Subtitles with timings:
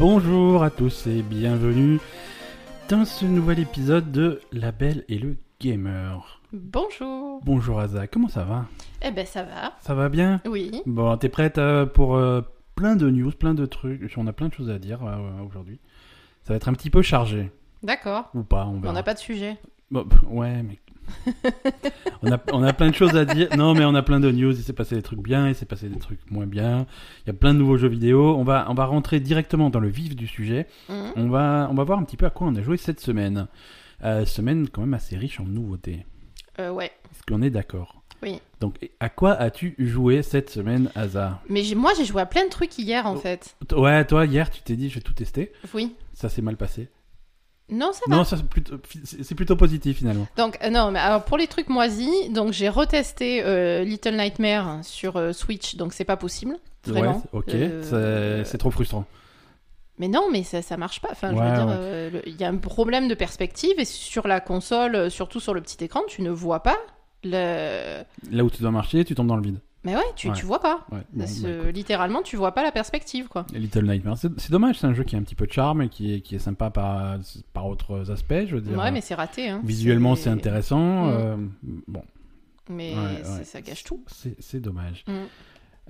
[0.00, 1.98] Bonjour à tous et bienvenue
[2.88, 6.40] dans ce nouvel épisode de La Belle et le Gamer.
[6.52, 7.40] Bonjour.
[7.44, 8.66] Bonjour Aza, comment ça va?
[9.02, 9.72] Eh ben ça va.
[9.80, 10.40] Ça va bien?
[10.46, 10.82] Oui.
[10.86, 12.42] Bon, t'es prête euh, pour euh,
[12.76, 15.80] plein de news, plein de trucs On a plein de choses à dire euh, aujourd'hui.
[16.44, 17.50] Ça va être un petit peu chargé,
[17.82, 18.30] D'accord.
[18.34, 19.56] ou pas, on On n'a pas de sujet.
[19.90, 20.78] Bon, ouais, mais...
[22.22, 23.48] on, a, on a plein de choses à dire.
[23.56, 24.52] Non, mais on a plein de news.
[24.52, 26.86] Il s'est passé des trucs bien, il s'est passé des trucs moins bien.
[27.24, 28.36] Il y a plein de nouveaux jeux vidéo.
[28.36, 30.66] On va, on va rentrer directement dans le vif du sujet.
[30.88, 31.12] Mhm.
[31.16, 33.46] On va, on va voir un petit peu à quoi on a joué cette semaine.
[34.04, 36.06] Euh, semaine quand même assez riche en nouveautés.
[36.60, 36.92] Euh, ouais.
[37.12, 38.02] Est-ce qu'on est d'accord?
[38.22, 38.40] Oui.
[38.60, 41.40] Donc, à quoi as-tu joué cette semaine, Asa?
[41.48, 43.18] Mais moi j'ai joué à plein de trucs hier en Oh.
[43.18, 43.54] fait.
[43.72, 45.52] Ouais, toi, hier, tu t'es dit, je vais tout tester.
[45.72, 45.94] Oui.
[46.14, 46.88] Ça s'est mal passé.
[47.70, 48.16] Non, ça va.
[48.16, 50.26] Non, c'est plutôt, positif finalement.
[50.36, 54.84] Donc euh, non, mais alors pour les trucs moisis, donc j'ai retesté euh, Little Nightmare
[54.84, 56.56] sur euh, Switch, donc c'est pas possible.
[56.84, 57.22] Vraiment.
[57.32, 58.44] Ouais, ok.
[58.44, 59.04] C'est- trop frustrant.
[59.98, 61.08] Mais non, mais ça, ça marche pas.
[61.10, 62.22] Enfin, je veux dire, ouais.
[62.26, 65.82] il y a un problème de perspective et sur la console, surtout sur le petit
[65.84, 66.78] écran, tu ne vois pas
[67.24, 68.02] le.
[68.30, 69.58] Là où tu dois marcher, tu tombes dans le vide.
[69.88, 70.34] Mais ouais, tu, Ouais.
[70.34, 70.84] tu vois pas.
[70.92, 73.46] Ouais, bon, Parce, bah, euh, littéralement, tu vois pas la perspective, quoi.
[73.54, 75.88] Little Nightmares, c'est dommage, c'est un jeu qui a un petit peu de charme et
[75.88, 77.16] qui est, qui est sympa par,
[77.54, 78.76] par autres aspects, je veux dire.
[78.76, 79.48] Ouais, mais c'est raté.
[79.48, 79.60] Hein.
[79.64, 81.06] Visuellement, c'est intéressant.
[81.06, 81.10] Mm.
[81.10, 81.36] euh,
[81.86, 82.02] bon,
[82.68, 84.00] Mais Ouais, ça gâche tout.
[84.38, 85.04] c'est dommage.
[85.06, 85.12] Mm.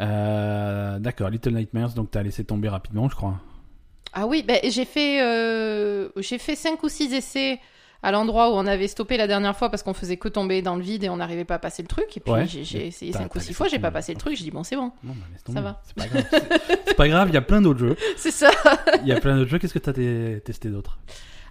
[0.01, 3.41] Euh, D'accord, Little Nightmares, donc t'as laissé tomber rapidement, je crois.
[4.13, 7.61] Ah oui, ben, j'ai fait, euh, j'ai fait 5 ou 6 essais
[8.03, 10.77] à l'endroit où on avait stoppé la dernière fois parce qu'on faisait que tomber dans
[10.77, 12.17] le vide et on n'arrivait pas à passer le truc.
[12.17, 12.47] Et puis Ouais.
[12.47, 14.37] j'ai essayé T'as- 5 ou t'as 6 laissé fois, j'ai pas passé le truc.
[14.37, 14.93] J'ai dit, bon, c'est bon.
[15.03, 15.81] Non, bah, Ça va.
[16.87, 17.29] C'est pas grave.
[17.29, 17.97] Il y a plein d'autres jeux.
[18.17, 18.51] C'est ça.
[19.03, 19.59] Il y a plein d'autres jeux.
[19.59, 20.99] Qu'est-ce que t'as té- testé d'autre?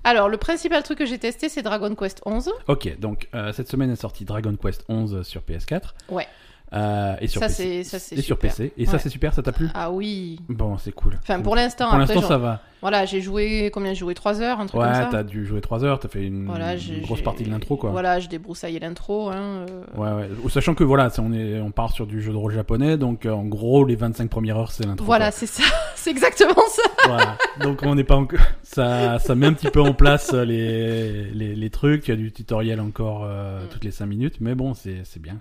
[0.04, 2.50] Alors, le principal truc que j'ai testé, c'est Dragon Quest 11.
[2.68, 5.94] Ok, donc euh, cette semaine est sorti Dragon Quest 11 sur PS4.
[6.10, 6.28] Ouais.
[6.74, 7.84] Euh, et sur Ça, PC.
[7.86, 8.38] ça, et sur.
[8.38, 8.74] PC.
[8.78, 9.70] Et ça, c'est super, ça t'a plu?
[9.74, 10.38] Ah oui.
[10.50, 11.18] Bon, c'est cool.
[11.22, 12.60] Enfin, pour l'instant, Pour après, l'instant, ça va.
[12.82, 14.14] voilà, j'ai joué, combien j'ai joué?
[14.14, 16.74] 3 heures, un truc comme Ouais, t'as dû jouer 3 heures, t'as fait une, Voilà,
[16.74, 17.92] une j'ai- grosse j'ai- partie de l'intro, quoi.
[17.92, 19.30] Voilà, je débroussaillais l'intro.
[19.30, 20.30] Hein, euh, Ouais, ouais.
[20.44, 23.26] Ou Sachant que voilà, on, est, on part sur du jeu de rôle japonais, donc
[23.26, 25.06] euh, en gros, les 25 premières heures, c'est l'intro.
[25.06, 25.64] Voilà, c'est ça.
[25.96, 26.84] c'est exactement ça.
[27.06, 27.38] Voilà.
[27.62, 28.40] Donc on n'est pas encore.
[28.64, 32.04] Ça, ça met un petit peu en place les, les, les trucs.
[32.04, 33.68] Tu as du tutoriel encore euh, Mm.
[33.70, 35.38] toutes les 5 minutes, mais bon, c'est c'est bien.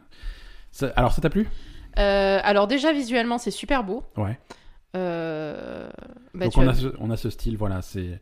[0.77, 1.49] Ça- alors, ça t'a plu?
[1.99, 4.05] Euh, alors déjà visuellement c'est super beau.
[4.19, 4.39] Ouais.
[4.95, 5.89] Euh,
[6.35, 8.21] bah, Donc on a, ce, on a ce style, voilà, c'est.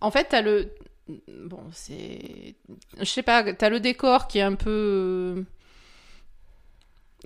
[0.00, 0.70] En fait t'as le
[1.44, 2.54] bon c'est
[2.98, 5.44] je sais pas t'as le décor qui est un peu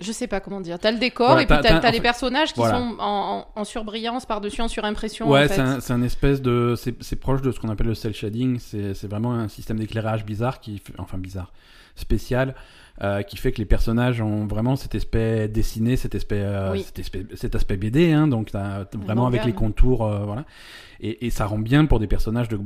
[0.01, 0.77] je sais pas comment dire.
[0.79, 2.77] T'as le décor Voilà, et puis t'as- les fait- personnages qui voilà.
[2.77, 5.29] sont en, en, en surbrillance par dessus en surimpression.
[5.29, 5.81] Ouais, en fait.
[5.81, 6.75] c'est un, espèce de.
[6.75, 8.59] C'est proche de ce qu'on appelle le cel shading.
[8.59, 10.81] C'est vraiment un système d'éclairage bizarre qui.
[10.97, 11.51] Enfin, bizarre.
[11.95, 12.55] Spécial.
[13.03, 16.83] euh, qui fait que les personnages ont vraiment cet aspect dessiné, cet aspect, euh, Oui.
[16.83, 20.45] cet aspect, cet aspect BD, hein, donc vraiment avec les contours, euh, voilà.
[20.99, 22.59] Et, et ça rend bien pour des personnages de,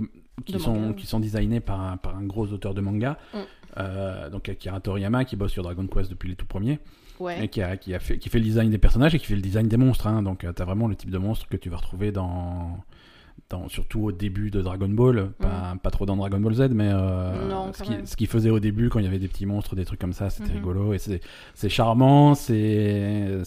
[0.43, 0.95] qui, De sont, manga, oui.
[0.95, 4.29] qui sont designés par, un- par un gros auteur de manga, Mm.
[4.31, 6.79] donc Akira Toriyama qui bosse sur Dragon Quest depuis les tout premiers
[7.19, 7.45] Ouais.
[7.45, 9.35] et qui, a, qui, a fait, qui fait le design des personnages et qui fait
[9.35, 10.07] le design des monstres.
[10.07, 10.21] Hein.
[10.21, 12.77] Donc, tu as vraiment le type de monstre que tu vas retrouver dans,
[13.49, 16.89] dans surtout au début de Dragon Ball, pas, pas trop dans Dragon Ball Z, mais
[16.91, 17.49] euh, Mm.
[17.49, 19.85] Non, ce quand qui- faisait au début quand il y avait des petits monstres, des
[19.85, 20.55] trucs comme ça, c'était Mhm.
[20.57, 23.41] rigolo et c'est charmant, c'est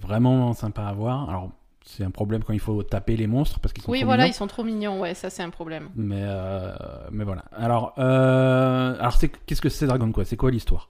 [0.00, 1.28] vraiment sympa à voir.
[1.28, 1.50] Alors,
[1.84, 4.24] c'est un problème quand il faut taper les monstres parce qu'ils sont Oui trop voilà
[4.24, 4.32] mignons.
[4.34, 5.88] ils sont trop mignons ouais ça c'est un problème.
[5.96, 6.72] Mais, euh,
[7.10, 7.44] mais voilà.
[7.56, 10.30] Alors, euh, alors c'est qu'est-ce que c'est Dragon Quest?
[10.30, 10.88] C'est quoi l'histoire?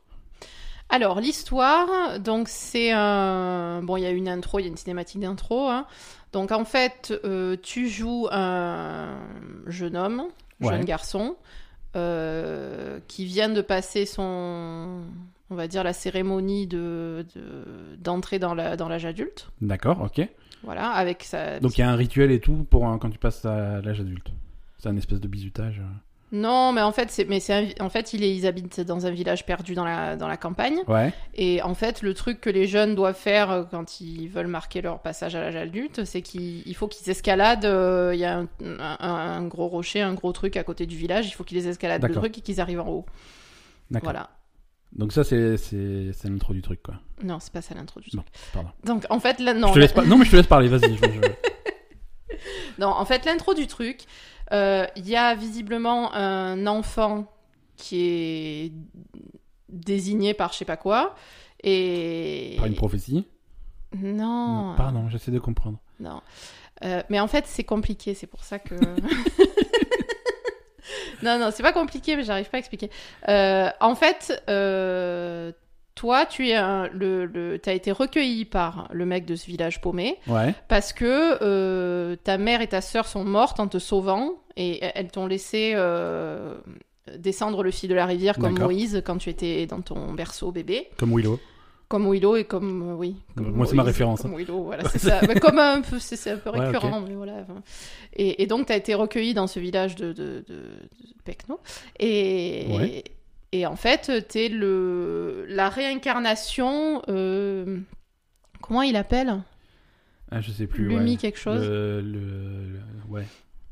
[0.91, 4.77] Alors l'histoire, donc c'est un bon, il y a une intro, il y a une
[4.77, 5.69] cinématique d'intro.
[5.69, 5.87] hein.
[6.33, 9.19] Donc en fait, euh, tu joues un
[9.67, 10.25] jeune homme,
[10.61, 10.69] Ouais.
[10.75, 11.37] jeune garçon,
[11.97, 15.03] euh, qui vient de passer son,
[15.51, 19.49] on va dire la cérémonie de de- d'entrée dans la dans l'âge adulte.
[19.61, 20.29] D'accord, ok.
[20.63, 21.59] Voilà, avec sa.
[21.61, 24.01] Donc il y a un rituel et tout pour euh, quand tu passes à l'âge
[24.01, 24.29] adulte.
[24.79, 25.81] C'est un espèce de bisutage.
[26.33, 29.11] Non, mais en fait, c'est mais c'est en fait, il est, ils habitent dans un
[29.11, 30.79] village perdu dans la dans la campagne.
[30.87, 31.13] Ouais.
[31.35, 34.81] Et en fait, le truc que les jeunes doivent faire euh, quand ils veulent marquer
[34.81, 37.65] leur passage à l'âge adulte, c'est qu'il il faut qu'ils escaladent.
[37.65, 40.97] euh, Il y a un, un- un gros rocher, un gros truc à côté du
[40.97, 41.27] village.
[41.27, 43.07] Il faut qu'ils escaladent le truc et qu'ils arrivent en haut.
[43.91, 44.13] D'accord.
[44.13, 44.31] Voilà.
[44.93, 46.95] Donc ça c'est c'est c'est l'intro du truc quoi.
[47.25, 48.35] Non, c'est pas ça l'intro du Non, truc.
[48.53, 48.71] pardon.
[48.85, 49.69] Donc en fait, là, non.
[49.69, 50.05] je te laisse pas...
[50.05, 50.69] Non mais je te laisse parler.
[50.69, 50.97] Vas-y.
[50.97, 51.03] je-
[52.79, 54.05] Non, en fait, l'intro du truc,
[54.53, 57.27] il y a visiblement un enfant
[57.77, 58.73] qui est
[59.69, 61.15] désigné par je sais pas quoi.
[61.63, 62.55] Et.
[62.57, 63.27] Par une prophétie.
[63.97, 64.75] Non.
[64.77, 65.79] Pardon, j'essaie de comprendre.
[65.99, 66.21] Non.
[66.85, 68.75] Euh, mais en fait, c'est compliqué, c'est pour ça que.
[71.23, 72.91] non, non, c'est pas compliqué, mais j'arrive pas à expliquer.
[73.29, 75.53] Euh, en fait, euh,
[76.01, 79.83] toi, tu es un, le, le, as été recueilli par le mec de ce village
[79.83, 80.55] paumé Ouais.
[80.67, 85.11] parce que euh, ta mère et ta sœur sont mortes en te sauvant et elles
[85.11, 86.55] t'ont laissé euh,
[87.19, 88.59] descendre le fil de la rivière comme.
[88.59, 90.89] Moïse quand tu étais dans ton berceau bébé.
[90.97, 91.39] Comme Willow.
[91.89, 93.17] Comme Willow et comme euh, oui.
[93.37, 95.21] comme Moi, c'est ma référence, Comme Willow, voilà, c'est ça.
[95.29, 97.45] Mais comme un peu, c'est un peu Ouais, récurrent, mais voilà.
[98.15, 101.61] Et, et donc, tu as été recueilli dans ce village de, de, de, de Pecno.
[101.99, 102.89] Et, Ouais.
[102.89, 103.05] et
[103.67, 107.03] en fait, t'es le la réincarnation.
[107.09, 107.79] euh,
[108.61, 109.41] comment il appelle?
[110.31, 110.87] Ah, je sais plus.
[110.89, 111.17] Lumi ouais.
[111.17, 111.61] quelque chose.
[111.67, 113.27] Le, le- le- Ouais.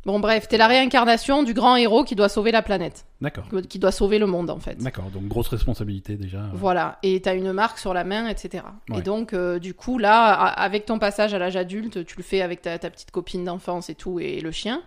[0.04, 3.46] Bon, bref, t'es la réincarnation du grand héros qui doit sauver la planète, D'accord.
[3.69, 4.76] qui doit sauver le monde en fait.
[4.78, 5.10] D'accord.
[5.10, 6.48] Donc grosse responsabilité déjà.
[6.54, 8.64] Voilà, et t'as une marque sur la main, etc.
[8.88, 8.98] Ouais.
[8.98, 12.40] Et donc, euh, du coup, là, avec ton passage à l'âge adulte, tu le fais
[12.40, 14.82] avec ta, ta petite copine d'enfance et tout, et le chien.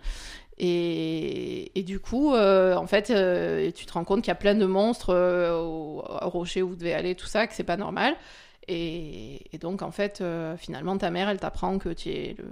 [0.64, 4.36] Et, et du coup, euh, en fait, euh, tu te rends compte qu'il y a
[4.36, 7.64] plein de monstres euh, au, au rocher où vous devez aller, tout ça, que c'est
[7.64, 8.14] pas normal.
[8.68, 12.44] Et, et donc, en fait, euh, finalement, ta mère, elle t'apprend que tu es le,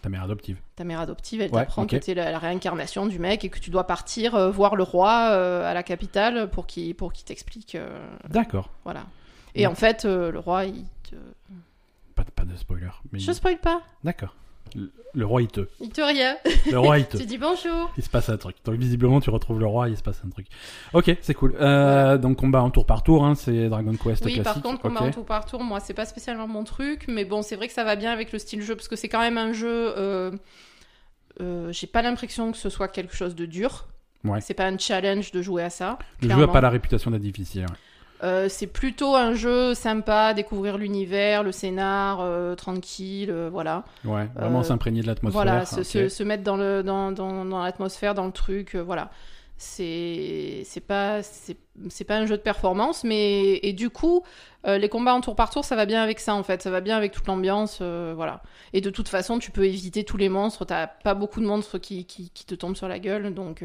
[0.00, 0.56] Ta mère adoptive.
[0.76, 3.50] ta mère adoptive, elle Ouais, t'apprend que tu es la, la réincarnation du mec et
[3.50, 7.76] que tu dois partir voir le roi à la capitale pour qu'il pour qu'il t'explique.
[8.30, 8.70] D'accord.
[8.84, 9.04] voilà.
[9.54, 9.66] Et Ouais.
[9.66, 11.16] en fait, le roi, il te...
[12.14, 12.88] Pas, de- pas de spoiler.
[13.12, 13.18] Mais...
[13.18, 13.82] Je spoil pas.
[14.04, 14.34] D'accord.
[14.74, 15.68] Le, le roi, il te.
[15.80, 16.36] Il te rien.
[16.70, 17.16] Le roi, il te.
[17.18, 17.92] tu dis bonjour.
[17.96, 18.56] Il se passe un truc.
[18.64, 20.46] Donc visiblement, tu retrouves le roi, il se passe un truc.
[20.92, 21.54] Ok, c'est cool.
[21.60, 24.42] Euh, Donc combat en tour par tour, hein, c'est Dragon Quest Oui, classique.
[24.42, 27.42] par contre, combat en tour par tour, moi, c'est pas spécialement mon truc, mais bon,
[27.42, 29.38] c'est vrai que ça va bien avec le style jeu parce que c'est quand même
[29.38, 29.92] un jeu.
[29.96, 30.32] euh,
[31.40, 33.86] euh, J'ai pas l'impression que ce soit quelque chose de dur.
[34.24, 34.40] Ouais.
[34.40, 35.98] C'est pas un challenge de jouer à ça.
[36.22, 36.52] Le jeu a clairement.
[36.52, 37.62] pas la réputation d'être difficile.
[37.62, 37.76] ouais.
[38.22, 43.84] Euh, c'est plutôt un jeu sympa, découvrir l'univers, le scénar, euh, tranquille, euh, voilà.
[44.04, 45.42] Ouais, vraiment s'imprégner de l'atmosphère.
[45.42, 45.84] Voilà, se, ok.
[45.84, 49.10] se- se mettre dans le dans, dans, dans l'atmosphère, dans le truc, voilà.
[49.56, 51.56] C'est c'est pas c'est
[51.88, 54.22] c'est pas un jeu de performance, mais et du coup
[54.64, 56.80] les combats en tour par tour, ça va bien avec ça en fait, ça va
[56.80, 58.42] bien avec toute l'ambiance, voilà.
[58.72, 60.64] Et de toute façon, tu peux éviter tous les monstres.
[60.64, 63.62] T'as pas beaucoup de monstres qui, qui, qui te tombent sur la gueule, donc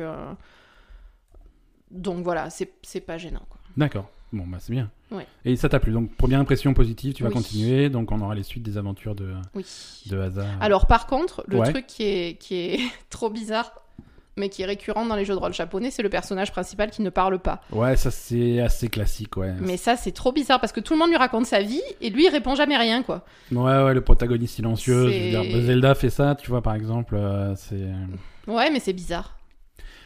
[1.91, 3.59] donc voilà, c'est c'est pas gênant quoi.
[3.77, 4.09] D'accord.
[4.31, 4.89] Bon, bah c'est bien.
[5.11, 5.25] Ouais.
[5.43, 5.91] Et ça t'a plu.
[5.91, 7.35] Donc première impression positive, tu vas Oui.
[7.35, 7.89] continuer.
[7.89, 9.65] Donc on aura les suites des aventures de, Oui.
[10.07, 10.45] de hasard.
[10.61, 11.71] Alors par contre, le Ouais.
[11.71, 12.79] truc qui est, qui est
[13.09, 13.71] trop bizarre,
[14.37, 17.01] mais qui est récurrent dans les jeux de rôle japonais, c'est le personnage principal qui
[17.01, 17.59] ne parle pas.
[17.71, 19.53] Ouais, ça c'est assez classique, ouais.
[19.59, 22.09] Mais ça, c'est trop bizarre parce que tout le monde lui raconte sa vie et
[22.09, 23.25] lui, il répond jamais rien, quoi.
[23.51, 25.09] Ouais, ouais, le protagoniste silencieux.
[25.09, 27.15] Je veux dire, Zelda fait ça, tu vois, par exemple.
[27.15, 27.89] euh, c'est.
[28.47, 29.35] Ouais, mais c'est bizarre.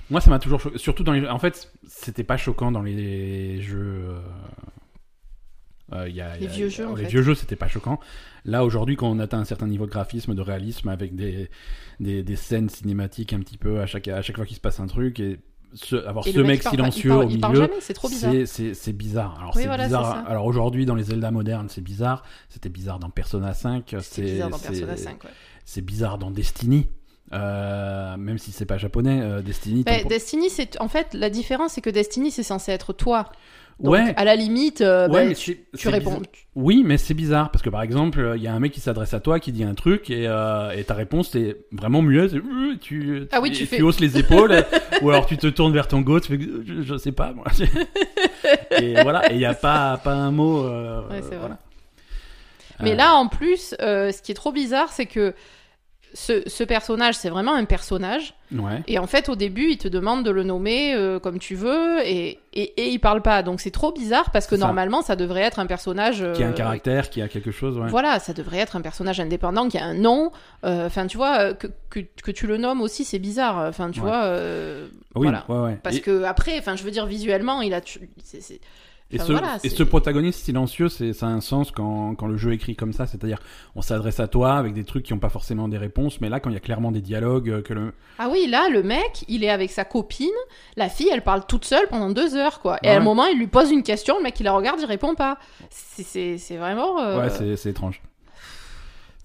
[0.09, 0.77] Moi, ça m'a toujours choqué.
[0.77, 1.27] Surtout dans les.
[1.27, 4.05] En fait, c'était pas choquant dans les jeux.
[4.09, 4.19] euh,
[5.93, 7.09] euh, il y a- Les il y a- vieux jeux, en Les fait.
[7.09, 7.99] vieux jeux, c'était pas choquant.
[8.45, 11.49] Là, aujourd'hui, quand on atteint un certain niveau de graphisme, de réalisme, avec des,
[11.99, 14.79] des, des scènes cinématiques un petit peu à chaque, à chaque fois qu'il se passe
[14.79, 15.39] un truc, et
[15.73, 17.69] ce- avoir Et ce mec parle silencieux il parle, au il milieu.
[17.79, 18.33] c'est trop bizarre.
[18.45, 19.37] C'est- bizarre.
[19.39, 20.23] Alors, Oui, voilà, bizarre.
[20.27, 22.23] Alors, aujourd'hui, dans les Zelda modernes, c'est bizarre.
[22.49, 23.95] C'était bizarre dans Persona 5.
[24.01, 25.29] C'est bizarre dans Persona 5, ouais.
[25.65, 26.87] C'est bizarre dans Destiny.
[27.33, 29.83] Euh, même si c'est pas japonais, euh, Destiny.
[29.83, 33.25] Bah, Destiny, c'est en fait la différence, c'est que Destiny, c'est censé être toi.
[33.79, 36.11] Donc, ouais, à la limite, euh, ouais, bah, mais tu, c'est- tu c'est réponds.
[36.11, 36.27] bizarre.
[36.55, 39.15] Oui, mais c'est bizarre parce que par exemple, il y a un mec qui s'adresse
[39.15, 42.31] à toi, qui dit un truc et, et ta réponse est vraiment muette.
[42.31, 44.63] c'est, Euh, Tu, Ah oui, tu, tu tu fais- hausses les épaules
[45.01, 47.45] ou alors tu te tournes vers ton go, tu fais, je, je sais pas moi.
[48.79, 50.63] et voilà, et il y a pas pas un mot.
[50.67, 51.37] Ouais, c'est vrai.
[51.39, 51.57] voilà.
[52.81, 55.33] Mais là, en plus, ce qui est trop bizarre, c'est que
[56.13, 58.35] ce, ce personnage, c'est vraiment un personnage.
[58.51, 58.83] ouais.
[58.87, 61.99] Et en fait, au début, il te demande de le nommer euh, comme tu veux,
[62.05, 63.41] et, et, et il parle pas.
[63.41, 64.65] Donc c'est trop bizarre parce que ça.
[64.65, 66.23] normalement, ça devrait être un personnage.
[66.35, 67.79] Qui a un euh, caractère, qui a quelque chose.
[67.79, 67.87] Ouais.
[67.89, 70.31] Voilà, ça devrait être un personnage indépendant qui a un nom.
[70.65, 73.57] Euh, Enfin, tu vois, que, que, que tu le nommes aussi, c'est bizarre.
[73.69, 74.05] Enfin, tu Ouais.
[74.07, 74.29] vois.
[75.15, 75.77] oui, voilà.
[75.81, 77.81] Parce Et- que après, enfin, je veux dire, visuellement, il a.
[77.81, 78.09] tu-
[79.13, 82.15] Et, Enfin, ce, voilà, et c'est- ce protagoniste silencieux, c'est, ça a un sens quand,
[82.15, 83.37] quand le jeu est écrit comme ça, c'est-à-dire
[83.75, 86.39] on s'adresse à toi avec des trucs qui n'ont pas forcément des réponses, mais là
[86.39, 87.93] quand il y a clairement des dialogues, euh, que le...
[88.19, 90.29] Ah oui, là, le mec, il est avec sa copine.
[90.77, 92.77] La fille, elle parle toute seule pendant deux heures, quoi.
[92.83, 94.85] Et à un moment, il lui pose une question, le mec, il la regarde, il
[94.85, 95.37] répond pas.
[95.69, 96.99] C'est- vraiment.
[96.99, 98.01] euh, Ouais, c'est, c'est étrange.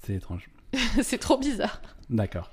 [0.05, 0.49] C'est étrange.
[1.03, 1.81] c'est trop bizarre.
[2.11, 2.51] D'accord.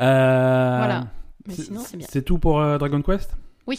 [0.00, 1.06] Euh, Voilà.
[1.46, 2.06] Mais sinon, c'est bien.
[2.10, 3.30] C'est tout pour euh, Dragon Quest?
[3.66, 3.78] Oui.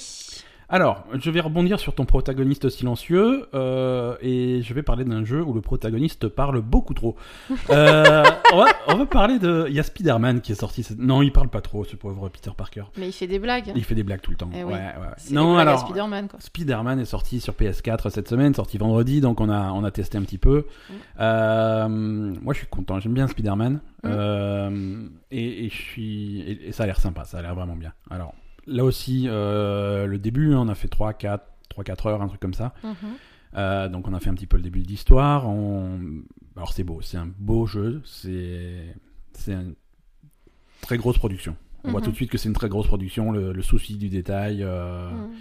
[0.74, 5.44] Alors, je vais rebondir sur ton protagoniste silencieux euh, et je vais parler d'un jeu
[5.44, 7.16] où le protagoniste parle beaucoup trop.
[7.70, 8.24] Euh,
[8.54, 9.66] on, va, on va parler de...
[9.70, 10.84] Il y a Spider-Man qui est sorti.
[10.84, 12.84] cette- Non, il parle pas trop, ce pauvre Peter Parker.
[12.98, 13.72] Mais il fait des blagues.
[13.76, 14.50] Il fait des blagues tout le temps.
[14.54, 14.74] Eh oui.
[14.74, 15.08] ouais, ouais.
[15.32, 16.40] Non, alors, Spider-Man, quoi.
[16.40, 20.18] Spider-Man est sorti sur PS4 cette semaine, sorti vendredi, donc on a, on a testé
[20.18, 20.66] un petit peu.
[20.90, 20.94] Mm.
[21.22, 23.80] Euh, moi, je suis content, j'aime bien Spider-Man.
[24.04, 25.10] Mm.
[25.32, 27.94] Et, et je suis, et, et ça a l'air sympa, ça a l'air vraiment bien.
[28.10, 28.34] Alors,
[28.72, 32.28] là aussi, euh, le début, hein, on a fait 3, 4, 3, 4 heures, un
[32.28, 32.74] truc comme ça.
[32.84, 32.96] Mhm.
[33.58, 35.48] Euh, donc on a fait un petit peu le début de l'histoire.
[35.48, 36.00] On...
[36.56, 38.94] Alors c'est beau, c'est un beau jeu, c'est
[39.48, 39.76] une
[40.82, 41.56] très grosse production.
[41.84, 42.06] On voit Mhm.
[42.06, 45.10] tout de suite que c'est une très grosse production, le, le souci du détail euh,
[45.12, 45.32] Mm.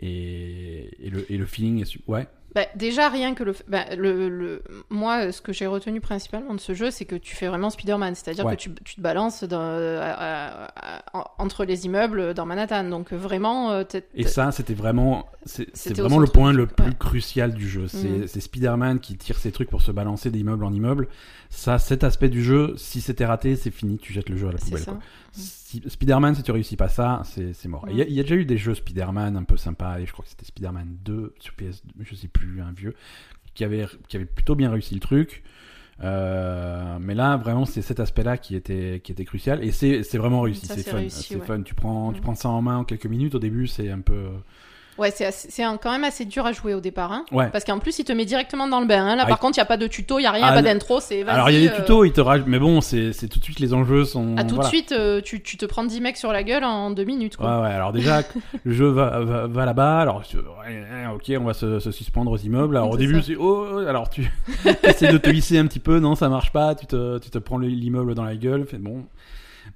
[0.00, 2.28] et, et le, et le feeling est ouais.
[2.54, 6.52] Bah, déjà, rien que le, bah, le, le- Moi, euh, ce que j'ai retenu principalement
[6.52, 8.14] de ce jeu, c'est que tu fais vraiment Spider-Man.
[8.16, 8.56] C'est-à-dire Ouais.
[8.56, 12.84] que tu, tu te balances dans- à- à- à- entre les immeubles dans Manhattan.
[12.84, 13.70] Donc, euh, vraiment.
[13.70, 16.94] euh, t'es- Et ça, c'était vraiment, c'est vraiment le point le plus ouais.
[16.98, 17.86] crucial du jeu.
[17.86, 18.26] C'est Mhm.
[18.26, 21.06] c'est Spider-Man qui tire ses trucs pour se balancer d'immeuble en immeuble.
[21.52, 24.52] Ça, cet aspect du jeu, si c'était raté, c'est fini, tu jettes le jeu à
[24.52, 24.84] la poubelle.
[24.84, 24.98] quoi.
[25.32, 27.84] Si- Spider-Man, si tu réussis pas ça, c'est mort.
[27.90, 30.06] Il y, a- il y a déjà eu des jeux Spider-Man un peu sympas, et
[30.06, 32.94] je crois que c'était Spider-Man 2 sur PS, je sais plus, un vieux,
[33.54, 35.42] qui avait, qui avait plutôt bien réussi le truc.
[36.02, 40.40] Euh, mais là, vraiment, c'est cet aspect-là qui était, qui était crucial, et c'est vraiment
[40.40, 41.02] réussi, c'est fun.
[41.08, 41.44] C'est ouais.
[41.46, 41.62] fun.
[41.62, 43.34] Tu prends, tu prends ça en main en quelques minutes.
[43.34, 44.28] Au début, c'est un peu.
[45.00, 47.10] Ouais, c'est quand même assez dur à jouer au départ.
[47.12, 47.24] hein.
[47.32, 47.48] Ouais.
[47.50, 49.04] Parce qu'en plus, il te met directement dans le bain.
[49.04, 49.16] hein.
[49.16, 50.46] Là, Ah, par il- contre, il n'y a pas de tuto, il n'y a rien,
[50.46, 50.98] Ah, pas d'intro.
[51.26, 53.44] Alors il y a des euh, tutos, ils te mais bon, c'est c'est tout de
[53.44, 54.36] suite les enjeux sont.
[54.36, 54.68] À tout voilà.
[54.70, 57.38] de suite, euh, tu, tu te prends 10 mecs sur la gueule en deux minutes.
[57.38, 57.62] Ouais, Quoi.
[57.62, 58.22] ouais, alors déjà,
[58.64, 60.22] le jeu va, va, va là-bas, alors
[61.14, 62.76] ok, on va se, se suspendre aux immeubles.
[62.76, 64.30] Alors au début, c'est oh, alors tu
[64.82, 67.38] essaies de te hisser un petit peu, non, ça marche pas, tu te, tu te
[67.38, 69.04] prends le- l'immeuble dans la gueule, fait bon.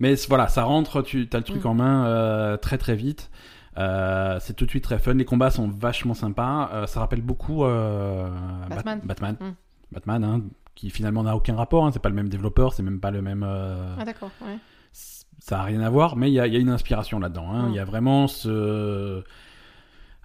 [0.00, 1.68] Mais voilà, ça rentre, tu as le truc Mm.
[1.68, 3.30] en main euh, très très vite.
[3.78, 6.70] Euh, c'est tout de suite très fun, les combats sont vachement sympas.
[6.72, 8.28] Euh, ça rappelle beaucoup euh,
[8.68, 9.00] Bat- Batman.
[9.04, 9.54] Batman, Mm.
[9.92, 10.42] Batman hein,
[10.74, 13.22] qui finalement n'a aucun rapport, hein, c'est pas le même développeur, c'est même pas le
[13.22, 13.42] même.
[13.42, 14.30] Ah, d'accord.
[14.42, 14.58] ouais.
[15.40, 17.50] ça a rien à voir, mais il y a, il y a une inspiration là-dedans.
[17.52, 17.64] hein.
[17.66, 17.74] Il Mm.
[17.74, 19.22] y a vraiment ce.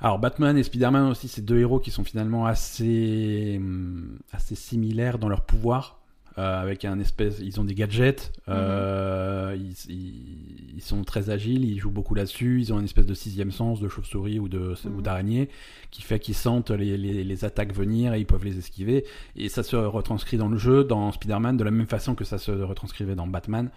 [0.01, 5.17] Alors, Batman et Spider-Man aussi, c'est deux héros qui sont finalement assez, hum, assez similaires
[5.19, 5.98] dans leur pouvoir.
[6.37, 11.65] Euh, avec un espèce, ils ont des gadgets, euh, ils, ils- ils sont très agiles,
[11.65, 14.73] ils jouent beaucoup là-dessus, ils ont une espèce de sixième sens de chauve-souris ou de
[14.85, 15.01] ou Mhm.
[15.01, 15.49] d'araignée
[15.91, 19.03] qui fait qu'ils sentent les, les, les attaques venir et ils peuvent les esquiver.
[19.35, 22.37] Et ça se retranscrit dans le jeu, dans Spider-Man, de la même façon que ça
[22.37, 23.69] se retranscrivait dans Batman,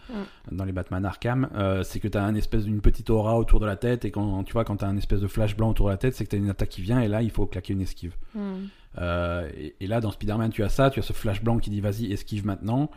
[0.53, 1.49] dans les Batman Arkham.
[1.57, 4.11] Euh, c'est que tu as un espèce d'une petite aura autour de la tête et
[4.11, 6.15] quand tu vois quand tu as un espèce de flash blanc autour de la tête,
[6.15, 8.15] c'est que tu as une attaque qui vient et là il faut claquer une esquive.
[8.99, 11.71] Euh, et, et là dans Spider-Man tu as ça, tu as ce flash blanc qui
[11.71, 12.91] dit vas-y esquive maintenant.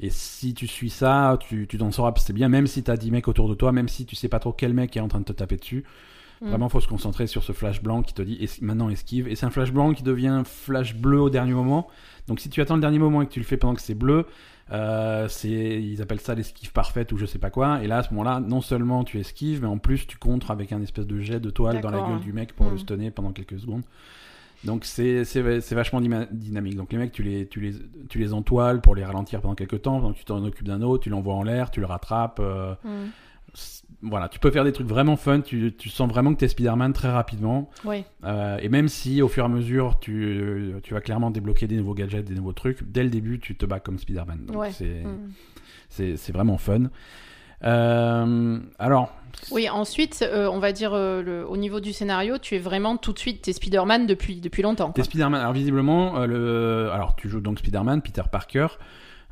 [0.00, 2.96] Et si tu suis ça, tu tu t'en sauras, c'est bien, même si tu as
[2.96, 5.08] 10 mecs autour de toi, même si tu sais pas trop quel mec est en
[5.08, 5.84] train de te taper dessus.
[6.40, 6.48] Mm.
[6.48, 9.28] Vraiment, faut se concentrer sur ce flash blanc qui te dit es- maintenant esquive.
[9.28, 11.86] Et c'est un flash blanc qui devient flash bleu au dernier moment.
[12.26, 13.94] Donc si tu attends le dernier moment et que tu le fais pendant que c'est
[13.94, 14.26] bleu,
[14.72, 15.50] euh, c'est
[15.82, 17.80] ils appellent ça l'esquive parfaite ou je sais pas quoi.
[17.84, 20.72] Et là à ce moment-là, non seulement tu esquives, mais en plus tu contres avec
[20.72, 22.78] un espèce de jet de toile dans la gueule du mec pour le Mm.
[22.78, 23.82] stunner pendant quelques secondes.
[24.64, 25.24] Donc c'est
[25.72, 26.76] vachement dynamique.
[26.76, 27.74] Donc les mecs tu les tu les
[28.08, 30.12] tu les entoiles pour les ralentir pendant quelques temps.
[30.12, 32.38] Que tu t'en occupes d'un autre, tu l'envoies en l'air, tu le rattrapes.
[32.40, 32.74] euh,
[33.54, 35.40] c- voilà, tu peux faire des trucs vraiment fun.
[35.40, 37.70] Tu, tu sens vraiment que t'es Spider-Man très rapidement.
[37.84, 38.04] Oui.
[38.24, 41.76] Euh, et même si au fur et à mesure tu, tu vas clairement débloquer des
[41.76, 44.46] nouveaux gadgets, des nouveaux trucs, dès le début tu te bats comme Spider-Man.
[44.46, 44.70] Donc Ouais.
[45.88, 46.84] c'est c'est vraiment fun.
[47.64, 49.12] Euh, alors,
[49.50, 52.96] Oui, ensuite, euh, on va dire euh, le- au niveau du scénario, tu es vraiment
[52.96, 54.92] tout de suite, t'es Spider-Man depuis, depuis longtemps.
[54.92, 55.02] t'es.
[55.02, 55.40] Spider-Man.
[55.40, 56.90] Alors visiblement, euh, le...
[56.92, 58.66] alors tu joues donc Spider-Man, Peter Parker.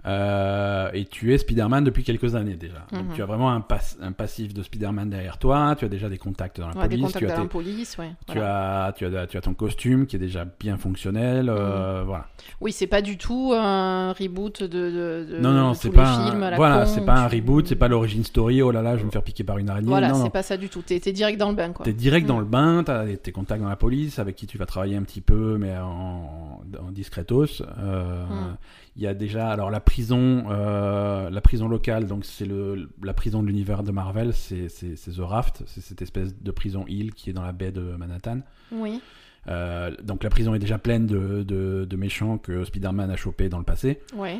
[0.07, 2.87] Euh, et tu es Spider-Man depuis quelques années déjà.
[2.93, 3.15] Donc Mhm.
[3.15, 6.19] tu as vraiment un, pas- un passif de Spider-Man derrière toi, tu as déjà des
[6.19, 8.11] contacts dans la Ouais, police, contacts tu as la tes- police, ouais.
[8.27, 8.87] Tu voilà.
[8.87, 11.47] as, tu, as, tu as ton costume qui est déjà bien fonctionnel.
[11.47, 11.57] Mhm.
[11.59, 12.27] euh, Voilà.
[12.61, 16.39] Oui, c'est pas du tout un reboot de, de, de- non, non, c'est pas, un,
[16.51, 18.63] la voilà, c'est pas un reboot, c'est pas l'origine story.
[18.63, 19.89] Oh là là, je vais me faire piquer par une araignée.
[19.89, 20.83] Voilà, c'est pas ça du tout.
[20.83, 21.85] T'es direct dans le bain, quoi.
[21.85, 22.41] T'es direct dans Mm.
[22.41, 25.21] le bain, t'as tes contacts dans la police avec qui tu vas travailler un petit
[25.21, 27.63] peu, mais en, en discretos.
[27.79, 28.57] Euh, Mm.
[29.01, 33.15] Il y a déjà, alors la prison, euh, la prison locale, donc c'est le la
[33.15, 37.31] prison de l'univers de Marvel, c'est The Raft, c'est cette espèce de prison île qui
[37.31, 38.41] est dans la baie de Manhattan.
[38.71, 39.01] Oui.
[39.49, 43.49] Euh, donc la prison est déjà pleine de, de, de méchants que Spider-Man a chopé
[43.49, 44.01] dans le passé.
[44.15, 44.39] Ouais.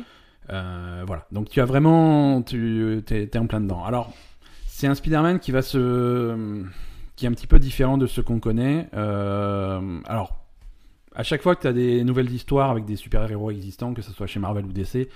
[0.51, 1.25] Euh, voilà.
[1.31, 3.83] Donc tu as vraiment, tu t'es, t'es en plein dedans.
[3.83, 4.13] Alors
[4.67, 6.63] c'est un Spider-Man qui va se,
[7.15, 8.89] qui est un petit peu différent de ce qu'on connaît.
[8.93, 10.40] Alors
[11.15, 14.11] à chaque fois que tu as des nouvelles histoires avec des super-héros existants, que ce
[14.11, 15.09] soit chez Marvel ou DC,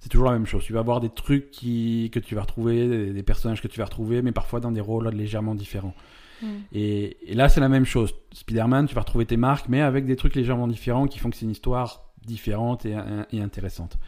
[0.00, 0.64] c'est toujours la même chose.
[0.64, 3.78] Tu vas avoir des trucs qui, que tu vas retrouver, des, des personnages que tu
[3.78, 5.94] vas retrouver, mais parfois dans des rôles légèrement différents.
[6.42, 6.46] Mm.
[6.72, 8.14] Et, et là, c'est la même chose.
[8.32, 11.36] Spider-Man, tu vas retrouver tes marques, mais avec des trucs légèrement différents qui font que
[11.36, 12.96] c'est une histoire différente et,
[13.32, 13.98] et intéressante.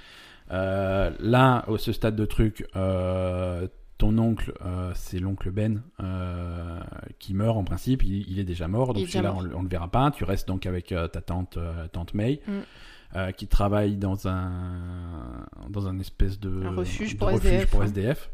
[0.51, 3.67] Euh, là, au ce stade de truc, euh,
[3.99, 6.81] ton oncle, euh, c'est l'oncle Ben, euh,
[7.19, 8.03] qui meurt en principe.
[8.03, 9.45] Il, il est déjà mort, donc celui-là, mort.
[9.55, 10.11] on, on le verra pas.
[10.11, 11.59] Tu restes donc avec euh, ta tante,
[11.93, 12.41] tante May.
[12.47, 13.33] Mm.
[13.37, 17.81] qui travaille dans un dans un espèce de Un refuge de pour refuge SDF, pour
[17.81, 17.87] ouais.
[17.87, 18.31] SDF.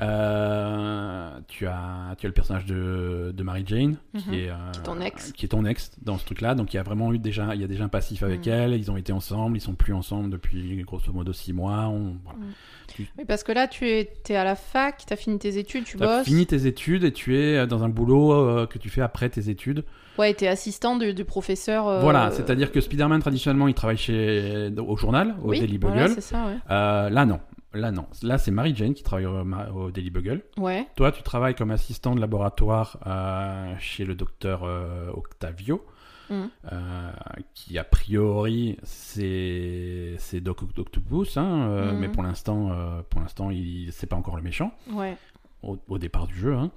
[0.00, 4.20] Euh, tu, as, tu as le personnage de, de Mary Jane, Mhm.
[4.22, 5.32] qui, est, euh, Qui est ton ex.
[5.32, 6.54] qui est ton ex dans ce truc-là.
[6.54, 8.52] Donc il y a vraiment eu déjà, il y a déjà un passif avec Mhm.
[8.52, 8.74] elle.
[8.74, 11.88] Ils ont été ensemble, ils sont plus ensemble depuis grosso modo six mois.
[11.88, 12.38] On, voilà.
[12.98, 15.84] Oui, parce que là, tu es, es à la fac, tu as fini tes études,
[15.84, 16.26] tu T'as bosses.
[16.26, 19.48] fini tes études et tu es dans un boulot euh, que tu fais après tes
[19.48, 19.84] études.
[20.18, 21.86] Ouais, tu es assistant du, du professeur.
[21.88, 25.94] euh, Voilà, c'est-à-dire que Spider-Man traditionnellement il travaille chez au journal, au oui, Daily Bugle.
[25.94, 26.56] voilà, ça, ouais.
[26.70, 27.38] Euh, là non,
[27.72, 28.06] là non.
[28.22, 30.42] Là c'est Mary Jane qui travaille au, au Daily Bugle.
[30.56, 35.84] Ouais, Toi tu travailles comme assistant de laboratoire euh, chez le docteur euh, Octavio.
[36.30, 36.48] Mhm.
[36.72, 37.10] euh,
[37.54, 41.98] qui a priori c'est Doc Octopus, hein, Mhm.
[41.98, 42.70] mais pour l'instant,
[43.10, 45.16] pour l'instant, il c'est pas encore le méchant ouais.
[45.64, 46.54] au, au départ du jeu.
[46.54, 46.70] hein.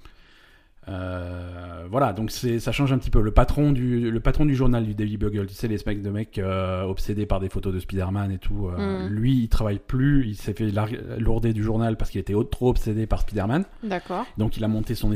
[0.88, 3.20] Euh, voilà, donc c'est ça change un petit peu.
[3.20, 6.10] Le patron du le patron du journal du Daily Bugle, tu sais les mecs de
[6.10, 8.68] mecs euh, obsédés par des photos de Spider-Man et tout.
[8.68, 9.14] euh, Mhm.
[9.14, 10.26] Lui, il travaille plus.
[10.26, 10.70] Il s'est fait
[11.18, 13.64] lourder du journal parce qu'il était trop obsédé par Spider-Man.
[13.82, 14.26] D'accord.
[14.38, 15.12] Donc il a monté son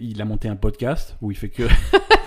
[0.00, 1.64] il a monté un podcast où il fait que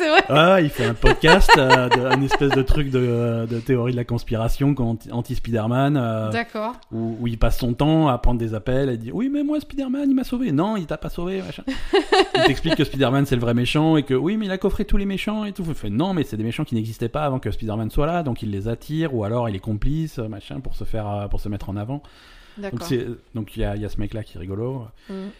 [0.00, 0.22] c'est vrai.
[0.28, 3.96] ah, il fait un podcast, euh, de, un espèce de truc de, de théorie de
[3.96, 6.74] la conspiration anti- anti-Spider-Man, euh, D'accord.
[6.92, 9.60] où, où il passe son temps à prendre des appels et dire oui mais moi
[9.60, 11.62] Spider-Man il m'a sauvé, non il t'a pas sauvé, machin.
[12.34, 14.84] il t'explique que Spider-Man c'est le vrai méchant et que oui mais il a coffré
[14.84, 15.64] tous les méchants et tout.
[15.68, 18.22] Il fait non mais c'est des méchants qui n'existaient pas avant que Spider-Man soit là,
[18.22, 21.40] donc il les attire ou alors il est complice, machin, pour se faire, euh, pour
[21.40, 22.02] se mettre en avant.
[22.58, 22.88] Donc D'accord.
[23.34, 24.86] donc il y a, il y a ce mec là qui est rigolo.
[25.08, 25.30] Mhm.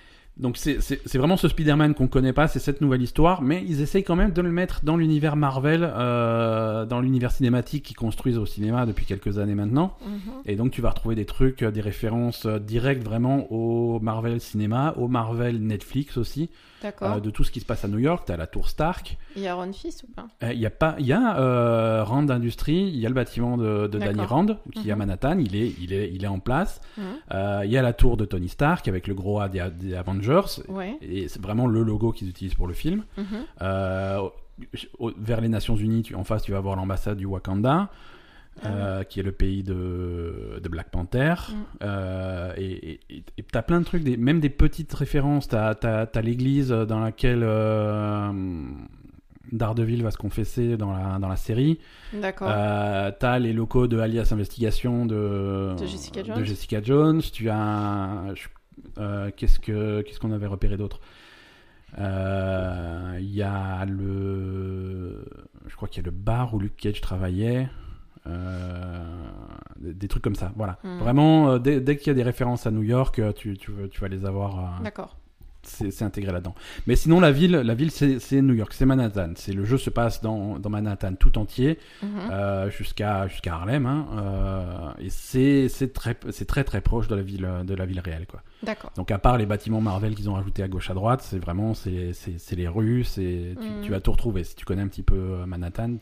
[0.41, 0.79] Donc c'est-
[1.19, 4.33] vraiment ce Spider-Man qu'on connaît pas, c'est cette nouvelle histoire, mais ils essayent quand même
[4.33, 9.05] de le mettre dans l'univers Marvel, euh, dans l'univers cinématique qu'ils construisent au cinéma depuis
[9.05, 9.97] quelques années maintenant.
[10.05, 10.33] Mhm.
[10.47, 14.41] Et donc tu vas retrouver des trucs, euh, des références euh, directes vraiment au Marvel
[14.41, 16.49] cinéma, au Marvel Netflix aussi.
[17.03, 18.25] Euh, de tout ce qui se passe à New York.
[18.27, 20.27] T'as la tour Stark, Il y a Ron Fist ou pas?
[20.43, 23.57] Euh, il y a pas, y a euh, Rand Industries, il y a le bâtiment
[23.57, 24.21] de, de Danny.
[24.23, 24.99] Rand qui est à Mhm.
[24.99, 26.81] Manhattan, il est, il est, il est en place.
[26.99, 27.05] Mhm.
[27.65, 30.63] Il y a la tour de Tony Stark avec le gros A des, des Avengers.
[30.69, 30.97] Ouais.
[31.03, 33.05] Et c'est vraiment le logo qu'ils utilisent pour le film.
[33.17, 33.45] Mhm.
[35.19, 37.89] Vers les Nations Unies, tu, en face, tu vas voir l'ambassade du Wakanda,
[38.65, 41.35] euh, qui est le pays de, de Black Panther.
[41.49, 41.55] Mm.
[41.83, 45.49] Euh, et et t'as plein de trucs, des, même des petites références.
[45.49, 48.31] T'as as, l'église dans laquelle euh,
[49.53, 51.79] Daredevil va se confesser dans la, dans la série.
[52.13, 52.49] D'accord.
[52.51, 56.39] Euh, t'as les locaux de Alias Investigation de, De Jessica Jones.
[56.39, 57.23] de Jessica Jones.
[57.23, 58.35] Tu as.
[59.37, 61.01] Qu'est-ce que qu'est-ce qu'on avait repéré d'autre?
[61.99, 65.25] Euh, Il y a le.
[65.67, 67.69] Je crois qu'il y a le bar où Luke Cage travaillait.
[68.27, 69.03] Euh,
[69.81, 70.79] des, des trucs comme ça, voilà.
[70.85, 70.99] Hmm.
[70.99, 73.71] Vraiment, euh, dès, dès qu'il y a des références à New York, euh, tu, tu,
[73.73, 74.81] vas- tu vas les avoir.
[74.83, 75.17] D'accord.
[75.63, 76.55] c'est intégré là-dedans.
[76.87, 79.33] Mais sinon, la ville, la ville, c'est New York, c'est Manhattan.
[79.37, 82.09] C'est le jeu se passe dans, dans Manhattan tout entier Mhm.
[82.31, 87.15] euh, jusqu'à jusqu'à Harlem, hein, euh, et c'est c'est très c'est très très proche de
[87.15, 88.43] la ville de la ville réelle, quoi.
[88.63, 88.91] D'accord.
[88.97, 91.75] Donc à part les bâtiments Marvel qu'ils ont rajoutés à gauche à droite, c'est vraiment
[91.75, 92.13] c'est
[92.53, 93.81] les rues, c'est tu, Mhm.
[93.83, 94.45] tu vas tout retrouver.
[94.45, 95.97] Si tu connais un petit peu Manhattan,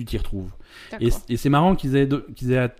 [0.00, 0.50] tu t'y retrouves.
[1.00, 2.70] Et, c'est marrant qu'ils aient qu'ils aient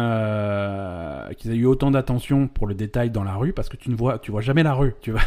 [0.00, 3.90] euh, qu'ils aient eu autant d'attention pour le détail dans la rue parce que tu
[3.90, 5.20] ne vois tu vois jamais la rue tu vois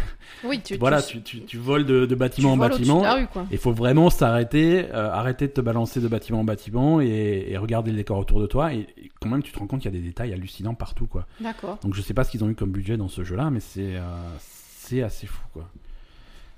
[0.44, 3.04] Oui, tu, voilà tu, tu, tu, voles de, bâtiment en bâtiment
[3.52, 7.58] il faut vraiment s'arrêter, euh, arrêter de te balancer de bâtiment en bâtiment et, et
[7.58, 8.74] regarder le décor autour de toi.
[8.74, 11.08] Et, et quand même, tu te rends compte qu'il y a des détails hallucinants partout,
[11.08, 11.28] quoi.
[11.40, 11.78] D'accord.
[11.84, 13.96] Donc je sais pas ce qu'ils ont eu comme budget dans ce jeu-là, mais c'est
[13.96, 14.02] euh,
[14.40, 15.70] c'est assez fou, quoi.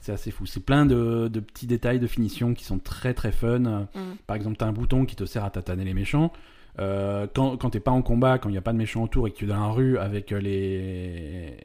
[0.08, 0.46] C'est assez fou.
[0.46, 3.60] C'est plein de, de petits détails de finition qui sont très très fun.
[3.60, 3.88] Mhm.
[4.26, 6.32] Par exemple, tu as un bouton qui te sert à tataner les méchants.
[6.80, 9.28] Euh, quand quand t'es pas en combat, quand il n'y a pas de méchants autour
[9.28, 11.58] et que tu es dans la rue avec euh, les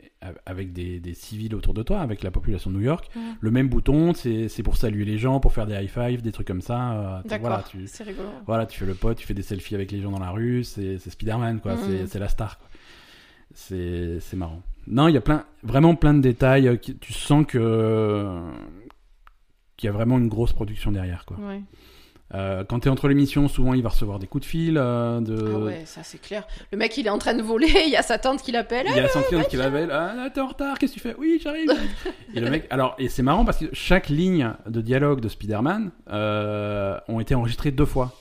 [0.45, 3.23] avec des, des civils autour de toi, avec la population de New York, Mhm.
[3.41, 6.49] le même bouton, c'est pour saluer les gens, pour faire des high five, des trucs
[6.49, 6.93] comme ça.
[6.95, 8.29] euh, voilà, tu C'est rigolo.
[8.47, 10.65] voilà, tu fais le pote, tu fais des selfies avec les gens dans la rue,
[10.65, 12.07] c'est Spider-Man quoi, Mhm.
[12.09, 12.59] c'est la star.
[13.55, 14.63] c'est marrant.
[14.87, 16.69] Non, il y a plein, vraiment plein de détails.
[16.69, 18.39] euh, qui- tu sens que
[19.77, 21.37] qu'il y a vraiment une grosse production derrière quoi.
[21.39, 21.61] Ouais.
[22.35, 24.79] Euh, quand tu es entre les missions, souvent il va recevoir des coups de fil.
[24.79, 25.53] euh, de...
[25.55, 26.47] Ah ouais, ça c'est clair.
[26.73, 28.87] Le mec il est en train de voler, il y a sa tante qui l'appelle.
[28.89, 29.91] Il y a Sentinel qui l'appelle.
[29.93, 31.15] Ah, t'es en retard, qu'est-ce que tu fais?
[31.19, 31.71] Oui, j'arrive.
[32.35, 35.91] et le mec, alors, et c'est marrant parce que chaque ligne de dialogue de Spider-Man
[36.11, 38.13] euh, ont été enregistrées deux fois.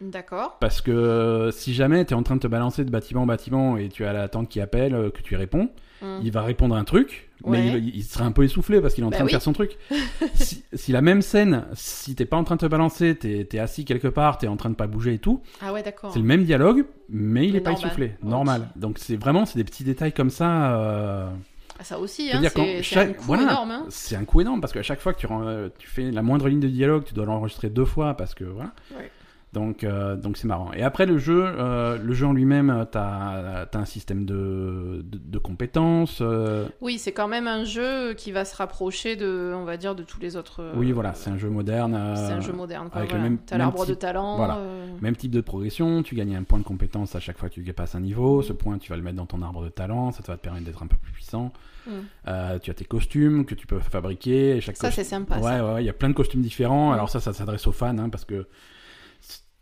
[0.00, 0.58] D'accord.
[0.60, 3.26] Parce que euh, si jamais tu es en train de te balancer de bâtiment en
[3.26, 5.70] bâtiment et tu as la tante qui appelle, euh, que tu y réponds,
[6.02, 6.20] Mhm.
[6.24, 9.06] il va répondre un truc, mais il, il sera un peu essoufflé parce qu'il est
[9.06, 9.78] en Bah train de faire son truc.
[10.34, 13.58] si, si la même scène, si t'es pas en train de te balancer, t'es es
[13.58, 15.82] assis quelque part, t'es en train de pas bouger et tout, Ah ouais,
[16.12, 18.68] c'est le même dialogue, mais il Mais est pas essoufflé, normal.
[18.76, 20.76] Donc c'est vraiment c'est des petits détails comme ça.
[20.76, 21.30] euh,
[21.78, 23.42] Ah, ça aussi, hein, c'est chaque- un coup voilà.
[23.44, 23.70] énorme.
[23.70, 23.86] Hein.
[23.88, 26.20] C'est un coup énorme parce qu'à chaque fois que tu, rends- euh, tu fais la
[26.22, 28.72] moindre ligne de dialogue, tu dois l'enregistrer deux fois parce que voilà.
[28.96, 29.10] Ouais.
[29.56, 30.70] Donc, euh, donc c'est marrant.
[30.74, 35.18] Et après le jeu, euh, le jeu en lui-même, t'as as un système de, de,
[35.18, 36.18] de compétences.
[36.20, 39.94] euh, Oui, c'est quand même un jeu qui va se rapprocher de, on va dire,
[39.94, 40.60] de tous les autres.
[40.62, 41.94] euh, oui, voilà, c'est un jeu moderne.
[41.94, 42.90] euh, C'est un jeu moderne.
[42.90, 43.30] quoi, avec le voilà.
[43.30, 44.36] même- T'as l'arbre de talent.
[44.36, 44.58] voilà.
[44.58, 47.54] euh, Même type de progression, tu gagnes un point de compétence à chaque fois que
[47.54, 48.42] tu passes un niveau.
[48.42, 50.42] Ce point, tu vas le mettre dans ton arbre de talent, ça te va te
[50.42, 51.50] permettre d'être un peu plus puissant.
[51.86, 51.90] Mm.
[52.28, 54.56] Euh, tu as tes costumes que tu peux fabriquer.
[54.56, 55.36] Et chaque Ça, c'est sympa.
[55.36, 55.64] Ouais, ça.
[55.66, 56.90] ouais, ouais, il y a plein de costumes différents.
[56.90, 56.94] Mm.
[56.94, 58.46] Alors ça, ça s'adresse aux fans, hein, parce que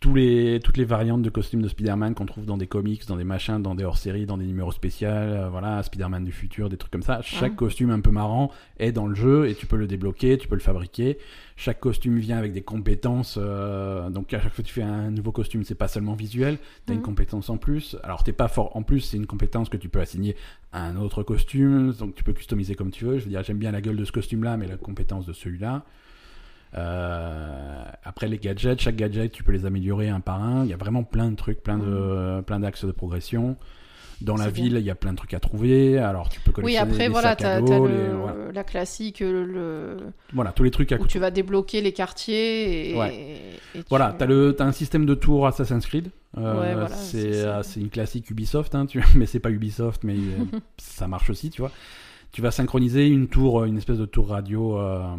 [0.04, 3.16] tous les, toutes les variantes de costumes de Spider-Man qu'on trouve dans des comics, dans
[3.16, 6.76] des machins, dans des hors-séries, dans des numéros spéciaux, euh, voilà, Spider-Man du futur, des
[6.76, 7.22] trucs comme ça.
[7.22, 7.56] Chaque Mm.
[7.56, 10.56] costume un peu marrant est dans le jeu et tu peux le débloquer, tu peux
[10.56, 11.16] le fabriquer.
[11.56, 15.10] Chaque costume vient avec des compétences, euh, donc à chaque fois que tu fais un
[15.10, 17.04] nouveau costume, c'est pas seulement visuel, t'as une Mhm.
[17.06, 17.96] compétence en plus.
[18.02, 20.36] Alors t'es pas fort en plus, c'est une compétence que tu peux assigner
[20.72, 23.18] à un autre costume, donc tu peux customiser comme tu veux.
[23.18, 25.82] Je veux dire, j'aime bien la gueule de ce costume-là, mais la compétence de celui-là.
[26.76, 30.64] Euh, après les gadgets, chaque gadget tu peux les améliorer un par un.
[30.64, 33.56] Il y a vraiment plein de trucs, plein de plein d'axes de progression.
[34.20, 34.64] Dans la bien.
[34.64, 35.98] ville, il y a plein de trucs à trouver.
[35.98, 38.34] Alors tu peux Oui, collectionner après, les voilà, t'as voilà.
[38.52, 39.96] la classique, le, le-
[40.32, 42.96] Voilà, tous les trucs à où tu vas débloquer les quartiers et.
[42.96, 43.14] Ouais.
[43.74, 46.10] et tu- Voilà, t'as le t'as un système de tour Assassin's Creed.
[46.38, 49.00] Euh, Ouais, voilà, c'est euh, une classique Ubisoft, hein, tu...
[49.16, 51.70] mais c'est pas Ubisoft, mais euh, ça marche aussi, tu vois.
[52.34, 55.16] Tu vas synchroniser une tour, euh, une espèce de tour radio euh,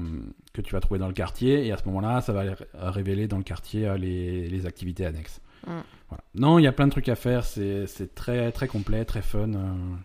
[0.53, 3.27] que tu vas trouver dans le quartier, et à ce moment-là, ça va ré- révéler
[3.29, 5.39] dans le quartier euh, les, les activités annexes.
[5.65, 5.71] Mm.
[6.09, 6.23] Voilà.
[6.35, 9.47] Non, il y a plein de trucs à faire, c'est très très complet, très fun.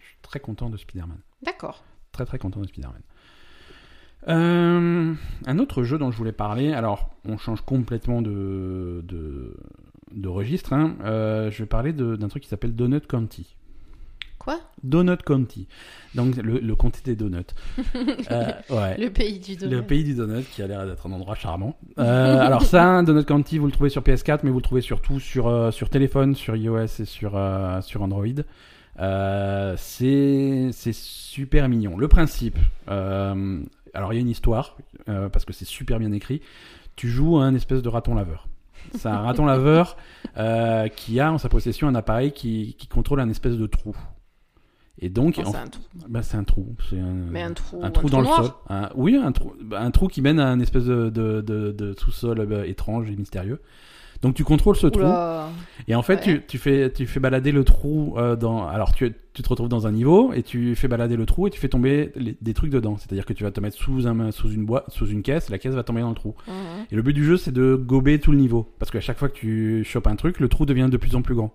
[0.00, 1.18] je suis très content de Spider-Man.
[1.42, 1.82] D'accord.
[2.12, 3.02] Très très content de Spider-Man.
[4.28, 5.14] Euh,
[5.46, 9.56] un autre jeu dont je voulais parler, alors on change complètement de, de,
[10.12, 10.72] de registre.
[10.74, 10.94] hein.
[11.02, 13.56] Euh, je vais parler d'un truc qui s'appelle Donut County.
[14.40, 14.58] Quoi?
[14.82, 15.68] Donut County.
[16.14, 17.44] Donc le, le comté des donuts.
[18.30, 18.96] Euh, ouais.
[18.96, 19.74] Le pays du donut.
[19.74, 21.76] Le pays du donut qui a l'air d'être un endroit charmant.
[21.98, 25.20] Euh, alors ça, Donut County, vous le trouvez sur PS4, mais vous le trouvez surtout
[25.20, 27.38] sur, euh, sur téléphone, sur iOS et sur,
[27.82, 28.26] sur Android.
[29.76, 31.98] C'est super mignon.
[31.98, 36.40] Le principe, alors il y a une histoire, parce que c'est super bien écrit.
[36.96, 38.46] Tu joues à un espèce de raton laveur.
[38.94, 39.96] C'est un raton laveur
[40.96, 43.94] qui a en sa possession un appareil qui, qui contrôle un espèce de trou.
[45.00, 45.82] Et donc, Oh, en- c'est un trou.
[46.08, 46.66] bah, c'est un trou.
[46.90, 47.80] C'est un, Mais un trou.
[47.82, 48.44] un trou dans le noir.
[48.44, 48.52] sol.
[48.68, 51.72] Un- oui, un trou, bah, un trou qui mène à un espèce de, de, de,
[51.72, 53.60] de sous-sol euh, étrange et mystérieux.
[54.22, 55.00] Donc tu contrôles ce trou
[55.88, 56.40] et en fait Ouais.
[56.40, 59.70] tu, tu fais tu fais balader le trou euh, dans alors tu, tu te retrouves
[59.70, 62.52] dans un niveau et tu fais balader le trou et tu fais tomber les- des
[62.52, 62.98] trucs dedans.
[62.98, 65.56] C'est-à-dire que tu vas te mettre sous un sous une boîte sous une caisse, la
[65.56, 66.34] caisse va tomber dans le trou.
[66.46, 66.52] Mhm.
[66.92, 69.30] Et le but du jeu c'est de gober tout le niveau parce qu'à chaque fois
[69.30, 71.54] que tu chopes un truc, le trou devient de plus en plus grand.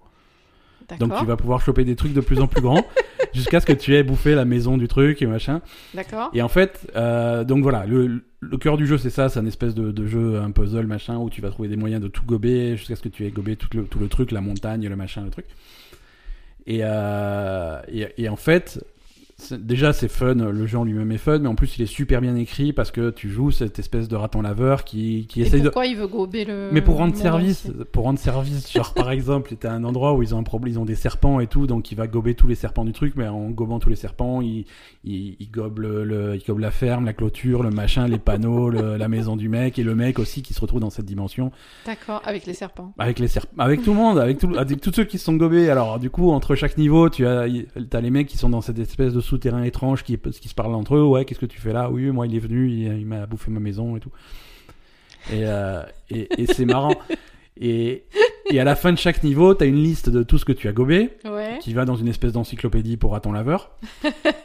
[0.99, 2.83] Donc tu vas pouvoir choper des trucs de plus en plus grands
[3.35, 5.61] jusqu'à ce que tu aies bouffé la maison du truc et machin.
[5.93, 6.31] D'accord.
[6.33, 9.45] Et en fait, euh, donc voilà, le, le cœur du jeu, c'est ça, c'est un
[9.45, 12.25] espèce de, de jeu, un puzzle, machin, où tu vas trouver des moyens de tout
[12.25, 14.95] gober jusqu'à ce que tu aies gobé tout le, tout le truc, la montagne, le
[14.95, 15.45] machin, le truc.
[16.65, 18.83] Et, euh, et, et en fait,
[19.51, 22.21] déjà c'est fun, le jeu en lui-même est fun, mais en plus il est super
[22.21, 25.65] bien écrit parce que tu joues cette espèce de raton laveur qui, qui essaye de...
[25.67, 26.69] pourquoi il veut gober le.
[26.71, 30.33] Mais pour rendre service, pour rendre service, genre par exemple, t'as un endroit où ils
[30.33, 32.55] ont un problème, ils ont des serpents et tout, donc il va gober tous les
[32.55, 34.65] serpents du truc, mais en gobant tous les serpents, il,
[35.03, 38.69] il, il gobe le, le- il gobe la ferme, la clôture, le machin, les panneaux,
[38.69, 41.51] le- la maison du mec et le mec aussi qui se retrouve dans cette dimension
[41.85, 42.93] D'accord, avec les serpents.
[42.97, 45.35] avec les serpents, avec tout le monde, avec, tout, avec tous ceux qui se sont
[45.35, 45.69] gobés.
[45.69, 47.45] Alors du coup, entre chaque niveau, tu as,
[47.89, 50.73] t'as les mecs qui sont dans cette espèce de souterrain étrange qui, qui se parlent
[50.75, 51.03] entre eux.
[51.03, 51.89] Ouais, qu'est-ce que tu fais là?
[51.91, 54.11] Oui, moi il est venu, il, il m'a bouffé ma maison et tout.
[55.31, 56.95] Et, euh, et, et c'est marrant.
[57.57, 58.03] Et,
[58.51, 60.67] et à la fin de chaque niveau, t'as une liste de tout ce que tu
[60.67, 61.57] as gobé, Ouais.
[61.61, 63.71] qui va dans une espèce d'encyclopédie pour raton laveur.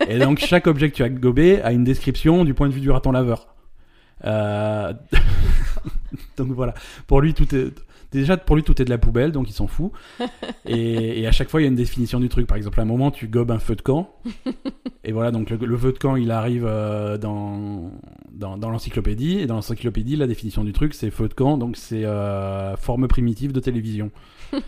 [0.08, 2.80] et donc chaque objet que tu as gobé a une description du point de vue
[2.80, 3.48] du raton laveur.
[4.26, 4.92] Euh,
[6.36, 6.74] donc voilà,
[7.08, 7.72] pour lui tout est
[8.12, 9.92] déjà pour lui tout est de la poubelle, donc il s'en fout.
[10.66, 12.46] Et, et à chaque fois il y a une définition du truc.
[12.46, 14.14] Par exemple, à un moment tu gobes un feu de camp,
[15.04, 17.90] et voilà donc le, le feu de camp il arrive euh, dans
[18.32, 21.76] dans, dans l'encyclopédie et dans l'encyclopédie la définition du truc c'est feu de camp, donc
[21.76, 24.10] c'est euh, forme primitive de télévision.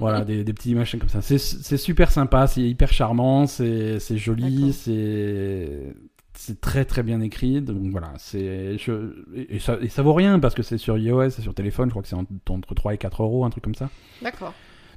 [0.00, 1.20] voilà des, des petits machins comme ça.
[1.22, 5.94] C'est super sympa, c'est hyper charmant, c'est joli, c'est
[6.36, 10.40] c'est très très bien écrit donc voilà c'est je- et, ça, et ça vaut rien
[10.40, 12.94] parce que c'est sur iOS et sur téléphone je crois que c'est en- entre 3
[12.94, 13.88] et 4 euros un truc comme ça
[14.22, 14.52] D'accord.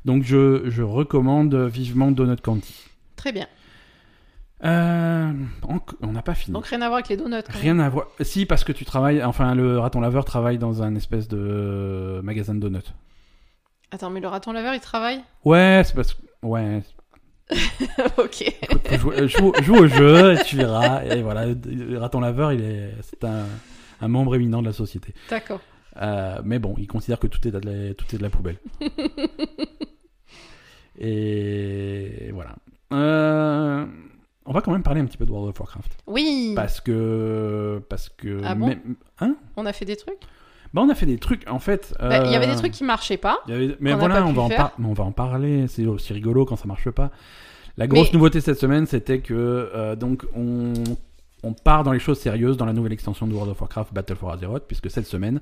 [0.06, 2.76] donc je, je recommande vivement Donut County
[3.16, 3.48] Très bien.
[4.64, 5.32] euh,
[6.02, 7.36] on n'a pas fini Donc rien à voir avec les donuts.
[7.50, 10.96] rien à voir si parce que tu travailles enfin le raton laveur travaille dans un
[10.96, 12.80] espèce de magasin de donuts
[13.90, 15.22] Attends, mais le raton laveur, il travaille?
[15.46, 16.82] Ouais c'est parce que ouais
[18.18, 18.42] Ok.
[18.42, 21.46] Écoute, joue, joue- joue au jeu et tu verras et voilà
[21.98, 23.46] raton laveur il est c'est un,
[24.02, 25.62] un membre éminent de la société D'accord.
[26.00, 28.58] Euh, mais bon, ils considèrent que tout est de la, tout est de la poubelle.
[31.00, 32.56] Et voilà.
[32.94, 33.86] Euh,
[34.46, 35.92] on va quand même parler un petit peu de World of Warcraft.
[36.08, 36.54] Oui.
[36.56, 37.82] Parce que.
[37.90, 38.42] Parce que.
[38.44, 39.36] Ah bon même- hein?
[39.56, 40.20] On a fait des trucs?
[40.74, 41.94] Bah, on a fait des trucs, en fait.
[42.00, 43.40] Bah, Il y avait euh, des trucs qui marchaient pas.
[43.48, 44.58] il y avait- Mais voilà, on va, en faire.
[44.58, 45.68] par- mais on va en parler.
[45.68, 47.12] C'est aussi rigolo quand ça marche pas.
[47.78, 50.74] La grosse Mais- nouveauté cette semaine, c'était que euh, donc on,
[51.48, 54.16] on part dans les choses sérieuses dans la nouvelle extension de World of Warcraft Battle
[54.16, 55.40] for Azeroth, puisque cette semaine,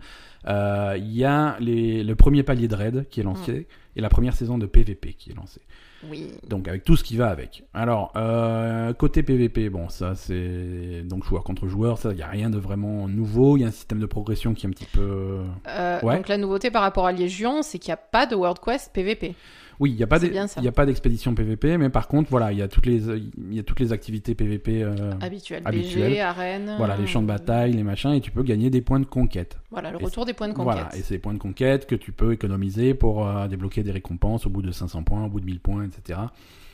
[0.47, 3.97] euh, il y a les, le premier palier de raid qui est lancé Mm.
[3.97, 5.61] et la première saison de PVP qui est lancée.
[6.09, 6.27] Oui.
[6.47, 7.63] Donc avec tout ce qui va avec.
[7.73, 12.27] Alors euh, côté PVP, bon ça c'est donc joueur contre joueur, ça il y a
[12.27, 13.57] rien de vraiment nouveau.
[13.57, 16.17] Il y a un système de progression qui est un petit peu Euh, Ouais.
[16.17, 18.91] Donc la nouveauté par rapport à Légion, c'est qu'il n'y a pas de World Quest
[18.93, 19.33] PVP.
[19.79, 22.85] Oui, il n'y a pas d'expédition PVP, mais par contre, voilà, il y a toutes
[22.85, 25.61] les, il y a toutes les activités PVP, euh, Habituel.
[25.65, 26.11] Habituel.
[26.11, 26.75] BG, arène.
[26.77, 29.05] voilà, les champs de euh, bataille, les machins, et tu peux gagner des points de
[29.05, 29.59] conquête.
[29.71, 30.73] Voilà, le Et retour des points de conquête.
[30.73, 33.91] Voilà, et c'est des points de conquête que tu peux économiser pour euh, débloquer des
[33.91, 36.19] récompenses au bout de 500 points, au bout de 1000 points, etc.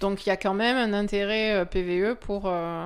[0.02, 2.86] Donc il y a quand même un intérêt euh, PVE pour, euh,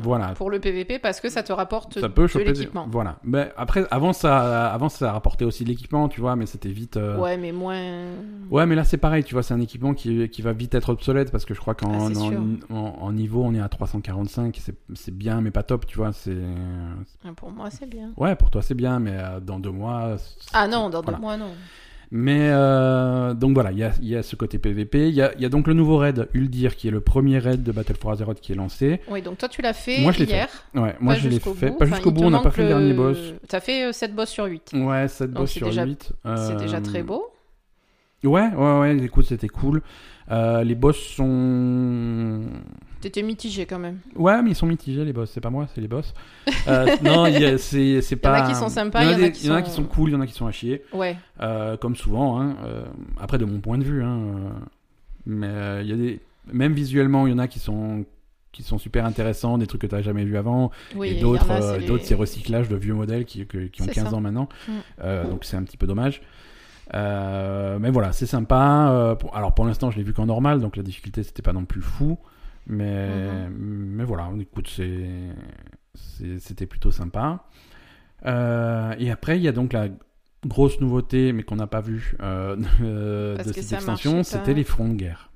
[0.00, 0.34] Voilà.
[0.34, 2.86] pour le PVP parce que ça te rapporte Ça peut de l'équipement.
[2.90, 3.16] Voilà.
[3.24, 6.96] Mais après, avant ça, avant ça rapportait aussi de l'équipement, tu vois, mais c'était vite.
[6.96, 7.80] euh, Ouais, mais moins.
[8.50, 10.90] Ouais, mais là c'est pareil, tu vois, c'est un équipement qui, qui va vite être
[10.90, 12.40] obsolète parce que je crois qu'en Ah, c'est en, sûr.
[12.70, 14.60] en- en niveau on est à 345,
[14.94, 16.12] c'est bien mais pas top, tu vois.
[16.12, 16.36] C'est
[17.24, 18.10] Ah, Pour moi, c'est bien.
[18.16, 20.16] ouais pour toi c'est bien, mais dans deux mois.
[20.52, 21.16] Ah non, dans voilà.
[21.18, 21.50] deux mois, non.
[22.12, 25.22] Mais euh, donc voilà, il y a, il y a ce côté PVP, il y
[25.22, 27.72] a, il y a donc le nouveau raid Uldir qui est le premier raid de
[27.72, 29.00] Battle for Azeroth qui est lancé.
[29.08, 30.48] Oui, donc toi, tu l'as fait Moi, je l'ai hier.
[30.74, 31.78] Ouais, moi je l'ai fait, bout.
[31.78, 33.18] pas jusqu'au bout, on n'a pas fait le dernier boss.
[33.48, 34.72] T'as fait 7 boss sur 8.
[34.74, 36.12] Ouais, 7 Donc boss sur déjà- 8.
[36.36, 37.26] C'est déjà euh, très beau.
[38.24, 39.82] Ouais, ouais, ouais, écoute, c'était cool.
[40.30, 42.40] Euh, les boss sont.
[43.00, 43.98] T'étais mitigé quand même.
[44.16, 45.30] Ouais, mais ils sont mitigés, les boss.
[45.32, 46.12] C'est pas moi, c'est les boss.
[46.66, 48.48] Euh, non, il y a- c'est c'est y en a pas.
[48.48, 49.64] qui sont sympas, Il y en a, il des- qui il y en a sont-
[49.64, 50.82] qui sont cool, il y en a qui sont à chier.
[50.92, 51.16] Ouais.
[51.40, 52.56] Euh, comme souvent, hein.
[52.64, 52.84] euh,
[53.20, 54.02] après, de mon point de vue.
[54.02, 54.18] Hein,
[55.26, 56.20] mais il y a des.
[56.52, 58.04] Même visuellement, il y en a qui sont
[58.52, 61.20] qui sont super intéressants, des trucs que tu n'as jamais vu avant, Oui, et il
[61.20, 64.14] d'autres, les- d'autres c'est recyclage de vieux modèles qui, qui ont C'est 15 ça.
[64.16, 64.48] ans maintenant.
[64.66, 64.72] Mm.
[65.02, 66.22] Euh, donc c'est un petit peu dommage.
[66.94, 68.90] Euh, mais voilà, c'est sympa.
[68.90, 71.52] Euh, pour- alors pour l'instant, je l'ai vu qu'en normal, donc la difficulté c'était pas
[71.52, 72.18] non plus fou.
[72.68, 73.54] Mais, Mhm.
[73.58, 74.68] mais voilà, écoute,
[75.94, 77.44] c'était plutôt sympa.
[78.24, 79.88] Euh, et après, il y a donc la
[80.46, 85.30] grosse nouveauté, mais qu'on n'a pas vue de cette extension, c'était les fronts de guerre.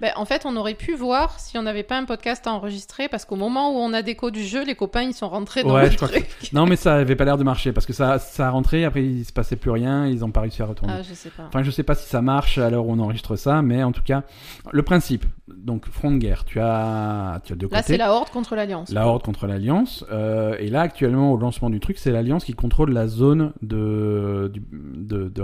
[0.00, 3.08] Ben, en fait, on aurait pu voir si on n'avait pas un podcast à enregistrer
[3.08, 5.74] parce qu'au moment où on a déco du jeu, les copains ils sont rentrés dans
[5.74, 6.20] Ouais, le je crois que-.
[6.52, 9.02] Non, mais ça avait pas l'air de marcher parce que ça, ça a rentré, après
[9.02, 10.92] il se passait plus rien, ils ont pas réussi à retourner.
[10.98, 11.44] Ah, je sais pas.
[11.48, 13.92] Enfin, je sais pas si ça marche à l'heure où on enregistre ça, mais en
[13.92, 14.22] tout cas,
[14.70, 15.24] le principe.
[15.48, 17.92] Donc, front de guerre, tu as, tu as deux Là, côtés.
[17.92, 18.90] c'est la horde contre l'alliance.
[18.90, 20.04] La Horde contre l'Alliance.
[20.12, 24.52] euh, et là, actuellement, au lancement du truc, c'est l'Alliance qui contrôle la zone de,
[24.54, 25.42] de, de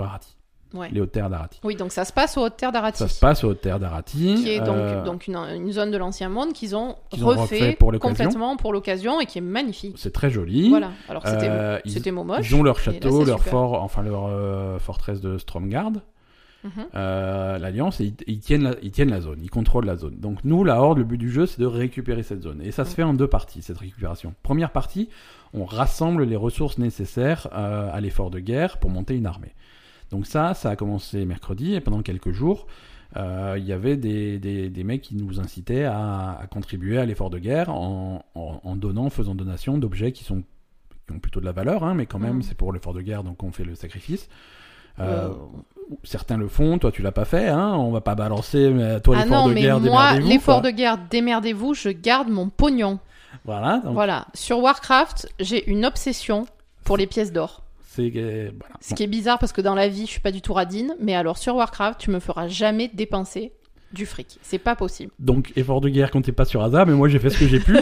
[0.73, 0.89] Ouais.
[0.91, 1.59] les hautes terres d'Arati.
[1.63, 2.97] Oui, donc ça se passe aux hautes terres d'Arati.
[2.97, 4.35] Ça se passe aux hautes terres d'Arati.
[4.43, 7.27] Qui est donc, euh, donc une, une zone de l'ancien monde qu'ils ont Qu'ils ont
[7.27, 8.09] refait, refait pour l'occasion.
[8.25, 9.95] complètement pour l'occasion et qui est magnifique.
[9.97, 10.69] C'est très joli.
[10.69, 10.89] Voilà.
[11.09, 12.49] Alors c'était Euh, c'était moche.
[12.49, 13.51] Ils ont leur là, château, leur super.
[13.51, 15.91] fort, enfin leur euh, forteresse de Stromgard.
[16.63, 16.71] Mhm.
[16.95, 20.15] euh, l'Alliance, et ils, ils tiennent la, ils tiennent la zone, ils contrôlent la zone.
[20.19, 22.61] Donc nous, la Horde, le but du jeu, c'est de récupérer cette zone.
[22.63, 24.33] Et ça se fait en deux parties, cette récupération.
[24.43, 25.09] Première partie,
[25.53, 29.53] on rassemble les ressources nécessaires à l'effort de guerre pour monter une armée.
[30.13, 32.67] Donc ça, ça a commencé mercredi, et pendant quelques jours,
[33.17, 37.05] euh, il y avait des, des, des mecs qui nous incitaient à, à contribuer à
[37.05, 40.43] l'effort de guerre en, en, en donnant, en faisant donation d'objets qui sont
[41.07, 42.41] qui ont plutôt de la valeur, hein, mais quand même, Mm.
[42.43, 44.29] c'est pour l'effort de guerre, donc on fait le sacrifice.
[44.99, 45.33] Euh, Euh,
[46.05, 49.17] Certains le font, toi tu l'as pas fait, hein, on va pas balancer, mais toi
[49.19, 50.71] Ah l'effort de mais guerre, moi, démerdez-vous, l'effort quoi.
[50.71, 52.99] de guerre, démerdez-vous, je garde mon pognon.
[53.43, 54.27] Voilà, donc Voilà.
[54.33, 56.45] Sur Warcraft, j'ai une obsession
[56.85, 57.62] pour les pièces d'or.
[57.95, 60.95] Ce qui est bizarre parce que dans la vie, je suis pas du tout radine,
[60.99, 63.53] mais alors sur Warcraft, tu me feras jamais dépenser
[63.93, 64.39] du fric.
[64.41, 65.11] C'est pas possible.
[65.19, 67.59] Donc effort de guerre comptez pas sur hasard, mais moi j'ai fait ce que j'ai
[67.59, 67.77] pu.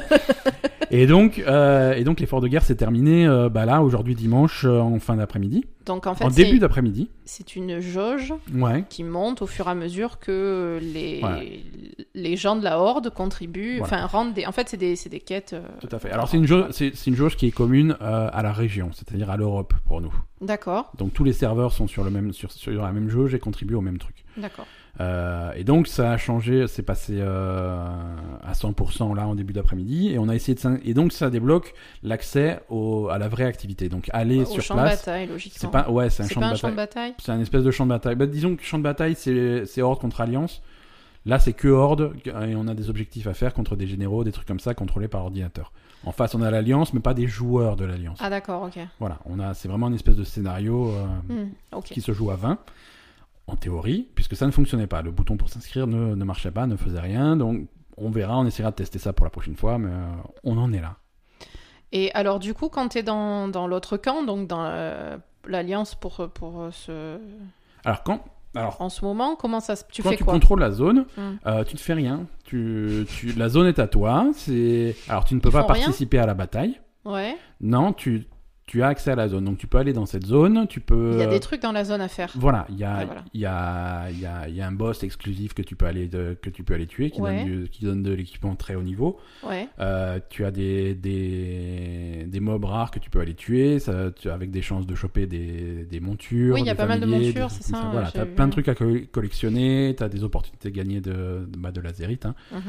[0.91, 4.65] et donc, euh, et donc l'effort de guerre s'est terminé euh, bah là aujourd'hui dimanche
[4.65, 7.10] euh, en fin d'après-midi, Donc en fait, en début d'après-midi.
[7.24, 8.84] c'est une jauge Ouais.
[8.89, 11.63] qui monte au fur et à mesure que les, Ouais.
[12.13, 13.84] les gens de la Horde contribuent, Voilà.
[14.04, 14.45] enfin rendent des...
[14.45, 15.56] En fait, c'est des, des quêtes...
[15.80, 16.12] Tout à fait.
[16.12, 16.65] Alors c'est une jauge,
[17.08, 20.13] une jauge qui est commune à la région, c'est-à-dire à l'Europe pour nous.
[20.41, 23.39] D'accord, Donc tous les serveurs sont sur le même sur, sur la même jauge et
[23.39, 24.20] contribuent au même truc.
[24.38, 24.65] D'accord.
[25.00, 27.86] Euh, et donc ça a changé, c'est passé euh,
[28.44, 31.74] à 100% là en début d'après-midi et on a essayé de et donc ça débloque
[32.04, 32.60] l'accès
[33.10, 33.88] à la vraie activité.
[33.88, 35.58] Donc aller Au sur champ de place, bataille, logiquement.
[35.60, 36.72] c'est pas ouais, c'est un C'est champ pas de un champ bataille.
[36.72, 37.13] de bataille?
[37.20, 38.15] C'est un espèce de champ de bataille.
[38.15, 40.62] Bah, disons que champ de bataille c'est c'est Horde contre Alliance.
[41.28, 44.32] Là, c'est que Horde, et on a des objectifs à faire contre des généraux, des
[44.32, 45.72] trucs comme ça, contrôlés par ordinateur.
[46.04, 48.17] En face, on a l'Alliance, mais pas des joueurs de l'Alliance.
[48.22, 48.80] Ah d'accord, ok.
[49.00, 52.38] Voilà, on a, c'est vraiment une espèce de scénario euh, Hmm, qui se joue à
[52.38, 52.58] 20,
[53.52, 55.02] en théorie, puisque ça ne fonctionnait pas.
[55.02, 58.46] Le bouton pour s'inscrire ne, ne marchait pas, ne faisait rien, donc on verra, on
[58.46, 60.08] essaiera de tester ça pour la prochaine fois, mais euh,
[60.44, 60.96] on en est là.
[61.92, 65.96] Et alors du coup, quand tu es dans, dans l'autre camp, donc dans euh, l'Alliance
[65.96, 67.20] pour, pour euh, ce...
[67.84, 68.24] Alors, quand,
[68.56, 69.84] alors, en ce moment, comment ça se...
[69.92, 71.06] Tu quand fais tu quoi contrôles la zone,
[71.46, 72.28] euh, tu ne fais rien.
[72.44, 74.30] Tu, tu, la zone est à toi.
[74.34, 76.80] C'est alors tu ne peux Ils pas rien participer à la bataille.
[77.06, 77.38] Ouais.
[77.62, 78.28] Non, tu,
[78.71, 79.43] tu as accès à la zone.
[79.43, 80.65] Donc tu peux aller dans cette zone.
[80.69, 81.12] Tu peux.
[81.12, 82.31] Il y a des trucs dans la zone à faire.
[82.36, 83.25] Voilà, il y a, voilà.
[83.34, 85.86] il y, a, il y, a, il y a un boss exclusif que tu peux
[85.88, 87.43] aller, de- que tu peux aller tuer, qui, Ouais.
[87.43, 89.19] donne, du- qui donne de l'équipement très haut niveau.
[89.45, 89.67] Ouais.
[89.81, 94.29] Euh, tu as des, des, des mobs rares que tu peux aller tuer, ça, tu,
[94.29, 96.53] avec des chances de choper des, des montures.
[96.55, 98.31] Oui, il y a pas mal de montures, c'est ça, Voilà, tu as vu.
[98.31, 101.71] plein de trucs à co- collectionner, tu as des opportunités de gagner de, de, bah,
[101.71, 102.25] de la zérite.
[102.25, 102.36] hein.
[102.53, 102.62] Mhm.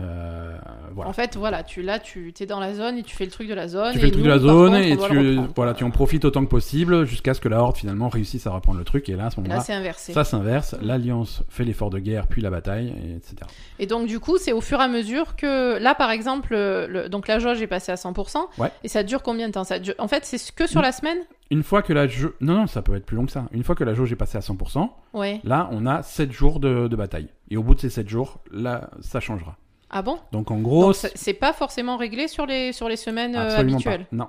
[0.00, 0.56] Euh,
[0.94, 1.10] voilà.
[1.10, 3.46] En fait, voilà, tu là, tu es dans la zone et tu fais le truc
[3.48, 3.92] de la zone.
[3.92, 6.24] tu fais le truc nous, de la zone contre, et tu, voilà, tu en profites
[6.24, 9.08] autant que possible jusqu'à ce que la horde finalement réussisse à reprendre le truc.
[9.08, 10.12] Et là, à ce Là, moment-là, c'est inversé.
[10.12, 10.74] ça s'inverse.
[10.80, 13.36] L'alliance fait l'effort de guerre, puis la bataille, et etc.
[13.78, 15.78] Et donc, du coup, c'est au fur et à mesure que.
[15.78, 17.08] Là, par exemple, le...
[17.08, 18.46] donc la jauge est passée à 100%.
[18.58, 18.70] Ouais.
[18.84, 19.64] Et ça dure combien de temps?
[19.64, 19.94] Ça dure...
[19.98, 21.18] En fait, c'est que sur la semaine?
[21.50, 22.32] Une fois que la jauge...
[22.40, 23.44] Non, non, ça peut être plus long que ça.
[23.52, 25.40] Une fois que la jauge est passée à 100%, Ouais.
[25.44, 27.28] là, on a 7 jours de, de bataille.
[27.50, 29.56] Et au bout de ces 7 jours, là, ça changera.
[29.92, 30.18] Ah bon?
[30.32, 34.06] Donc en gros, c'est pas forcément réglé sur les, sur les semaines euh, absolument habituelles?
[34.06, 34.16] pas.
[34.16, 34.28] Non,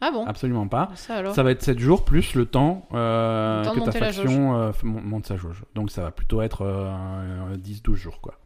[0.00, 0.24] Ah bon?
[0.24, 0.90] Absolument pas.
[0.94, 3.84] Ça alors Ça va être 7 jours plus le temps, euh, Le temps de que
[3.84, 5.62] ta faction euh, monte sa jauge.
[5.74, 8.38] Donc ça va plutôt être euh, 10-12 jours, quoi.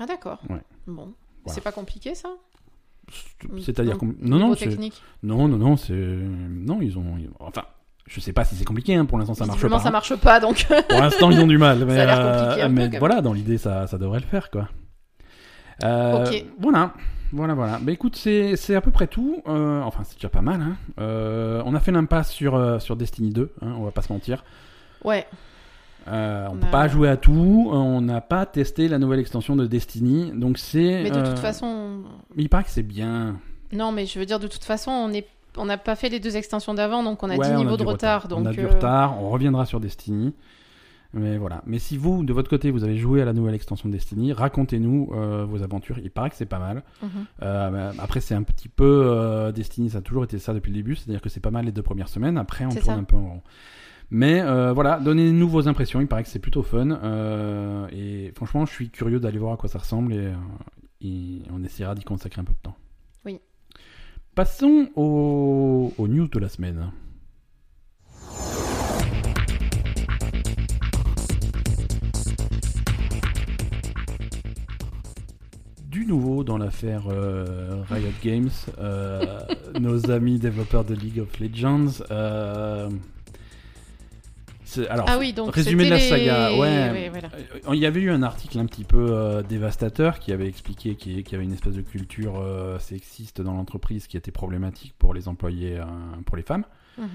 [0.00, 0.40] Ah d'accord.
[0.48, 0.62] Ouais.
[0.86, 1.12] Bon.
[1.44, 1.54] Voilà.
[1.54, 2.30] C'est pas compliqué ça?
[3.60, 5.02] C'est-à-dire Non, non, technique?
[5.22, 7.64] non, non, non, c'est non, ils ont, enfin,
[8.06, 8.94] je sais pas si c'est compliqué.
[8.94, 9.78] Hein, pour l'instant, ça marche pas.
[9.78, 9.90] ça hein.
[9.90, 10.66] marche pas donc.
[10.88, 11.84] Pour l'instant, ils ont du mal.
[11.86, 14.50] Mais, a l'air euh, compliqué un mais voilà, dans l'idée, ça, ça devrait le faire,
[14.50, 14.68] quoi.
[15.84, 16.44] Euh, Ok.
[16.58, 16.92] Voilà,
[17.32, 17.78] voilà, voilà.
[17.82, 19.42] Mais écoute, c'est c'est à peu près tout.
[19.48, 20.60] Euh, enfin, c'est déjà pas mal.
[20.60, 20.76] Hein.
[21.00, 24.12] Euh, on a fait l'impasse sur, euh, sur Destiny 2, hein, on va pas se
[24.12, 24.44] mentir.
[25.04, 25.26] Ouais.
[26.06, 27.68] On peut pas jouer à tout.
[27.72, 30.32] On n'a pas testé la nouvelle extension de Destiny.
[30.34, 31.02] Donc c'est.
[31.02, 32.02] Mais de toute façon.
[32.36, 33.36] Il paraît que c'est bien.
[33.72, 35.26] Non, mais je veux dire, de toute façon, on est.
[35.56, 37.76] On n'a pas fait les deux extensions d'avant, donc on a Ouais, 10 on niveaux
[37.76, 38.26] de retard.
[38.26, 39.22] Donc, on a du retard.
[39.22, 40.32] On reviendra sur Destiny.
[41.14, 41.62] Mais voilà.
[41.66, 44.32] Mais si vous, de votre côté, vous avez joué à la nouvelle extension de Destiny,
[44.32, 45.98] racontez-nous euh, vos aventures.
[45.98, 46.82] Il paraît que c'est pas mal.
[47.02, 47.08] mhm.
[47.42, 50.76] Euh, après, c'est un petit peu euh, Destiny, ça a toujours été ça depuis le
[50.76, 52.38] début, c'est-à-dire que c'est pas mal les deux premières semaines.
[52.38, 52.94] Après, on tourne ça.
[52.94, 53.42] un peu en rond.
[54.10, 56.00] Mais voilà, donnez-nous vos impressions.
[56.00, 56.98] Il paraît que c'est plutôt fun.
[57.92, 60.32] et franchement, je suis curieux d'aller voir à quoi ça ressemble et,
[61.00, 62.76] et on essaiera d'y consacrer un peu de temps.
[63.24, 63.38] Oui.
[64.34, 66.90] Passons aux, aux news de la semaine.
[76.02, 79.20] Du nouveau dans l'affaire euh, Riot Games, euh,
[79.80, 82.02] nos amis développeurs de League of Legends.
[82.10, 82.90] euh,
[84.90, 85.54] alors, Ah oui, donc.
[85.54, 87.08] résumé de la les- saga, ouais.
[87.08, 87.28] voilà.
[87.72, 91.20] Il y avait eu un article un petit peu euh, dévastateur qui avait expliqué qu'il
[91.20, 95.28] y- avait une espèce de culture euh, sexiste dans l'entreprise qui était problématique pour les
[95.28, 95.84] employés, euh,
[96.26, 96.64] pour les femmes.
[96.98, 97.06] Mhm.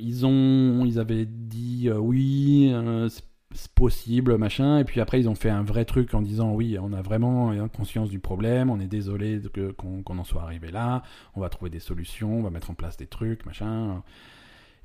[0.00, 2.74] Ils ont, ils avaient dit oui,
[3.08, 6.54] c'est c'est possible, machin, et puis après ils ont fait un vrai truc en disant
[6.54, 9.40] oui, on a vraiment conscience du problème, on est désolé
[9.76, 11.02] qu'on qu'on en soit arrivé là,
[11.34, 14.02] on va trouver des solutions, on va mettre en place des trucs, machin.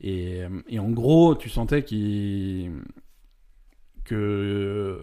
[0.02, 2.72] Et, et en gros, tu sentais qu'ils
[4.04, 5.00] que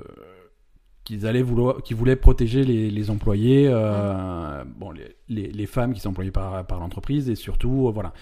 [1.04, 5.94] qu'ils allaient vouloir, qu'ils voulaient protéger les, les employés, euh, bon, les, les, les femmes
[5.94, 8.12] qui sont employées par, par l'entreprise, et surtout, euh, voilà,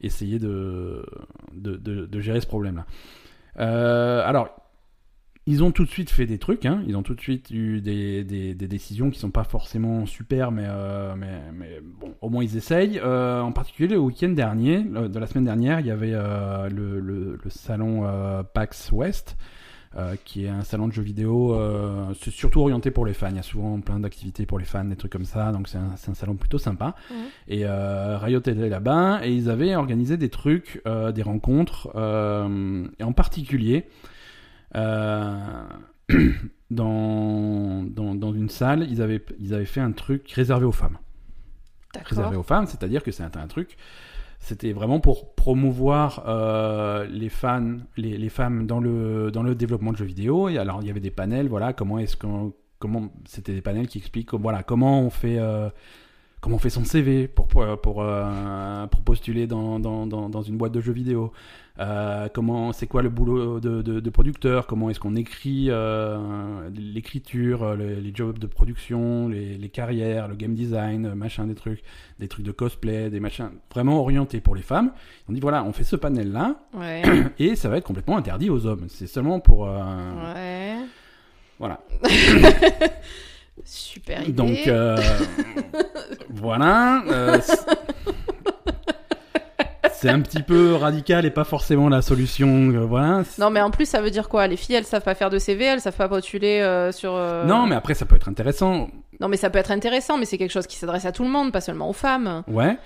[0.00, 1.06] essayer de,
[1.52, 2.86] de, de, de gérer ce problème-là.
[3.60, 4.48] Euh, alors,
[5.50, 7.80] ils ont tout de suite fait des trucs, hein, ils ont tout de suite eu
[7.80, 12.28] des, des, des décisions qui sont pas forcément super, mais, euh, mais, mais bon, au
[12.28, 13.00] moins ils essayent.
[13.02, 16.68] Euh, en particulier, le week-end dernier, le- de la semaine dernière, il y avait euh,
[16.68, 18.04] le, le, le salon
[18.52, 19.38] PAX West,
[20.26, 21.58] qui est un salon de jeux vidéo,
[22.20, 23.30] c'est surtout orienté pour les fans.
[23.30, 25.78] Il y a souvent plein d'activités pour les fans, des trucs comme ça, donc c'est
[25.78, 26.94] un, salon plutôt sympa.
[27.10, 27.16] Mhm.
[27.48, 33.86] Et Riot était là-bas et ils avaient organisé des trucs, des rencontres, et en particulier
[36.70, 40.98] dans, dans, dans une salle, ils avaient, ils avaient fait un truc réservé aux femmes
[42.04, 43.76] réservé aux femmes, c'est-à-dire que c'est un, un truc,
[44.40, 49.92] c'était vraiment pour promouvoir euh, les fans, les, les femmes dans le dans le développement
[49.92, 50.48] de jeux vidéo.
[50.48, 53.88] Et alors il y avait des panels, voilà, comment est-ce qu'on comment c'était des panels
[53.88, 55.68] qui expliquent voilà comment on fait euh,
[56.40, 60.42] comment on fait son CV pour, pour, pour, euh, pour postuler dans, dans, dans, dans
[60.42, 61.32] une boîte de jeux vidéo.
[61.80, 64.66] Euh, comment c'est quoi le boulot de, de, de producteur?
[64.66, 70.26] Comment est-ce qu'on écrit euh, l'écriture, euh, les, les jobs de production, les, les carrières,
[70.26, 71.84] le game design, euh, machin, des trucs,
[72.18, 74.90] des trucs de cosplay, des machins vraiment orientés pour les femmes.
[75.28, 77.02] On dit voilà, on fait ce panel là Ouais.
[77.38, 78.86] et ça va être complètement interdit aux hommes.
[78.88, 80.78] C'est seulement pour euh, Ouais.
[81.60, 81.80] voilà.
[83.64, 84.32] Super idée.
[84.32, 84.96] Donc euh,
[86.30, 87.02] voilà.
[87.08, 87.38] euh,
[89.92, 92.70] c'est- un petit peu radical et pas forcément la solution.
[92.70, 93.24] euh, voilà.
[93.38, 94.46] Non, mais en plus, ça veut dire quoi?
[94.46, 97.12] Les filles, elles savent pas faire de CV, elles savent pas postuler euh, sur.
[97.14, 98.88] euh, Non, mais après ça peut être intéressant.
[99.20, 101.30] Non, mais ça peut être intéressant, mais c'est quelque chose qui s'adresse à tout le
[101.30, 102.44] monde, pas seulement aux femmes.
[102.46, 102.78] Ouais.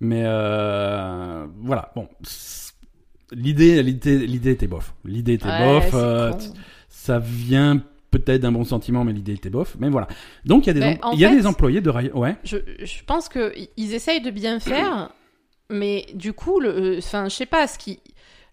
[0.00, 1.90] Mais euh, voilà.
[1.96, 2.08] Bon.
[2.22, 2.64] c'est-
[3.32, 4.94] L'idée, l'idée, l'idée était bof.
[5.04, 5.86] L'idée était Ouais, bof.
[5.90, 6.38] c'est euh, con.
[6.38, 6.44] t-
[6.88, 9.76] ça vient peut-être d'un bon sentiment, mais l'idée était bof.
[9.78, 10.08] Mais voilà.
[10.44, 12.16] Donc il y a des, em- il y a fait- des employés de Riot.
[12.18, 12.36] Ouais.
[12.44, 15.10] Je, je pense que i- ils essayent de bien faire,
[15.70, 18.00] mais du coup, euh, enfin, je sais pas, ce qui,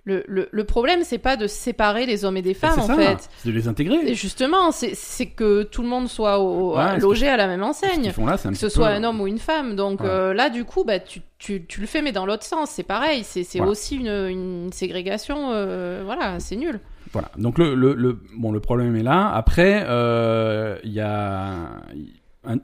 [0.05, 2.87] le, le, le problème, c'est pas de séparer les hommes et des femmes, c'est en
[2.87, 2.95] ça.
[2.97, 3.29] fait.
[3.37, 3.99] C'est de les intégrer.
[4.05, 7.61] Et justement, c'est que tout le monde soit au- Ouais, ce logé à la même
[7.61, 8.11] Ce enseigne.
[8.11, 9.75] font là, c'est un Que ce soit un homme ou une femme.
[9.77, 12.69] Donc euh, là, du coup, bah, tu, tu, tu le fais, mais dans l'autre sens.
[12.71, 13.23] C'est pareil.
[13.23, 13.71] C'est Voilà.
[13.71, 15.51] aussi une, une ségrégation.
[15.53, 16.81] euh, voilà, c'est nul.
[17.13, 17.29] Voilà.
[17.37, 19.31] Donc le, le, le, bon, le problème est là.
[19.33, 21.69] Après, euh, il y a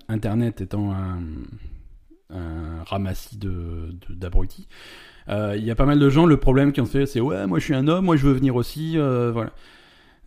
[0.09, 1.19] Internet étant un,
[2.35, 4.67] un ramassis de de- d'abrutis.
[4.69, 4.75] euh,
[5.27, 6.25] Il y a pas mal de gens.
[6.25, 8.33] Le problème qui ont fait, c'est ouais, moi je suis un homme, moi je veux
[8.33, 8.93] venir aussi.
[8.97, 9.51] euh, voilà.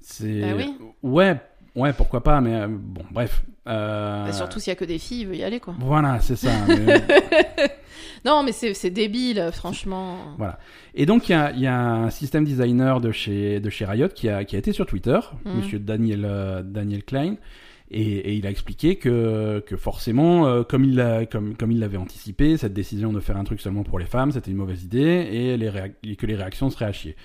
[0.01, 0.74] C'est Bah oui.
[1.03, 1.36] ouais,
[1.76, 2.40] ouais, pourquoi pas.
[2.40, 3.43] Mais euh, bon, bref.
[3.68, 5.74] Euh, Bah, surtout s'il y a que des filles, il veut y aller, quoi.
[5.78, 6.51] Voilà, c'est ça.
[6.68, 7.03] mais-
[8.24, 10.16] Non, mais c'est débile, franchement.
[10.38, 10.59] Voilà.
[10.95, 14.28] Et donc, il y y a un système designer de chez, de chez Riot qui
[14.28, 15.57] a, qui a été sur Twitter, Mhm.
[15.57, 17.34] monsieur Daniel, euh, Daniel Klein,
[17.93, 21.78] et, et il a expliqué que, que forcément, euh, comme il l'a- comme, comme il
[21.78, 24.82] l'avait anticipé, cette décision de faire un truc seulement pour les femmes, c'était une mauvaise
[24.84, 27.16] idée, et, les réac- et que les réactions seraient à chier.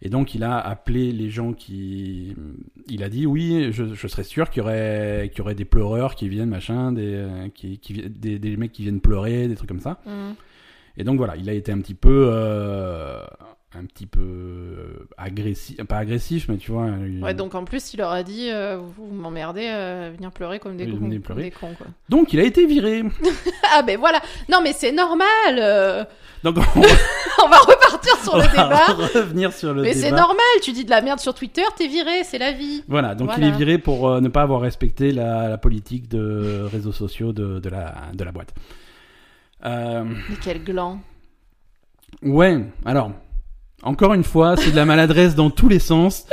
[0.00, 2.36] Et donc, il a appelé les gens qui.
[2.88, 5.64] Il a dit oui, je, je serais sûr qu'il y aurait, qu'il y aurait des
[5.64, 9.56] pleureurs qui viennent, machin, des, qui, qui, vi- des, des mecs qui viennent pleurer, des
[9.56, 10.00] trucs comme ça.
[10.06, 10.34] Mm.
[10.98, 13.22] Et donc voilà, il a été un petit peu, euh,
[13.74, 16.86] un petit peu euh, agressif, pas agressif, mais tu vois.
[17.06, 20.58] il- Ouais, donc en plus, il leur a dit euh, Vous m'emmerdez, euh, venir pleurer
[20.58, 21.42] comme des, Oui, cons, pleurer.
[21.42, 21.86] des cons, quoi.
[22.08, 23.02] Donc, il a été viré.
[23.70, 25.26] Ah, ben voilà Non, mais c'est normal
[25.58, 26.02] euh,
[26.42, 26.86] Donc on va,
[27.44, 30.06] On va repartir sur on le va débat revenir sur le Mais débat.
[30.06, 32.82] c'est normal, tu dis de la merde sur Twitter, t'es viré, c'est la vie.
[32.88, 36.92] Voilà, donc il est viré pour ne pas avoir respecté la, la politique de réseaux
[36.92, 38.54] sociaux de, de, la, de la boîte.
[39.62, 41.00] Mais quel gland.
[42.22, 43.12] ouais, alors,
[43.82, 46.26] encore une fois, c'est de la maladresse dans tous les sens.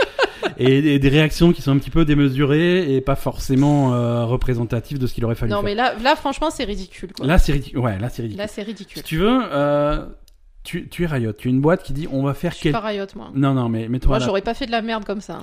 [0.57, 4.99] Et, et des réactions qui sont un petit peu démesurées et pas forcément euh, représentatives
[4.99, 5.65] de ce qu'il aurait fallu Non, faire.
[5.65, 7.11] mais là, là franchement, c'est ridicule.
[7.13, 7.25] Quoi.
[7.25, 7.79] Là, c'est ridicule.
[7.79, 8.37] Ouais, là, c'est ridicule.
[8.41, 8.97] Là, c'est ridicule.
[8.99, 10.05] Si tu veux, euh,
[10.63, 12.63] tu, tu es Riot, tu es une boîte qui dit on va faire Je suis
[12.63, 12.73] quel...
[12.73, 13.31] pas Riot, moi.
[13.33, 14.25] Non, non, mais mets-toi Moi, là.
[14.25, 15.41] j'aurais pas fait de la merde comme ça.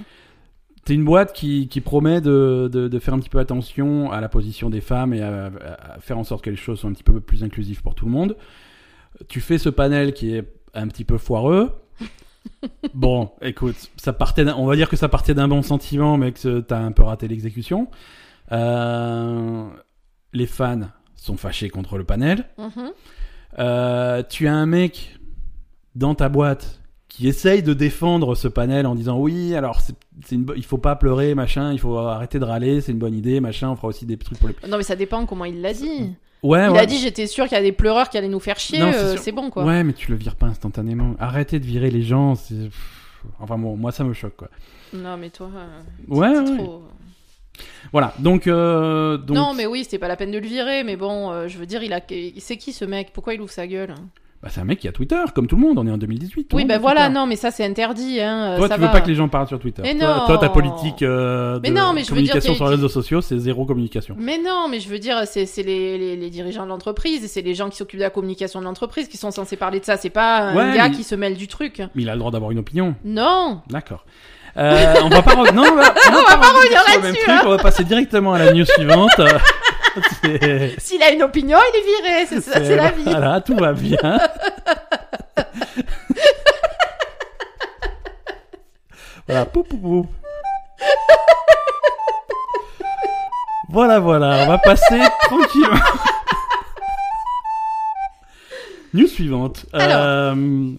[0.84, 4.20] T'es une boîte qui, qui promet de, de, de faire un petit peu attention à
[4.20, 5.46] la position des femmes et à,
[5.94, 8.06] à faire en sorte que les choses soient un petit peu plus inclusives pour tout
[8.06, 8.36] le monde.
[9.28, 10.44] Tu fais ce panel qui est
[10.74, 11.72] un petit peu foireux.
[12.94, 16.60] bon, écoute, ça partait, on va dire que ça partait d'un bon sentiment, mais que
[16.60, 17.88] t'as un peu raté l'exécution.
[18.52, 19.68] Euh,
[20.32, 22.46] les fans sont fâchés contre le panel.
[22.58, 22.92] Mhm.
[23.58, 25.18] Euh, tu as un mec
[25.94, 29.94] dans ta boîte qui essaye de défendre ce panel en disant oui, alors c'est,
[30.34, 33.40] une il faut pas pleurer, machin, il faut arrêter de râler, c'est une bonne idée,
[33.40, 34.54] machin, on fera aussi des trucs pour les.
[34.66, 36.14] Non, mais ça dépend comment il l'a dit.
[36.42, 36.78] Ouais, il ouais.
[36.80, 39.16] a dit J'étais sûr qu'il y a des pleureurs qui allaient nous faire chier, euh,
[39.16, 39.64] c'est bon, quoi.
[39.64, 41.14] Ouais, mais tu le vires pas instantanément.
[41.20, 42.34] Arrêtez de virer les gens,
[43.38, 44.48] Enfin bon, moi ça me choque quoi.
[44.92, 45.48] Non, mais toi.
[45.54, 46.82] euh, Ouais, trop-
[47.92, 48.46] Voilà, donc.
[48.48, 49.36] euh, donc...
[49.36, 51.66] Non, mais oui, c'était pas la peine de le virer, mais bon, euh, je veux
[51.66, 52.00] dire, il a.
[52.38, 53.10] C'est qui ce mec?
[53.12, 53.94] Pourquoi il ouvre sa gueule
[54.42, 56.44] Bah, c'est un mec qui a Twitter, comme tout le monde, on est en 2018.
[56.48, 57.14] tout le Oui, ben voilà, Twitter.
[57.14, 58.56] non, mais ça c'est interdit, hein.
[58.58, 58.92] Toi, ça tu veux va.
[58.92, 59.82] pas que les gens parlent sur Twitter.
[59.84, 60.26] Mais toi, non.
[60.26, 62.88] toi, ta politique euh, de Mais non, mais je veux dire communication sur les réseaux
[62.88, 64.16] sociaux, c'est zéro communication.
[64.18, 67.54] Mais non, mais je veux dire, c'est les, les, les dirigeants de l'entreprise c'est les
[67.54, 69.96] gens qui s'occupent de la communication de l'entreprise qui sont censés parler de ça.
[69.96, 71.78] C'est pas un Ouais, gars mais- qui se mêle du truc.
[71.94, 72.96] Mais il a le droit d'avoir une opinion.
[73.04, 74.04] Non D'accord.
[74.56, 77.42] Euh, on va pas non, on va, on va pas, revenir là-dessus, hein.
[77.46, 79.08] On va passer directement à la news suivante.
[80.78, 82.26] S'il a une opinion, il est viré.
[82.26, 83.04] C'est ça, c'est la vie.
[83.04, 83.96] Voilà, tout va bien.
[89.26, 90.06] voilà, pou, pou, pou.
[93.68, 95.76] Voilà, voilà, on va passer tranquillement.
[98.92, 99.64] News suivante.
[99.72, 100.02] Alors.
[100.02, 100.74] Euh,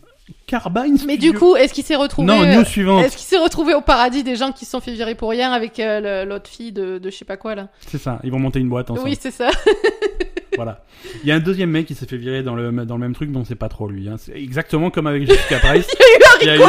[0.48, 3.04] Carbine Mais du coup, est-ce qu'il s'est retrouvé Non, euh, news suivante.
[3.04, 5.52] Est-ce qu'il s'est retrouvé au paradis des gens qui se sont fait virer pour rien
[5.52, 8.32] avec euh, le- l'autre fille de, de je sais pas quoi là C'est ça, ils
[8.32, 9.10] vont monter une boîte ensemble.
[9.10, 9.50] Oui, c'est ça.
[10.56, 10.86] Voilà.
[11.24, 13.16] Il y a un deuxième mec qui s'est fait virer dans le, dans le même
[13.16, 14.08] truc, dont c'est pas trop lui.
[14.08, 14.18] Hein.
[14.20, 15.88] C'est exactement comme avec Jessica Price.
[16.42, 16.60] il, y a eu,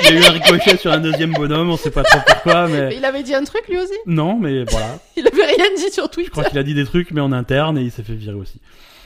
[0.00, 2.68] il y a eu un ricochet sur un deuxième bonhomme, on sait pas trop pourquoi,
[2.68, 2.96] mais...
[2.96, 3.92] Il avait dit un truc lui aussi?
[4.06, 4.98] Non, mais voilà.
[5.16, 6.30] Il avait rien dit sur Je Twitter.
[6.30, 8.60] crois qu'il a dit des trucs, mais en interne, et il s'est fait virer aussi.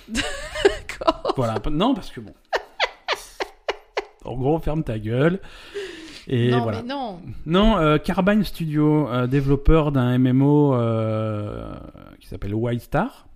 [0.08, 1.32] D'accord.
[1.36, 1.56] Voilà.
[1.70, 2.32] Non, parce que bon.
[4.24, 5.40] En gros, ferme ta gueule.
[6.28, 6.82] Et non, voilà.
[6.82, 7.20] mais non.
[7.46, 11.72] Non, euh, Carbine Studio, euh, développeur d'un MMO euh,
[12.20, 13.26] qui s'appelle Wildstar.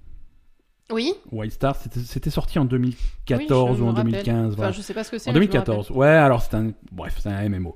[0.91, 4.13] Oui Wildstar, c'était c'était sorti en Oui, 2014 je ou en me rappelle.
[4.13, 4.47] 2015.
[4.49, 4.73] Enfin, voilà.
[4.73, 5.31] je sais pas ce que c'est.
[5.31, 5.91] En mais je me 2014.
[5.93, 7.75] Ouais, alors c'est un, bref, c'est un MMO.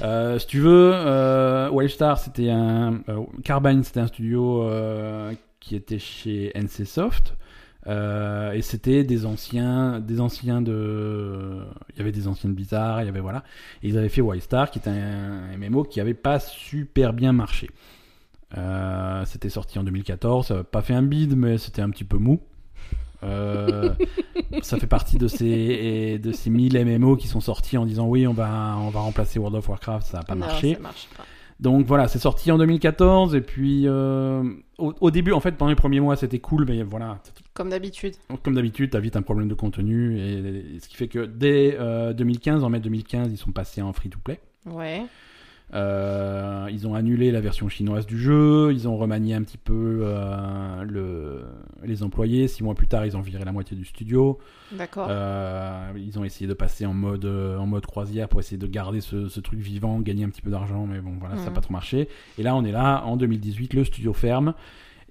[0.38, 3.00] si tu veux, euh, Wildstar, c'était un,
[3.42, 4.68] Carbine, c'était un studio
[5.60, 7.36] qui était chez NCSoft.
[7.88, 11.64] Euh, et c'était des anciens, des anciens de,
[11.94, 13.44] il y avait des anciens de Blizzard, il y avait voilà,
[13.82, 17.70] et ils avaient fait Wildstar, qui était un, MMO qui avait pas super bien marché.
[18.56, 22.04] Euh, c'était sorti en 2014, ça n'a pas fait un bid, mais c'était un petit
[22.04, 22.40] peu mou.
[23.24, 23.94] Euh,
[24.62, 28.28] ça fait partie de ces de ces 1000 MMO qui sont sortis en disant oui
[28.28, 31.08] on va on va remplacer World of Warcraft ça n'a pas Non, marché ça marche
[31.16, 31.24] pas.
[31.60, 34.42] Donc voilà c'est sorti en 2014 et puis euh,
[34.78, 37.20] au, au début en fait pendant les premiers mois c'était cool mais voilà
[37.54, 38.14] Comme d'habitude.
[38.44, 41.76] comme d'habitude t'as vite un problème de contenu et, et ce qui fait que dès
[41.78, 45.02] euh, 2015 en mai 2015 ils sont passés en free to play Ouais.
[45.74, 50.00] Euh, ils ont annulé la version chinoise du jeu, ils ont remanié un petit peu
[50.02, 51.42] euh, le,
[51.84, 52.48] les employés.
[52.48, 54.38] Six mois plus tard, ils ont viré la moitié du studio.
[54.72, 55.06] D'accord.
[55.10, 58.66] Euh, ils ont essayé de passer en mode, euh, en mode croisière pour essayer de
[58.66, 61.48] garder ce, ce truc vivant, gagner un petit peu d'argent, mais bon, voilà, ça n'a
[61.48, 61.54] Mhm.
[61.54, 62.08] pas trop marché.
[62.38, 64.54] Et là, on est là, en 2018, le studio ferme.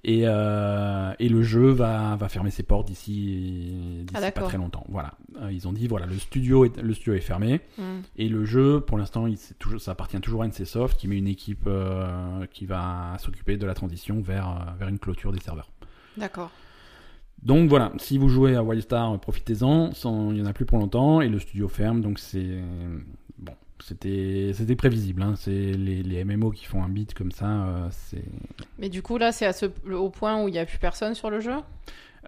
[0.04, 4.84] Et, euh, et le jeu va, va fermer ses portes d'ici Ah, pas très longtemps.
[4.88, 7.60] Voilà, Euh, ils ont dit voilà le studio est, le studio est fermé.
[7.76, 8.00] Hmm.
[8.16, 9.26] Et le jeu, pour l'instant,
[9.58, 13.66] toujours, ça appartient toujours à NCSoft, qui met une équipe euh, qui va s'occuper de
[13.66, 15.70] la transition vers, vers une clôture des serveurs.
[16.16, 16.50] D'accord.
[17.42, 21.20] Donc voilà, si vous jouez à Wildstar, profitez-en, il n'y en a plus pour longtemps,
[21.20, 22.58] et le studio ferme, donc c'est...
[23.82, 27.88] C'était c'était prévisible, hein, c'est les, les MMO qui font un beat comme ça, euh,
[27.90, 28.24] c'est...
[28.78, 31.14] Mais du coup, là, c'est à ce, au point où il n'y a plus personne
[31.14, 31.54] sur le jeu?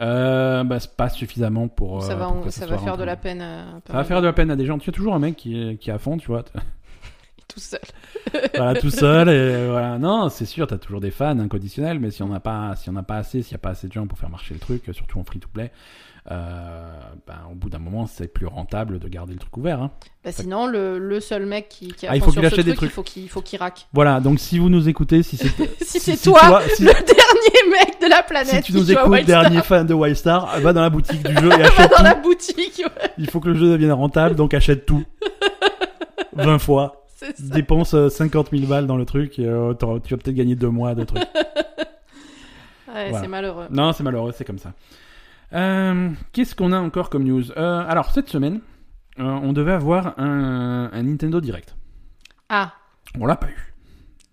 [0.01, 2.03] Euh, bah, c'est pas suffisamment pour...
[2.03, 3.43] Ça euh, va, pour ça va faire de la peine.
[3.43, 4.79] à pas Ça va faire de la peine à des gens.
[4.79, 6.45] Tu as toujours un mec qui est, qui est à fond, tu vois.
[7.49, 7.81] tout seul.
[8.55, 9.99] voilà, tout seul et voilà.
[9.99, 12.93] Non, c'est sûr, t'as toujours des fans inconditionnels, mais si on n'a pas, si on
[12.93, 14.83] n'a pas assez, s'il n'y a pas assez de gens pour faire marcher le truc,
[14.93, 19.09] surtout en free to play, euh, ben, au bout d'un moment, c'est plus rentable de
[19.09, 19.81] garder le truc ouvert.
[19.83, 19.91] hein.
[20.25, 22.75] Bah, sinon, le, le seul mec qui, qui a Ah, il faut qu'il achète des
[22.75, 22.93] truc, il trucs.
[22.93, 23.87] faut qu'il faut qu'il raque.
[23.93, 24.21] Voilà.
[24.21, 25.49] Donc si vous nous écoutez, si c'est
[25.85, 29.63] si si- toi, si- le dernier mec de la planète, si tu nous écoutes, dernier
[29.63, 32.03] fan de Wildstar, va dans la boutique du jeu et va achète dans tout.
[32.05, 32.83] la boutique.
[32.85, 35.05] ouais, Il faut que le jeu devienne rentable, donc achète tout.
[36.35, 37.07] 20 fois.
[37.39, 40.71] Dépense euh, 50 000 balles dans le truc et euh, tu vas peut-être gagner deux
[40.71, 41.19] mois de truc.
[42.95, 43.21] Ouais, Voilà.
[43.21, 43.67] c'est malheureux.
[43.71, 44.73] Non, c'est malheureux, c'est comme ça.
[45.53, 47.51] Euh, Qu'est-ce qu'on a encore comme news?
[47.57, 48.61] Euh, Alors, cette semaine,
[49.19, 51.77] euh, on devait avoir un, un Nintendo Direct.
[52.49, 52.73] Ah,
[53.19, 53.75] On l'a pas eu.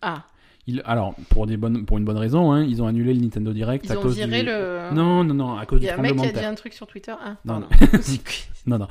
[0.02, 0.24] ah.
[0.70, 3.54] Il, alors, pour, des bonnes, pour une bonne raison, hein, ils ont annulé le Nintendo
[3.54, 4.48] Direct Ils à ont cause viré du...
[4.48, 4.94] le.
[4.94, 6.36] Non, non, non, à cause Il du y a un mec tremblement qui a de
[6.36, 6.52] dit terre.
[6.52, 7.14] un truc sur Twitter.
[7.24, 7.64] Ah, Non.
[8.68, 8.88] Non, non.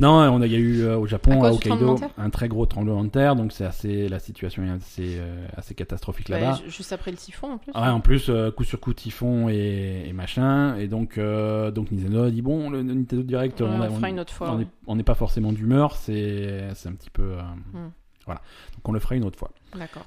[0.00, 2.48] Non, on a, il y a eu euh, au Japon, À à, Hokkaido, un très
[2.48, 6.40] gros tremblement de terre, donc c'est assez, la situation est assez, euh, assez catastrophique Ouais,
[6.40, 6.58] là-bas.
[6.64, 7.70] ju- juste après le typhon en plus.
[7.72, 10.74] Ouais, en plus, euh, coup sur coup, typhon et, et machin.
[10.78, 14.08] Et donc, euh, donc Nintendo a dit bon, le Nintendo Direct, Ouais, on, on fera
[14.08, 14.50] on- une autre fois.
[14.50, 14.58] on
[14.90, 14.96] ouais.
[14.96, 17.22] n'est pas forcément d'humeur, c'est c'est un petit peu.
[17.22, 17.40] euh,
[17.72, 17.90] Hmm.
[18.26, 18.40] Voilà.
[18.74, 19.50] Donc on le fera une autre fois.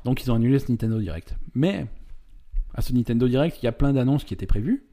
[0.06, 1.36] Donc ils ont annulé ce Nintendo Direct.
[1.56, 1.86] Mais
[2.74, 4.84] à ce Nintendo Direct, il y a plein d'annonces qui étaient prévues.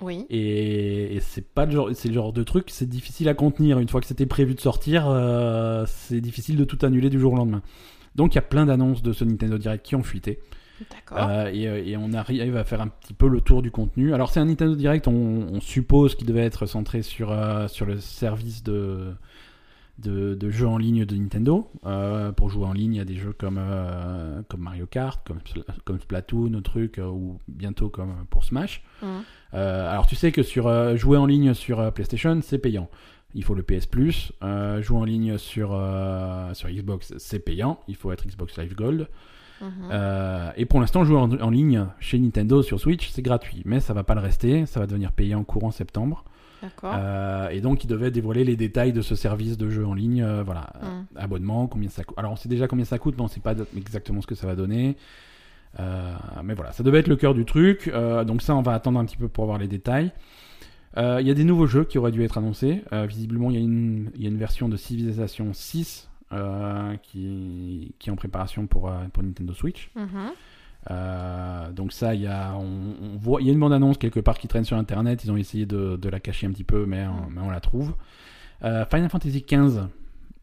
[0.00, 0.26] Oui.
[0.30, 3.80] Et, et c'est pas le genre, c'est le genre de truc, c'est difficile à contenir.
[3.80, 7.32] Une fois que c'était prévu de sortir, euh, c'est difficile de tout annuler du jour
[7.32, 7.62] au lendemain.
[8.14, 10.38] Donc il y a plein d'annonces de ce Nintendo Direct qui ont fuité.
[10.90, 11.28] D'accord.
[11.28, 14.14] Euh, et, euh, et on arrive à faire un petit peu le tour du contenu.
[14.14, 17.84] Alors c'est un Nintendo Direct, on, on suppose qu'il devait être centré sur, euh, sur
[17.84, 19.12] le service de,
[19.98, 21.70] de, de jeux en ligne de Nintendo.
[21.86, 25.40] Euh, pour jouer en ligne à des jeux comme, euh, comme Mario Kart, comme,
[25.84, 28.82] comme Splatoon, ou truc, euh, ou bientôt comme pour Smash.
[29.54, 32.88] Euh, alors tu sais que sur jouer en ligne sur PlayStation, c'est payant.
[33.34, 34.32] Il faut le PS Plus.
[34.80, 35.68] Jouer en ligne sur,
[36.54, 37.80] sur Xbox, c'est payant.
[37.88, 39.08] Il faut être Xbox Live Gold.
[39.90, 43.62] Euh, et pour l'instant, jouer en, en ligne chez Nintendo sur Switch, c'est gratuit.
[43.64, 44.66] Mais ça va pas le rester.
[44.66, 46.24] Ça va devenir payant courant septembre.
[46.98, 50.22] Euh, et donc, ils devaient dévoiler les détails de ce service de jeu en ligne.
[50.22, 51.16] euh, voilà, Mm.
[51.16, 52.18] abonnement, combien ça coûte.
[52.18, 54.46] Alors, on sait déjà combien ça coûte, mais on sait pas exactement ce que ça
[54.46, 54.96] va donner.
[55.80, 57.88] Euh, mais voilà, ça devait être le cœur du truc.
[57.88, 60.12] Euh, donc ça, on va attendre un petit peu pour avoir les détails.
[60.96, 62.82] Euh, Il y a des nouveaux jeux qui auraient dû être annoncés.
[62.92, 66.94] Euh, visiblement, il y, a une- il y a une version de Civilization 6 euh,
[67.02, 69.90] qui, qui est en préparation pour, euh, pour Nintendo Switch.
[69.94, 70.08] Mhm.
[70.90, 74.20] Euh, donc ça, il y a, on, on voit, il y a une bande-annonce quelque
[74.20, 75.24] part qui traîne sur Internet.
[75.24, 77.60] Ils ont essayé de, de la cacher un petit peu, mais, on- mais on la
[77.60, 77.94] trouve.
[78.64, 79.82] Euh, Final Fantasy XV,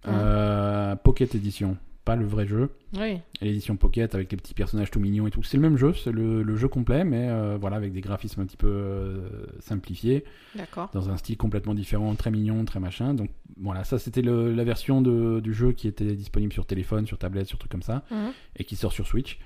[0.08, 2.70] euh, Pocket Edition, pas le vrai jeu.
[2.98, 3.20] Oui.
[3.41, 5.41] L'édition Pocket avec les petits personnages tout mignons et tout.
[5.43, 8.41] C'est le même jeu, c'est le, le jeu complet, mais euh, voilà avec des graphismes
[8.41, 9.28] un petit peu euh,
[9.60, 10.24] simplifiés,
[10.56, 10.89] D'accord.
[10.93, 13.14] dans un style complètement différent, très mignon, très machin.
[13.16, 17.18] Donc voilà, ça c'était la version de- du jeu qui était disponible sur téléphone, sur
[17.18, 18.32] tablette, sur trucs comme ça Mhm.
[18.58, 19.39] et qui sort sur Switch.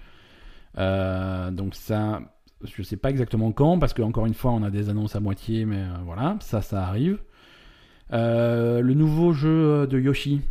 [0.80, 2.22] Euh, donc ça,
[2.64, 5.20] je sais pas exactement quand, parce que encore une fois, on a des annonces à
[5.20, 7.20] moitié, mais euh, voilà, ça, ça arrive.
[8.14, 10.42] Euh, le nouveau jeu de Yoshi,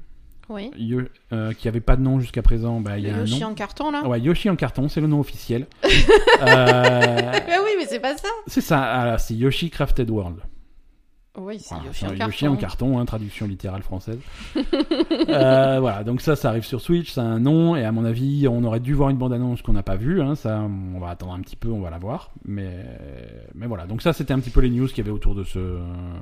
[0.49, 0.71] Oui.
[0.79, 1.03] Yo-
[1.33, 3.49] euh, qui avait pas de nom jusqu'à présent, bah, il y a un Yoshi nom.
[3.49, 5.67] en carton là Ouais, Yoshi en carton, c'est le nom officiel.
[5.83, 8.29] Mais oui, mais c'est pas ça.
[8.47, 8.81] c'est ça,
[9.13, 10.39] ah, c'est Yoshi Crafted World.
[11.41, 12.27] Oui, c'est Yoshi en un carton.
[12.27, 14.19] Yoshi en carton, hein, traduction littérale française.
[15.29, 18.05] Euh, voilà, donc ça, ça arrive sur Switch, ça a un nom, et à mon
[18.05, 20.23] avis, on aurait dû voir une bande-annonce qu'on n'a pas vue.
[20.23, 20.61] hein, ça,
[20.95, 22.31] on va attendre un petit peu, on va la voir.
[22.45, 22.85] Mais,
[23.55, 25.45] mais voilà, donc ça, c'était un petit peu les news qu'il y avait autour de
[25.45, 25.59] ce,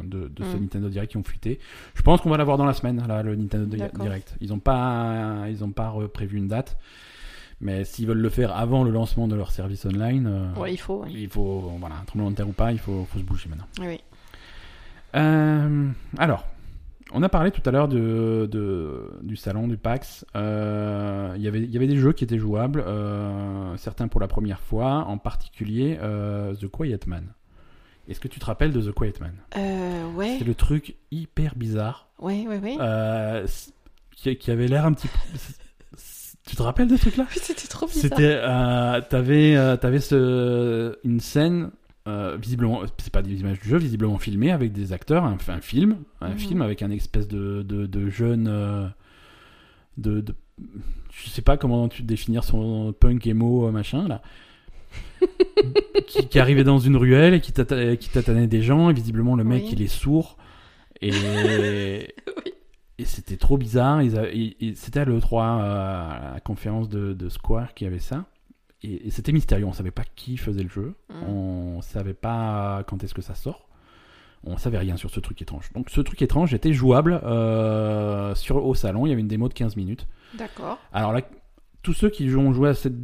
[0.04, 0.60] de, de ce Mm.
[0.60, 1.58] Nintendo Direct qui ont fuité.
[1.94, 3.76] Je pense qu'on va l'avoir dans la semaine, là, le Nintendo.
[4.00, 4.36] Direct.
[4.40, 6.76] Ils n'ont pas, ils ont pas prévu une date,
[7.60, 10.78] mais s'ils veulent le faire avant le lancement de leur service online, euh, Ouais, il
[10.78, 11.02] faut.
[11.04, 11.12] oui.
[11.16, 13.66] il faut, voilà, un tremblement de terre ou pas, il faut, faut se bouger maintenant.
[13.80, 14.00] Oui.
[15.16, 15.88] Euh,
[16.18, 16.46] alors,
[17.12, 20.24] on a parlé tout à l'heure de, de- du salon du PAX.
[20.36, 24.20] Euh, Il y avait- il y avait des jeux qui étaient jouables, euh, certains pour
[24.20, 25.98] la première fois, en particulier
[26.60, 27.24] The Quiet Man.
[28.08, 29.34] Est-ce que tu te rappelles de The Quiet Man?
[30.14, 30.36] Ouais.
[30.38, 33.44] C'est le truc hyper bizarre Ouais, ouais, ouais.
[34.14, 35.18] qui, qui avait l'air un petit peu.
[36.46, 37.24] Tu te rappelles de ce truc-là?
[37.28, 38.02] Oui, C'était trop bizarre.
[38.02, 38.40] C'était,
[39.08, 41.70] t'avais, t'avais ce, une scène
[42.06, 45.60] euh, visiblement, c'est pas des images du jeu, visiblement filmées avec des acteurs, un, un
[45.60, 46.38] film, un Mhm.
[46.38, 48.86] film avec un espèce de, de, de jeune, euh,
[49.98, 50.34] de, de,
[51.12, 54.22] je sais pas comment tu définir son punk emo euh, machin là,
[56.06, 59.34] qui, qui arrivait dans une ruelle et qui, tata- qui tatanait des gens et visiblement
[59.36, 59.70] le mec Oui.
[59.72, 60.36] il est sourd
[61.00, 61.10] et
[62.44, 62.52] Oui.
[62.98, 64.02] et c'était trop bizarre.
[64.02, 68.24] Ils c'était à l'E3, euh, à la conférence de, de Square qui avait ça.
[68.82, 69.66] Et, et c'était mystérieux.
[69.66, 70.94] On savait pas qui faisait le jeu.
[71.08, 71.22] Mm.
[71.28, 73.66] On savait pas quand est-ce que ça sort.
[74.44, 75.72] On savait rien sur ce truc étrange.
[75.74, 79.06] Donc ce truc étrange était jouable euh, sur, au salon.
[79.06, 80.06] Il y avait une démo de 15 minutes.
[80.34, 80.78] D'accord.
[80.92, 81.22] Alors là,
[81.82, 82.94] tous ceux qui ont joué à cette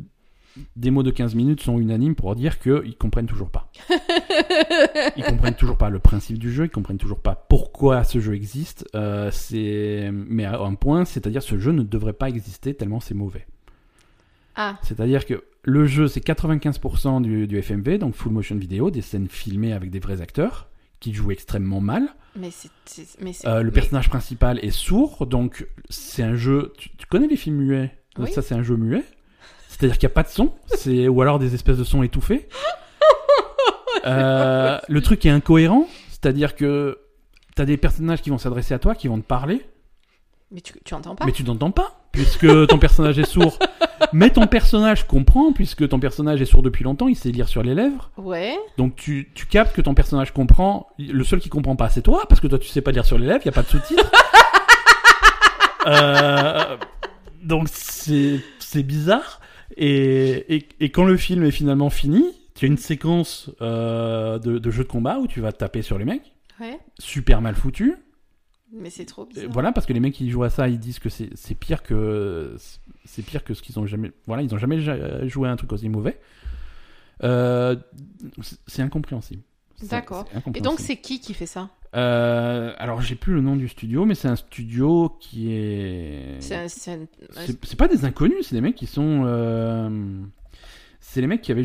[0.77, 3.71] démo de 15 minutes sont unanimes pour dire qu'ils comprennent toujours pas.
[5.17, 8.35] Ils comprennent toujours pas le principe du jeu, ils comprennent toujours pas pourquoi ce jeu
[8.35, 8.87] existe.
[8.95, 13.15] Euh, c'est mais à un point, c'est-à-dire ce jeu ne devrait pas exister tellement c'est
[13.15, 13.47] mauvais.
[14.57, 19.03] Ah, C'est-à-dire que le jeu c'est 95% du, du FMV, donc full motion vidéo, des
[19.03, 20.69] scènes filmées avec des vrais acteurs
[21.01, 22.09] qui jouent extrêmement mal.
[22.37, 22.51] mais
[23.47, 26.73] Euh, le mais- personnage principal est sourd, donc c'est un jeu.
[26.79, 27.97] Tu, tu connais les films muets?
[28.19, 28.31] Oui.
[28.33, 29.05] Ça, c'est un jeu muet.
[29.69, 32.49] C'est-à-dire qu'il n'y a pas de son, c'est ou alors des espèces de sons étouffés.
[34.05, 36.99] Euh, le truc est incohérent, c'est-à-dire que
[37.55, 39.65] t'as des personnages qui vont s'adresser à toi, qui vont te parler,
[40.51, 43.59] Mais tu, tu entends pas mais tu n'entends pas, puisque ton personnage est sourd.
[44.13, 47.63] Mais ton personnage comprend, puisque ton personnage est sourd depuis longtemps, il sait lire sur
[47.63, 48.11] les lèvres.
[48.19, 48.55] Ouais.
[48.77, 50.89] Donc tu, tu captes que ton personnage comprend.
[50.99, 53.19] Le seul qui comprend pas, c'est toi, parce que toi tu sais pas lire sur
[53.19, 54.11] les lèvres, il y a pas de sous-titres.
[55.87, 56.77] Euh,
[57.43, 59.41] donc c'est c'est bizarre.
[59.77, 64.59] Et, et, et quand le film est finalement fini, tu as une séquence euh, de,
[64.59, 66.79] de jeu de combat où tu vas taper sur les mecs, Ouais.
[67.01, 67.97] super mal foutu.
[68.75, 69.51] Mais c'est trop bizarre.
[69.51, 72.57] Voilà, parce que les mecs qui jouent à ça, ils disent que c'est pire que
[73.05, 74.13] c'est pire que ce qu'ils ont jamais.
[74.27, 76.19] Voilà, ils ont jamais ja- joué à un truc aussi mauvais.
[77.23, 77.77] Euh,
[78.67, 79.43] c'est- incompréhensible.
[79.89, 80.27] D'accord.
[80.55, 81.69] Et donc, c'est qui qui fait ça?
[81.95, 86.37] Euh, alors j'ai plus le nom du studio, mais c'est un studio qui est.
[86.41, 89.25] C'est un- pas des inconnus, c'est des mecs qui sont.
[89.27, 90.23] euh,
[91.01, 91.65] C'est les mecs qui avaient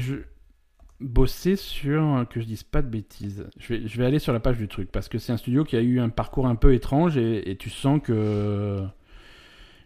[1.00, 2.26] bossé sur.
[2.30, 3.48] Que je dise pas de bêtises.
[3.60, 5.64] Je vais, je vais aller sur la page du truc parce que c'est un studio
[5.64, 8.80] qui a eu un parcours un peu étrange et, et tu sens que.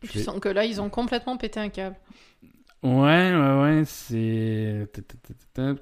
[0.02, 1.96] Tu vais- sens que là, ils ont complètement pété un câble.
[2.84, 4.88] Ouais, ouais, ouais, c'est.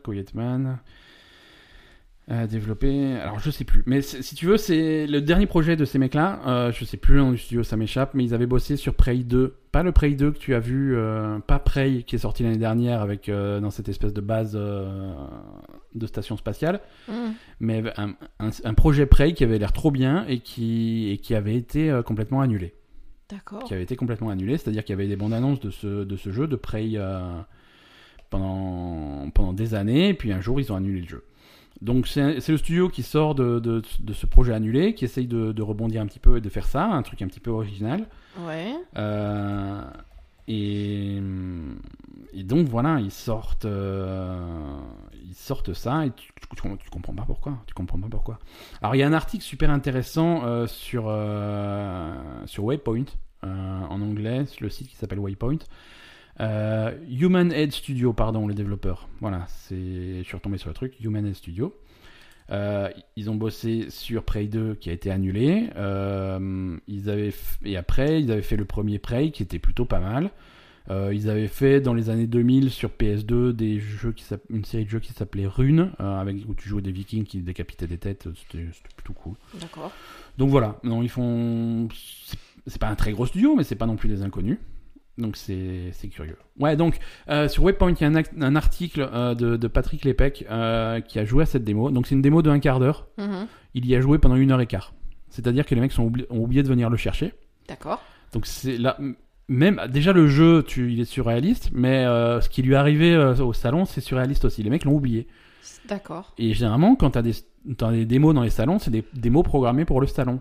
[0.03, 0.79] Quietman.
[2.31, 3.13] Euh, développé.
[3.15, 3.81] Alors, je sais plus.
[3.87, 6.39] Mais si tu veux, c'est le dernier projet de ces mecs-là.
[6.45, 8.13] Euh, je sais plus le nom du studio, ça m'échappe.
[8.13, 9.55] Mais ils avaient bossé sur Prey 2.
[9.71, 10.95] Pas le Prey 2 que tu as vu.
[10.95, 14.53] euh, pas Prey qui est sorti l'année dernière avec euh, dans cette espèce de base
[14.53, 16.81] de station spatiale.
[17.07, 17.31] Hmm.
[17.59, 18.09] Mais un,
[18.39, 21.99] un- un projet Prey qui avait l'air trop bien et qui, et qui avait été
[22.05, 22.75] complètement annulé
[23.27, 23.63] D'accord.
[23.63, 26.15] qui avait été complètement annulé, c'est-à-dire qu'il y avait des bandes annonces de ce, de
[26.15, 26.91] ce jeu, de Prey,
[28.29, 31.23] pendant, pendant des années, et puis un jour ils ont annulé le jeu.
[31.81, 35.53] Donc c'est le studio qui sort de, de, de ce projet annulé, qui essaye de,
[35.53, 38.05] de rebondir un petit peu et de faire ça, un truc un petit peu original.
[38.41, 38.75] Ouais.
[38.97, 39.81] Euh,
[40.49, 41.21] et,
[42.33, 44.77] et donc voilà, ils sortent, euh,
[45.25, 47.57] ils sortent ça et tu, tu, tu comprends pas pourquoi.
[47.65, 48.39] Tu comprends pas pourquoi.
[48.81, 51.03] Alors il y a un article super intéressant euh, sur
[52.45, 53.05] sur Waypoint
[53.41, 55.59] en anglais, sur le site qui s'appelle Waypoint.
[56.41, 59.07] Euh, Human Head Studio, pardon, les développeurs.
[59.19, 60.93] Voilà, je suis retombé sur le truc.
[61.01, 61.75] Human Head Studio.
[62.51, 65.69] Euh, ils ont bossé sur Prey 2 qui a été annulé.
[65.75, 69.85] Euh, ils avaient f- et après, ils avaient fait le premier Prey qui était plutôt
[69.85, 70.31] pas mal.
[70.89, 74.85] Euh, ils avaient fait dans les années 2000 sur PS2 des jeux qui une série
[74.85, 78.27] de jeux qui s'appelait Rune, avec où tu jouais des Vikings qui décapitaient des têtes.
[78.35, 78.65] C'était
[78.95, 79.35] plutôt cool.
[79.61, 79.91] D'accord.
[80.39, 81.87] Donc voilà, non, ils font.
[82.65, 84.57] C'est pas un très gros studio, mais c'est pas non plus des inconnus.
[85.19, 86.37] Donc c'est curieux.
[86.59, 86.97] Ouais, donc
[87.29, 91.01] euh, sur Webpoint, il y a un, un article euh, de, de Patrick Lepec euh,
[91.01, 91.91] qui a joué à cette démo.
[91.91, 93.07] Donc c'est une démo de un quart d'heure.
[93.17, 93.45] Mhm.
[93.73, 94.93] Il y a joué pendant une heure et quart.
[95.29, 97.33] C'est-à-dire que les mecs sont oubli- ont oublié de venir le chercher.
[97.67, 98.01] D'accord.
[98.33, 98.97] Donc c'est là.
[99.49, 103.51] Même déjà le jeu, tu, il est surréaliste, mais ce qui lui est arrivé au
[103.51, 104.61] salon, c'est surréaliste aussi.
[104.63, 105.27] Les mecs l'ont oublié.
[105.87, 106.33] D'accord.
[106.37, 107.33] Et généralement, quand t'as des,
[107.75, 110.39] t'as des démos dans les salons, c'est des démos programmées pour le salon.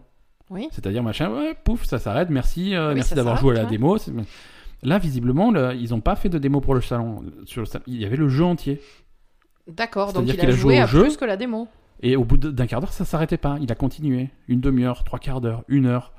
[0.51, 0.69] Oui.
[0.73, 3.71] C'est-à-dire, machin, ouais, pouf, ça s'arrête, merci, Oui, merci d'avoir joué à la ouais.
[3.71, 3.97] démo.
[4.83, 7.25] Là, visiblement, le- ils n'ont pas fait de démo pour le salon.
[7.47, 8.81] Sur le salon, Il y avait le jeu entier.
[9.67, 10.13] D'accord.
[10.13, 11.03] Donc il qu'il a joué à jeu.
[11.03, 11.69] plus que la démo.
[12.01, 13.59] Et au bout d'un quart d'heure, ça s'arrêtait pas.
[13.61, 14.31] Il a continué.
[14.47, 16.13] Une demi-heure, trois quarts d'heure, une heure.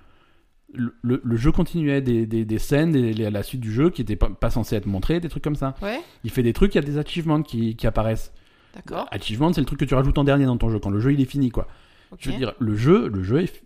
[0.74, 3.90] Le, le- le jeu continuait, des, des, des scènes, des- les- la suite du jeu
[3.90, 5.74] qui n'étaient pas, pas censées être montrées, des trucs comme ça.
[5.82, 6.00] Ouais.
[6.24, 8.32] Il fait des trucs, il y a des achievements qui, qui apparaissent.
[8.76, 9.08] D'accord.
[9.10, 11.12] Achievement, c'est le truc que tu rajoutes en dernier dans ton jeu, quand le jeu
[11.14, 11.68] il est fini, quoi.
[12.20, 13.64] Je veux dire, le jeu, le jeu, est-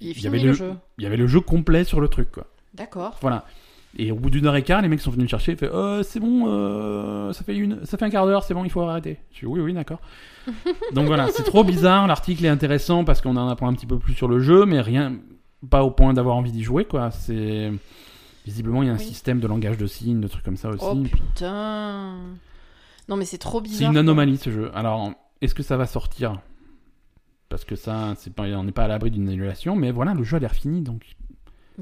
[0.00, 0.72] Il est il y avait fini le le- jeu.
[0.98, 2.46] il y avait le jeu complet sur le truc, quoi.
[2.74, 3.16] D'accord.
[3.20, 3.44] Voilà.
[3.98, 5.52] Et au bout d'une heure et quart, les mecs sont venus me chercher.
[5.52, 8.54] Ils fait, euh, c'est bon, euh, ça fait une, ça fait un quart d'heure, c'est
[8.54, 9.18] bon, il faut arrêter.
[9.32, 10.00] Je suis, oui, oui, d'accord.
[10.94, 12.06] Donc voilà, c'est trop bizarre.
[12.06, 14.80] L'article est intéressant parce qu'on en apprend un petit peu plus sur le jeu, mais
[14.80, 15.14] rien,
[15.68, 17.10] pas au point d'avoir envie d'y jouer, quoi.
[17.10, 17.72] C'est
[18.46, 19.04] visiblement il y a un Oui.
[19.04, 20.84] système de langage de signes, de trucs comme ça aussi.
[20.88, 22.14] Oh putain.
[23.08, 23.88] Non mais c'est trop c'est bizarre.
[23.88, 24.00] une quoi.
[24.00, 24.70] anomalie ce jeu.
[24.72, 25.10] Alors,
[25.40, 26.40] est-ce que ça va sortir?
[27.48, 30.22] Parce que ça, c'est pas, on n'est pas à l'abri d'une annulation, mais voilà, le
[30.22, 31.02] jeu a l'air fini, donc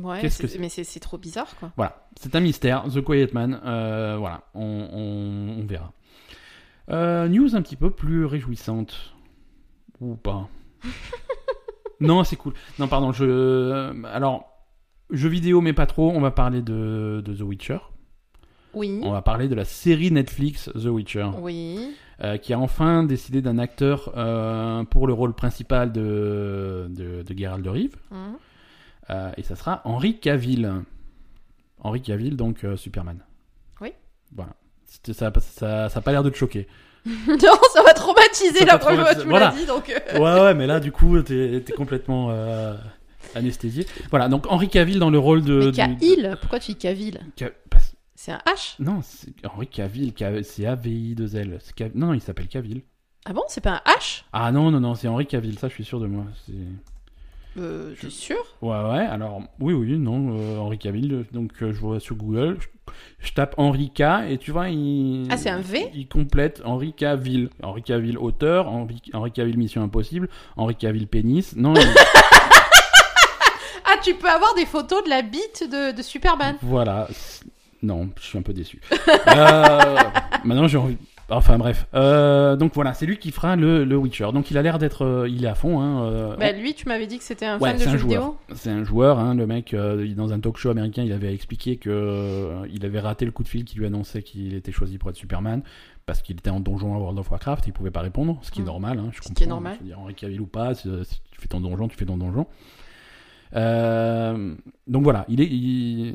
[0.02, 0.20] Ouais.
[0.20, 1.72] Qu'est-ce que c'est- c'est Mais c'est trop bizarre quoi.
[1.76, 2.84] Voilà, c'est un mystère.
[2.92, 5.92] The Quiet Man, euh, voilà, on, on- on verra.
[6.90, 9.14] Euh, news un petit peu plus réjouissante.
[10.00, 10.48] Ou pas.
[12.00, 12.54] non, c'est cool.
[12.78, 13.24] Non, pardon, je.
[13.24, 14.48] euh, Alors,
[15.10, 16.10] jeux vidéo, mais pas trop.
[16.10, 17.78] On va parler de, de The Witcher.
[18.74, 19.00] Oui.
[19.02, 21.94] On va parler de la série Netflix The Witcher, Oui.
[22.22, 27.38] euh, qui a enfin décidé d'un acteur euh, pour le rôle principal de, de, de
[27.38, 27.96] Geralt de Rive.
[28.10, 28.36] Mhm.
[29.10, 30.72] Euh, et ça sera Henri Cavill.
[31.80, 33.20] Henri Cavill, donc euh, Superman.
[33.80, 33.92] Oui.
[34.34, 34.52] Voilà.
[35.14, 36.66] Ça n'a ça, ça pas l'air de te choquer.
[37.06, 37.36] non,
[37.72, 39.50] ça m'a traumatisé Ça la première fois que tu me Voilà.
[39.50, 39.88] l'as dit donc.
[39.90, 42.74] euh, ouais, ouais, mais là, du coup, t'es es complètement euh,
[43.34, 43.86] anesthésié.
[44.10, 45.70] Voilà, donc Henri Cavill dans le rôle de.
[45.70, 47.20] Cavill, pourquoi tu dis Cavill?
[48.14, 48.74] C'est un H?
[48.80, 51.58] Non, c'est Henri Cavill, Ca- c'est A-V-I-2-L.
[51.62, 52.82] C'est Cav- Non, non, il s'appelle Cavill.
[53.24, 54.24] Ah bon, c'est pas un H?
[54.32, 56.24] Ah non, non, non, c'est Henri Cavill, ça, je suis sûr de moi.
[56.44, 56.52] C'est.
[57.58, 61.78] Euh, T'es sûr Ouais, ouais, alors, oui, oui, non, euh, Henri Cavill, donc euh, je
[61.80, 65.26] vois sur Google, je, je tape Henri K, et tu vois, il...
[65.30, 67.50] Ah, c'est un V Il complète Henri Cavill.
[67.62, 71.82] Henri Cavill auteur, Henri, Henri Cavill Mission Impossible, Henri Cavill pénis, non, il-
[73.90, 76.56] Ah, tu peux avoir des photos de la bite de, de Superman.
[76.62, 77.08] voilà,
[77.82, 78.80] non, je suis un peu déçu.
[78.92, 79.96] Euh,
[80.44, 80.98] maintenant, j'ai envie...
[81.30, 84.28] Enfin bref, Euh, donc voilà, c'est lui qui fera le, le Witcher.
[84.32, 85.78] Donc il a l'air d'être, euh, il est à fond.
[85.80, 87.98] Hein, euh, Bah, lui, tu m'avais dit que c'était un Ouais, fan de un jeux
[87.98, 88.20] joueur.
[88.22, 88.36] vidéo.
[88.54, 89.74] C'est un joueur, hein, le mec,
[90.16, 93.48] dans un talk show américain, il avait expliqué que il avait raté le coup de
[93.48, 95.62] fil qui lui annonçait qu'il était choisi pour être Superman
[96.06, 98.60] parce qu'il était en donjon à World of Warcraft, il pouvait pas répondre, ce qui
[98.60, 98.66] est Mm.
[98.66, 98.98] normal.
[98.98, 99.72] Hein, je Ce qui comprends, est normal.
[99.74, 102.06] Je veux dire, Henri Cavill ou pas, si, si tu fais ton donjon, tu fais
[102.06, 102.46] ton donjon.
[103.56, 104.54] Euh,
[104.86, 106.14] donc voilà, il est, il-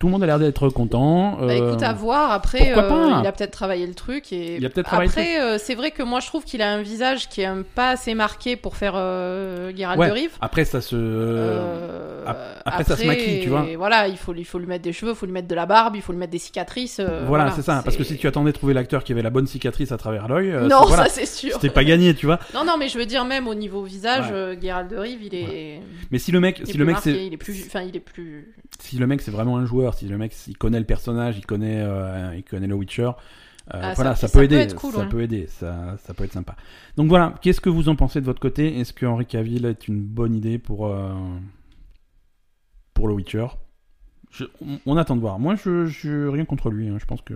[0.00, 1.32] tout le monde a l'air d'être content.
[1.38, 2.30] Bah euh, écoute, à voir.
[2.32, 4.32] Après, euh, pas il a peut-être travaillé le truc.
[4.32, 4.56] Et...
[4.56, 7.40] Il a peut-être Après, c'est vrai que moi, je trouve qu'il a un visage qui
[7.42, 9.72] est un pas assez marqué pour faire Ouais,
[10.08, 10.32] de Rive.
[10.40, 10.96] Après, ça se.
[12.26, 13.66] Ap- après, ça se maquille, tu vois.
[13.76, 15.66] Voilà, il faut, il faut lui mettre des cheveux, il faut lui mettre de la
[15.66, 17.00] barbe, il faut lui mettre des cicatrices.
[17.26, 17.82] voilà, c'est ça.
[17.84, 20.28] Parce que si tu attendais de trouver l'acteur qui avait la bonne cicatrice à travers
[20.28, 21.52] l'œil, Non, voilà, ça c'est sûr.
[21.54, 22.38] c'était pas gagné, tu vois.
[22.54, 24.58] Non, non, mais je veux dire, même au niveau visage, Ouais.
[24.60, 25.80] Geralt de Rive, il est.
[26.10, 27.64] Mais si le mec, il est si le mec, c'est il est plus.
[27.66, 28.54] Enfin, il est plus.
[28.80, 31.46] si le mec c'est vraiment un joueur, si le mec il connaît le personnage, il
[31.46, 33.10] connaît, euh, il connaît le Witcher, euh,
[33.82, 35.08] Ah, voilà, ça- peut aider, cool, ça ouais.
[35.08, 36.54] peut aider, ça, ça peut être sympa.
[36.96, 38.78] Donc voilà, qu'est-ce que vous en pensez de votre côté?
[38.78, 41.12] Est-ce que Henri Cavill est une bonne idée pour euh,
[42.92, 43.46] pour le Witcher?
[44.30, 45.38] Je- on, on attend de voir.
[45.38, 46.88] Moi, je, je rien contre lui.
[46.88, 46.96] hein.
[47.00, 47.34] Je pense que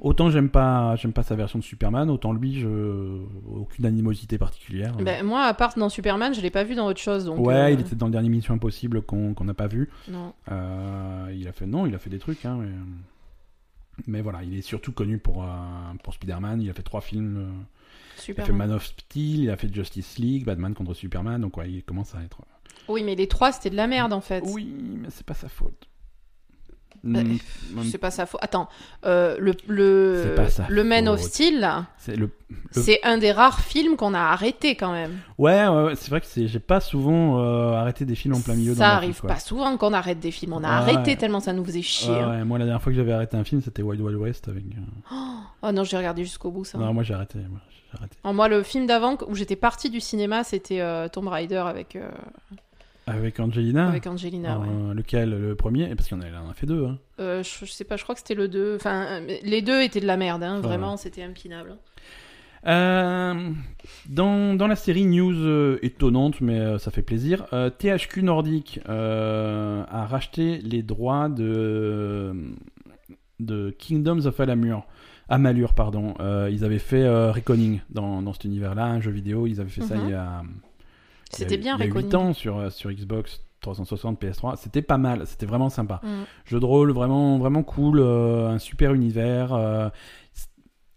[0.00, 3.18] Autant j'aime pas, j'aime pas sa version de Superman, autant lui, je
[3.54, 4.94] aucune animosité particulière.
[4.96, 7.26] Ben, moi, à part dans Superman, je l'ai pas vu dans autre chose.
[7.26, 9.90] Donc, ouais, euh, il était dans le dernier Mission Impossible qu'on n'a pas vu.
[10.08, 10.32] Non.
[10.50, 12.70] Euh, il a fait non, il a fait des trucs, hein, mais,
[14.06, 15.48] mais voilà, il est surtout connu pour euh,
[16.02, 16.62] pour Spider-Man.
[16.62, 17.36] Il a fait trois films.
[17.36, 17.50] euh,
[18.16, 18.46] il a Superman.
[18.46, 21.42] fait Man of Steel, il a fait Justice League, Batman contre Superman.
[21.42, 22.38] Donc ouais, il commence à être.
[22.88, 24.42] Oui, mais les trois, c'était de la merde en fait.
[24.46, 25.88] Oui, mais c'est pas sa faute.
[27.02, 28.40] Bah, Mm, C'est pas sa faute.
[28.42, 28.68] Attends,
[29.06, 30.34] euh, le, le,
[30.68, 31.30] le Man of faute.
[31.30, 32.28] Steel, là, c'est le
[32.72, 35.18] c'est un des rares films qu'on a arrêté quand même.
[35.38, 35.64] Ouais,
[35.94, 38.74] c'est vrai que c'est, j'ai pas souvent euh, arrêté des films en plein milieu.
[38.74, 40.52] ça arrive pas souvent qu'on arrête des films.
[40.52, 42.12] On a arrêté tellement ça nous faisait chier.
[42.18, 42.30] Hein.
[42.30, 44.64] ouais, moi, la dernière fois que j'avais arrêté un film, c'était Wild Wild West avec.
[44.64, 45.14] euh,
[45.62, 46.76] Oh non, j'ai regardé jusqu'au bout ça.
[46.78, 47.38] Non, moi j'ai arrêté.
[47.38, 47.60] moi,
[47.96, 48.16] arrêté.
[48.24, 51.96] Alors, moi, le film d'avant où j'étais partie du cinéma, c'était euh, Tomb Raider avec,
[51.96, 52.10] euh,
[53.10, 53.88] Avec Angelina.
[53.88, 54.58] avec Angelina.
[54.58, 54.66] ouais.
[54.70, 55.94] Euh, Lequel Le premier?
[55.94, 56.86] Parce qu'il y en a, il en a fait deux.
[56.86, 56.98] Hein.
[57.18, 58.76] Euh, je, je sais pas, je crois que c'était le 2.
[58.76, 60.62] Enfin, les deux étaient de la merde, hein, Ouais.
[60.62, 61.76] vraiment, c'était impinable.
[62.66, 63.50] Euh,
[64.08, 67.46] dans, dans la série news euh, étonnante, mais euh, ça fait plaisir,
[67.78, 72.34] THQ Nordic a racheté les droits de,
[73.40, 74.84] de Kingdoms of Amalur.
[75.30, 76.14] Amalur pardon.
[76.50, 79.46] Ils avaient fait Reckoning dans, dans cet univers-là, un jeu vidéo.
[79.46, 80.02] Ils avaient fait ça Mhm.
[80.06, 80.42] il y a.
[81.30, 82.28] C'était bien il y a, il y a 8 Reckoning.
[82.30, 84.56] ans sur, euh, sur Xbox 360, PS3.
[84.56, 86.00] C'était pas mal, c'était vraiment sympa.
[86.02, 86.22] Mm.
[86.46, 89.52] Jeu de rôle vraiment, vraiment cool, euh, un super univers.
[89.52, 89.88] euh,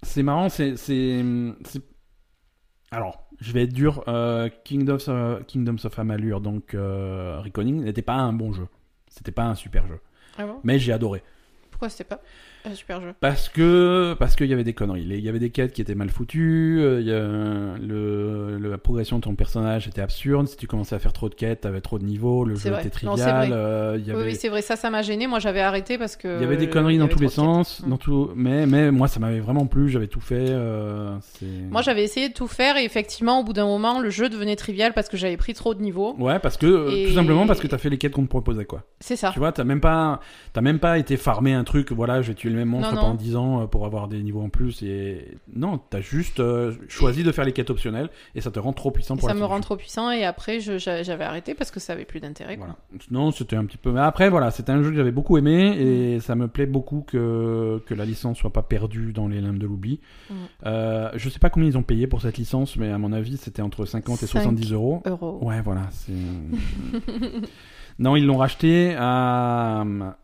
[0.01, 0.75] c'est- marrant, c'est,
[2.91, 4.03] Alors, je vais être dur.
[4.07, 8.67] euh, Kingdoms, of, Kingdoms of Amalur, donc Reckoning, n'était pas un bon jeu.
[9.09, 9.99] C'était pas un super jeu.
[10.37, 10.59] Ah bon?
[10.63, 11.23] Mais j'ai adoré.
[11.71, 12.21] Pourquoi c'était pas?
[12.65, 15.03] Un super jeu Parce que parce qu'il y avait des conneries.
[15.03, 16.79] Il y avait des quêtes qui étaient mal foutues.
[16.81, 20.47] euh, il y a- le, le- la progression de ton personnage était absurde.
[20.47, 22.45] Si tu commençais à faire trop de quêtes, t'avais trop de niveaux.
[22.45, 22.85] Le jeu vrai.
[22.85, 23.47] était Non, trivial.
[23.49, 23.57] vrai.
[23.57, 25.27] euh, il y Oui, avait, oui, c'est vrai, ça, ça m'a gêné.
[25.27, 26.37] Moi, j'avais arrêté parce que.
[26.37, 27.81] il y avait des conneries dans tous les sens.
[27.85, 27.89] Mm.
[27.89, 29.89] Dans tout, mais mais moi ça m'avait vraiment plu.
[29.89, 30.45] J'avais tout fait.
[30.49, 31.15] euh,
[31.69, 34.55] Moi, j'avais essayé de tout faire et effectivement, au bout d'un moment, le jeu devenait
[34.55, 36.15] trivial parce que j'avais pris trop de niveaux.
[36.17, 38.29] Ouais, parce que euh, Et- tout simplement parce que t'as fait les quêtes qu'on te
[38.29, 38.83] proposait quoi.
[38.99, 39.31] C'est ça.
[39.33, 40.19] Tu vois, t'as même pas,
[40.53, 41.91] t'as même pas été farmer un truc.
[41.91, 43.15] Voilà, je vais tuer le même monstre Non, pendant non.
[43.15, 44.81] 10 ans euh, pour avoir des niveaux en plus.
[44.83, 48.73] Et non, t'as juste euh, choisi de faire les quêtes optionnelles et ça te rend
[48.73, 51.71] trop puissant Et pour ça la me rend trop puissant et après, j'avais arrêté parce
[51.71, 52.55] que ça avait plus d'intérêt.
[52.55, 52.75] Voilà.
[53.11, 53.91] Non, c'était un petit peu.
[53.91, 55.73] Mais après, voilà, c'était un jeu que j'avais beaucoup aimé Mm.
[55.81, 59.57] et ça me plaît beaucoup que, que la licence soit pas perdue dans les limbes
[59.57, 59.99] de l'oubli.
[60.29, 60.33] Mm.
[60.65, 63.37] Euh, je sais pas combien ils ont payé pour cette licence, mais à mon avis,
[63.37, 64.41] c'était entre 50 et Cinq.
[64.41, 65.01] 70 euros.
[65.05, 65.39] Euro.
[65.41, 65.87] Ouais, voilà.
[65.91, 66.11] c'est-
[67.99, 69.81] non, ils l'ont racheté à,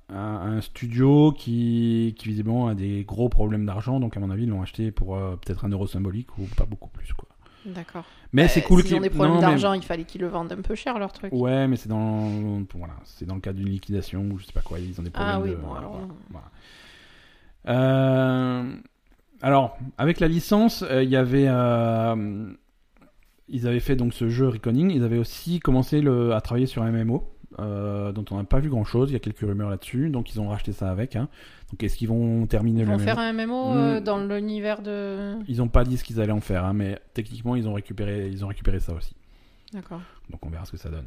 [0.09, 3.99] à un studio qui, qui visiblement a des gros problèmes d'argent.
[3.99, 6.65] Donc, à mon avis, ils l'ont acheté pour euh, peut-être un euro symbolique ou pas
[6.65, 7.27] beaucoup plus, quoi.
[7.65, 8.05] D'accord.
[8.31, 10.27] Mais c'est Euh, cool S'ils ont qu'ils- des problèmes mais- d'argent, il fallait qu'ils le
[10.27, 11.31] vendent un peu cher leur truc.
[11.33, 12.29] Ouais, mais c'est dans
[12.73, 14.79] voilà, c'est dans le cadre d'une liquidation ou je sais pas quoi.
[14.79, 15.55] Ils ont des problèmes Ah oui, de.
[15.55, 15.99] bon, alors,
[16.29, 16.47] voilà.
[17.67, 18.73] Euh,
[19.41, 21.47] alors, avec la licence, euh, il y avait,
[23.49, 24.91] ils avaient fait donc ce jeu Reckoning.
[24.91, 27.27] Ils avaient aussi commencé le, à travailler sur un MMO.
[27.61, 30.33] Euh, dont on n'a pas vu grand chose, il y a quelques rumeurs là-dessus, donc
[30.33, 31.15] ils ont racheté ça avec.
[31.15, 31.27] hein.
[31.71, 34.81] Donc est-ce qu'ils vont terminer Ils le vont MMO faire un MMO euh, dans l'univers
[34.81, 35.35] de.
[35.47, 38.27] Ils n'ont pas dit ce qu'ils allaient en faire, hein, mais techniquement ils ont récupéré,
[38.31, 39.13] ils ont récupéré ça aussi.
[39.73, 40.01] D'accord.
[40.31, 41.05] Donc on verra ce que ça donne.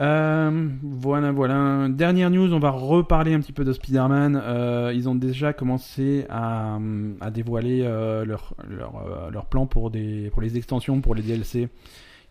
[0.00, 1.88] Euh, voilà, voilà.
[1.88, 4.40] Dernière news, on va reparler un petit peu de Spider-Man.
[4.42, 6.78] Euh, ils ont déjà commencé à,
[7.20, 11.68] à dévoiler euh, leur, leur, leur plan pour, des, pour les extensions, pour les DLC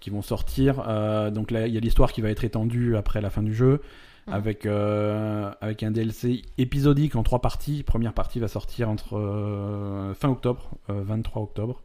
[0.04, 0.84] qui vont sortir.
[0.86, 3.56] Euh, donc là, il y a l'histoire qui va être étendue après la fin du
[3.56, 3.82] jeu.
[4.28, 4.34] Mhm.
[4.34, 7.84] Avec, euh, avec un DLC épisodique en trois parties.
[7.84, 11.84] Première partie va sortir entre euh, fin octobre, euh, 23 octobre.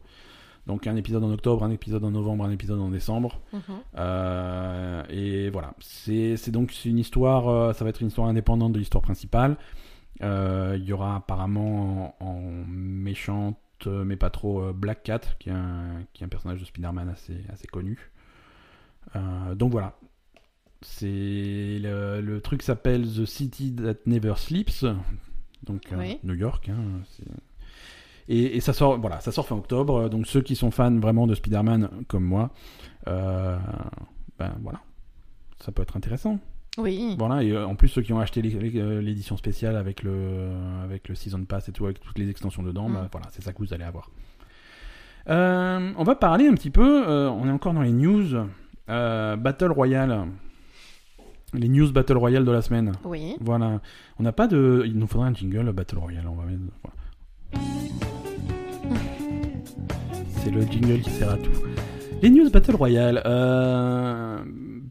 [0.66, 3.40] Donc un épisode en octobre, un épisode en novembre, un épisode en décembre.
[3.52, 3.60] Mhm.
[3.98, 8.78] Euh, et voilà, c'est donc c'est une histoire, ça va être une histoire indépendante de
[8.78, 9.56] l'histoire principale.
[10.20, 13.56] Il y aura apparemment en, en méchante,
[13.87, 17.09] mais pas trop, euh, Black Cat, qui est un, qui est un personnage de Spider-Man
[17.09, 18.11] assez, assez connu.
[19.16, 19.97] Euh, donc voilà.
[20.81, 24.85] C'est le, le truc s'appelle The City That Never Sleeps,
[25.64, 26.14] donc euh.
[26.22, 26.68] New York.
[26.68, 27.03] hein,
[28.29, 30.09] et, et ça sort, voilà, ça sort fin octobre.
[30.09, 32.53] Donc ceux qui sont fans vraiment de Spider-Man comme moi,
[33.09, 33.59] euh,
[34.39, 34.81] ben voilà,
[35.59, 36.39] ça peut être intéressant.
[36.79, 37.16] Oui.
[37.18, 38.41] Voilà, et euh, en plus ceux qui ont acheté
[38.76, 40.49] euh, l'édition spéciale avec le
[40.85, 42.95] avec le season pass et tout, avec toutes les extensions dedans, Mm.
[42.95, 44.11] bah, voilà, c'est ça que vous allez avoir.
[45.29, 47.07] Euh, on va parler un petit peu.
[47.09, 48.24] euh, on est encore dans les news
[48.89, 50.26] euh, Battle Royale,
[51.53, 52.93] les news Battle Royale de la semaine.
[53.05, 53.35] Oui.
[53.41, 53.81] Voilà,
[54.18, 56.26] on n'a pas de, il nous faudrait un jingle Battle Royale.
[56.29, 56.97] On va mettre- voilà.
[60.29, 61.51] C'est le jingle qui sert à tout.
[62.22, 63.22] Les news Battle Royale.
[63.26, 64.39] Euh,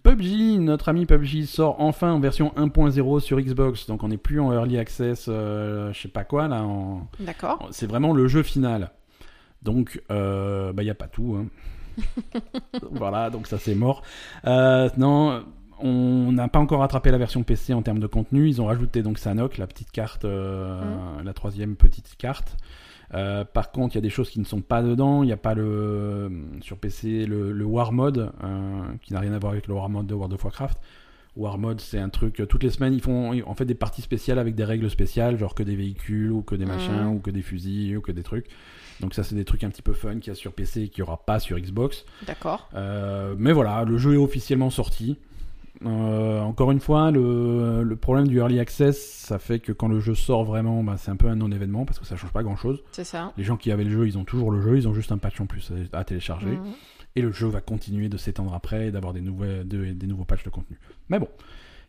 [0.07, 4.39] PUBG notre ami PUBG sort enfin en version 1.0 sur Xbox, donc on n'est plus
[4.39, 6.63] en early access, euh, je sais pas quoi là.
[6.63, 7.07] En...
[7.19, 7.67] D'accord.
[7.71, 8.91] C'est vraiment le jeu final.
[9.63, 11.35] Donc, euh, bah, il n'y a pas tout.
[11.35, 11.47] hein.
[12.91, 14.01] voilà, donc ça c'est mort.
[14.45, 15.43] Euh, non,
[15.79, 18.47] on n'a pas encore rattrapé la version PC en termes de contenu.
[18.47, 20.81] Ils ont rajouté donc Sanok, la petite carte, euh,
[21.21, 22.55] la troisième petite carte.
[23.13, 25.23] Euh, par contre, il y a des choses qui ne sont pas dedans.
[25.23, 26.29] Il n'y a pas le
[26.61, 29.89] sur PC le, le War Mode euh, qui n'a rien à voir avec le War
[29.89, 30.77] Mode de World of Warcraft.
[31.35, 32.41] War Mode, c'est un truc.
[32.49, 35.53] Toutes les semaines, ils font en fait des parties spéciales avec des règles spéciales, genre
[35.53, 37.13] que des véhicules ou que des machins Mhm.
[37.13, 38.47] ou que des fusils ou que des trucs.
[39.01, 40.87] Donc ça, c'est des trucs un petit peu fun qu'il y a sur PC et
[40.89, 42.05] qu'il n'y aura pas sur Xbox.
[42.25, 42.67] D'accord.
[42.73, 45.17] Euh, mais voilà, le jeu est officiellement sorti.
[45.85, 49.99] Euh, encore une fois, le, le problème du early access, ça fait que quand le
[49.99, 52.83] jeu sort vraiment, bah, c'est un peu un non-événement parce que ça change pas grand-chose.
[52.91, 53.31] C'est ça.
[53.37, 55.17] Les gens qui avaient le jeu, ils ont toujours le jeu, ils ont juste un
[55.19, 56.47] patch en plus à, à télécharger.
[56.57, 56.73] Mhm.
[57.15, 59.63] Et le jeu va continuer de s'étendre après et d'avoir des, de-
[59.93, 60.79] des nouveaux patchs de contenu.
[61.09, 61.27] Mais bon,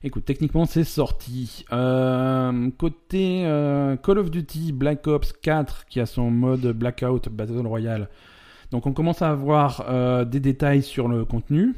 [0.03, 1.65] écoute, techniquement c'est sorti.
[1.73, 7.67] Euh, côté euh, Call of Duty Black Ops 4 qui a son mode Blackout Battle
[7.67, 8.09] Royale.
[8.71, 11.75] Donc on commence à avoir des détails sur le contenu.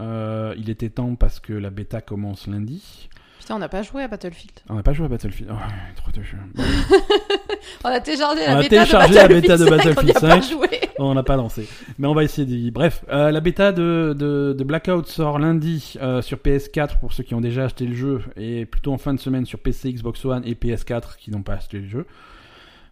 [0.00, 3.08] Euh, il était temps parce que la bêta commence lundi.
[3.38, 4.52] Putain, on n'a pas joué à Battlefield.
[4.68, 5.50] On n'a pas joué à Battlefield.
[5.52, 5.56] Oh,
[5.96, 6.38] trop de jeux.
[7.84, 9.98] On a téléchargé On la a bêta téléchargé de la Battlefield bêta de 5, Battlefield
[9.98, 10.50] on n'y a pas 5.
[10.52, 10.80] joué.
[10.98, 11.68] on n'a pas lancé.
[11.98, 12.70] Mais on va essayer d'y.
[12.70, 17.24] Bref, euh, la bêta de, de, de Blackout sort lundi euh, sur PS4 pour ceux
[17.24, 20.24] qui ont déjà acheté le jeu et plutôt en fin de semaine sur PC, Xbox
[20.24, 22.06] One et PS4 qui n'ont pas acheté le jeu.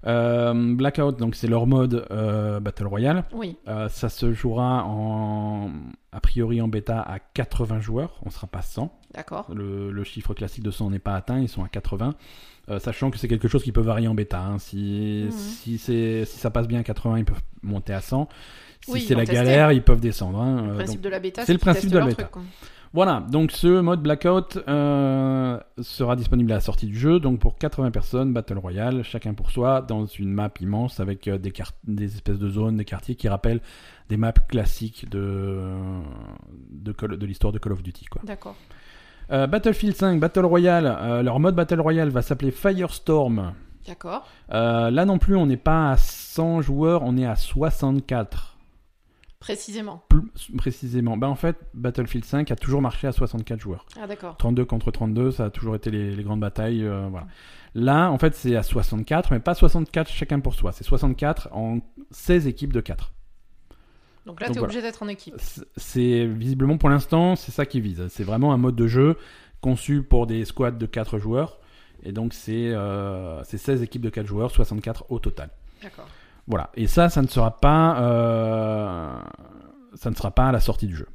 [0.06, 3.24] Euh, Blackout, donc c'est leur mode euh, Battle Royale.
[3.32, 3.56] Oui.
[3.68, 5.70] Euh, ça se jouera en,
[6.12, 8.18] a priori en bêta à 80 joueurs.
[8.24, 8.90] On sera pas 100.
[9.14, 9.46] D'accord.
[9.54, 12.14] Le, le chiffre classique de 100 n'est pas atteint, ils sont à 80.
[12.70, 14.40] Euh, sachant que c'est quelque chose qui peut varier en bêta.
[14.40, 14.58] hein.
[14.58, 15.30] Si, Mhm.
[15.32, 18.28] si, c'est- si ça passe bien à 80, ils peuvent monter à 100.
[18.84, 20.40] Si Oui, c'est la galère, ils peuvent descendre.
[20.40, 20.66] hein.
[20.68, 22.22] Le principe donc, de la bêta, c'est le qu'ils principe testent de la leur bêta.
[22.22, 22.42] truc, quoi.
[22.92, 27.20] Voilà, donc ce mode Blackout euh, sera disponible à la sortie du jeu.
[27.20, 31.38] Donc pour 80 personnes, Battle Royale, chacun pour soi, dans une map immense avec euh,
[31.38, 31.52] des,
[31.84, 33.60] des espèces de zones, des quartiers qui rappellent
[34.08, 35.70] des maps classiques de,
[36.72, 38.06] de, l'histoire de Call of Duty.
[38.24, 38.56] D'accord.
[39.30, 43.52] Euh, Battlefield 5, Battle Royale, euh, leur mode Battle Royale va s'appeler Firestorm.
[43.86, 44.26] D'accord.
[44.50, 48.49] Là non plus, on n'est pas à 100 joueurs, on est à 64.
[49.40, 50.04] Précisément.
[50.10, 50.22] Plus
[50.58, 51.16] précisément.
[51.16, 53.86] Ben, en fait, Battlefield 5 a toujours marché à 64 joueurs.
[53.98, 54.36] Ah, d'accord.
[54.36, 56.84] 32 contre 32, ça a toujours été les, les grandes batailles.
[56.84, 57.26] euh, voilà.
[57.74, 60.72] Là, en fait, c'est à 64, mais pas 64 chacun pour soi.
[60.72, 61.78] C'est 64 en
[62.10, 63.14] 16 équipes de 4.
[64.26, 64.72] Donc là, Donc t'es voilà.
[64.74, 65.34] obligé d'être en équipe.
[65.76, 68.06] C'est- visiblement pour l'instant, c'est ça qui vise.
[68.08, 69.16] C'est vraiment un mode de jeu
[69.62, 71.58] conçu pour des squads de 4 joueurs.
[72.02, 75.48] Et donc, c'est euh, c'est 16 équipes de 4 joueurs, 64 au total.
[75.82, 76.06] D'accord.
[76.50, 76.68] Voilà.
[76.74, 79.18] Et ça, ça ne sera pas, euh,
[79.94, 81.06] ça ne sera pas à la sortie du jeu.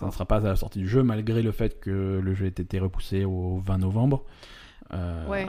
[0.00, 2.46] Ça ne sera pas à la sortie du jeu, malgré le fait que le jeu
[2.46, 4.24] ait été repoussé au 20 novembre.
[4.92, 5.46] Euh, Ouais.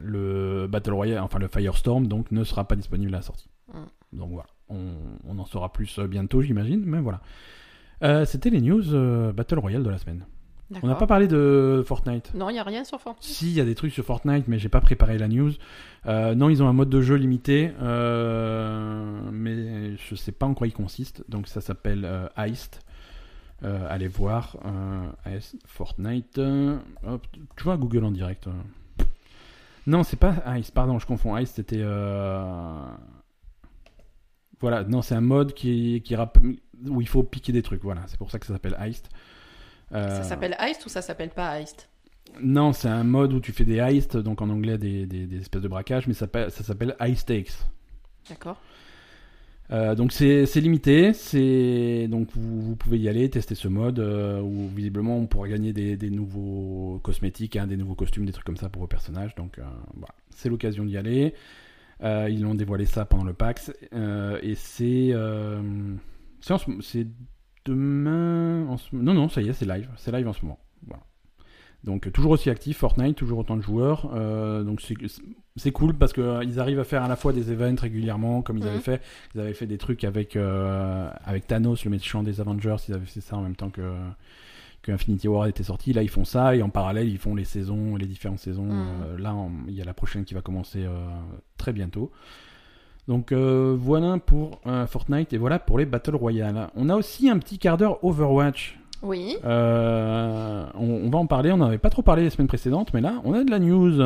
[0.00, 3.48] Le Battle Royale, enfin le Firestorm, donc ne sera pas disponible à la sortie.
[3.72, 4.18] Mm.
[4.18, 4.94] Donc voilà, on,
[5.26, 7.20] on en saura plus euh, bientôt, j'imagine, mais voilà.
[8.02, 10.26] Euh, C'était les news Battle Royale de la semaine.
[10.82, 12.32] On n'a pas parlé de Fortnite.
[12.34, 13.24] Non, il n'y a rien sur Fortnite.
[13.24, 15.52] Si, il y a des trucs sur Fortnite, mais j'ai pas préparé la news.
[16.06, 20.54] Euh, non, ils ont un mode de jeu limité, euh, mais je sais pas en
[20.54, 21.24] quoi il consiste.
[21.28, 22.80] Donc ça s'appelle euh, Heist.
[23.62, 24.56] Allez voir
[25.24, 26.38] Heist, Fortnite.
[27.06, 28.48] hop, tu vois Google en direct.
[29.86, 30.72] Non, c'est pas Heist.
[30.74, 31.36] Pardon, je confonds.
[31.36, 31.82] Heist, c'était.
[34.60, 36.38] Voilà, non, c'est un mode qui, qui rapp-
[36.88, 37.82] où il faut piquer des trucs.
[37.82, 39.08] Voilà, c'est pour ça que ça s'appelle Heist.
[39.94, 41.88] Euh, Ça s'appelle Heist ou ça s'appelle pas Heist?
[42.40, 45.38] Non, c'est un mode où tu fais des heists, donc en anglais des, des- des
[45.38, 47.52] espèces de braquages, mais ça, s'appelle- ça s'appelle High Stakes.
[48.28, 48.56] D'accord.
[49.70, 54.40] Euh, donc c'est limité, c'est donc vous, vous pouvez y aller, tester ce mode euh,
[54.40, 58.44] où visiblement on pourra gagner des, des nouveaux cosmétiques, hein, des nouveaux costumes, des trucs
[58.44, 59.34] comme ça pour vos personnages.
[59.34, 59.62] Donc euh,
[59.94, 61.34] voilà, c'est l'occasion d'y aller.
[62.04, 65.14] Ils ont dévoilé ça pendant le PAX et c'est
[66.80, 67.06] c'est
[67.64, 68.66] demain.
[68.68, 70.58] en ce- non non, ça y est, c'est live, c'est live en ce moment.
[70.86, 71.02] Voilà.
[71.84, 74.10] Donc euh, toujours aussi actif, Fortnite, toujours autant de joueurs.
[74.14, 74.80] euh, donc
[75.56, 78.64] c'est cool parce qu'ils arrivent à faire à la fois des events régulièrement, comme ils
[78.64, 78.70] Mhm.
[78.70, 79.02] avaient fait.
[79.34, 82.76] Ils avaient fait des trucs avec, euh, avec Thanos, le méchant des Avengers.
[82.88, 83.82] Ils avaient fait ça en même temps que,
[84.82, 85.92] que Infinity War était sorti.
[85.92, 88.64] Là, ils font ça et en parallèle, ils font les saisons, les différentes saisons.
[88.66, 88.86] Mhm.
[89.04, 89.34] Euh, là,
[89.68, 91.04] il y a la prochaine qui va commencer euh,
[91.56, 92.12] très bientôt.
[93.08, 96.68] Donc euh, voilà pour euh, Fortnite et voilà pour les Battle Royale.
[96.76, 98.78] On a aussi un petit quart d'heure Overwatch.
[99.02, 99.36] Oui.
[99.44, 102.94] Euh, on, on va en parler, on n'en avait pas trop parlé les semaines précédentes,
[102.94, 104.00] mais là, on a de la news.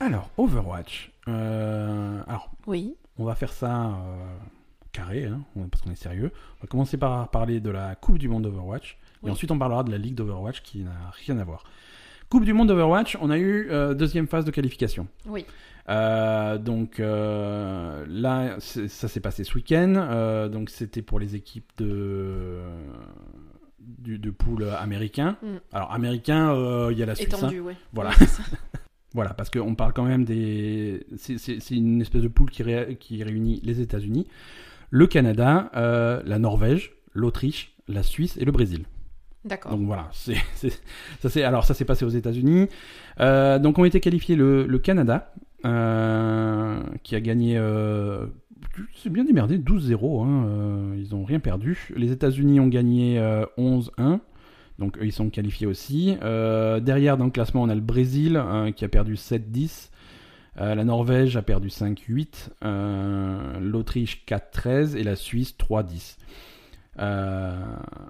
[0.00, 1.12] Alors, Overwatch.
[1.26, 2.96] Alors, Oui.
[3.18, 3.92] on va faire ça
[4.94, 6.30] carré, hein, parce qu'on est sérieux.
[6.58, 8.96] On va commencer par parler de la Coupe du Monde d'Overwatch.
[9.22, 9.28] Oui.
[9.28, 10.92] Et ensuite, on parlera de la Ligue d'Overwatch qui n'a
[11.26, 11.64] rien à voir.
[12.30, 15.06] Coupe du Monde d'Overwatch, on a eu euh, deuxième phase de qualification.
[15.26, 15.44] Oui.
[15.90, 20.48] Euh, donc euh, là, ça s'est passé ce week-end.
[20.50, 22.60] Donc c'était pour les équipes de
[23.80, 25.36] du, de pool américain.
[25.42, 25.46] Mm.
[25.72, 26.54] Alors américain,
[26.90, 27.34] il y a la Suisse.
[27.34, 27.38] hein.
[27.38, 27.76] Étendu, ouais.
[27.92, 28.10] Voilà.
[28.20, 28.26] Ouais.
[29.14, 31.06] Voilà, parce qu'on parle quand même des.
[31.16, 34.26] C'est une espèce de qui, ré- qui réunit les États-Unis,
[34.94, 38.84] le Canada, euh, la Norvège, l'Autriche, la Suisse et le Brésil.
[39.44, 39.72] D'accord.
[39.72, 40.36] Donc voilà, c'est
[41.20, 42.68] ça c'est alors ça s'est passé aux États-Unis.
[43.18, 45.34] Euh, donc ont été qualifiés le, le Canada
[45.64, 47.58] euh, qui a gagné.
[47.58, 48.26] Euh,
[48.94, 50.24] c'est bien démerdé, 12-0.
[50.24, 51.88] hein, euh, ils ont rien perdu.
[51.96, 54.20] Les États-Unis ont gagné euh, 11-1.
[54.78, 56.16] Donc eux ils sont qualifiés aussi.
[56.22, 59.90] Euh, derrière dans le classement on a le Brésil euh, qui a perdu 7-10.
[60.60, 66.16] Euh, la Norvège a perdu 5-8, euh, l'Autriche 4-13 et la Suisse 3-10
[67.00, 67.60] euh,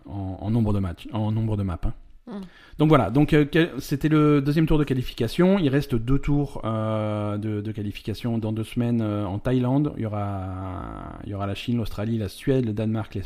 [0.07, 1.81] en, en nombre de matchs, en nombre de maps.
[1.85, 1.95] hein.
[2.27, 2.41] Mm.
[2.79, 3.37] Donc voilà, donc
[3.79, 5.59] c'était le deuxième tour de qualification.
[5.59, 9.93] Il reste deux tours de, de qualification dans deux semaines en Thaïlande.
[9.97, 13.17] Il y aura, il y aura la Chine, l'Australie, la Suède, le Danemark,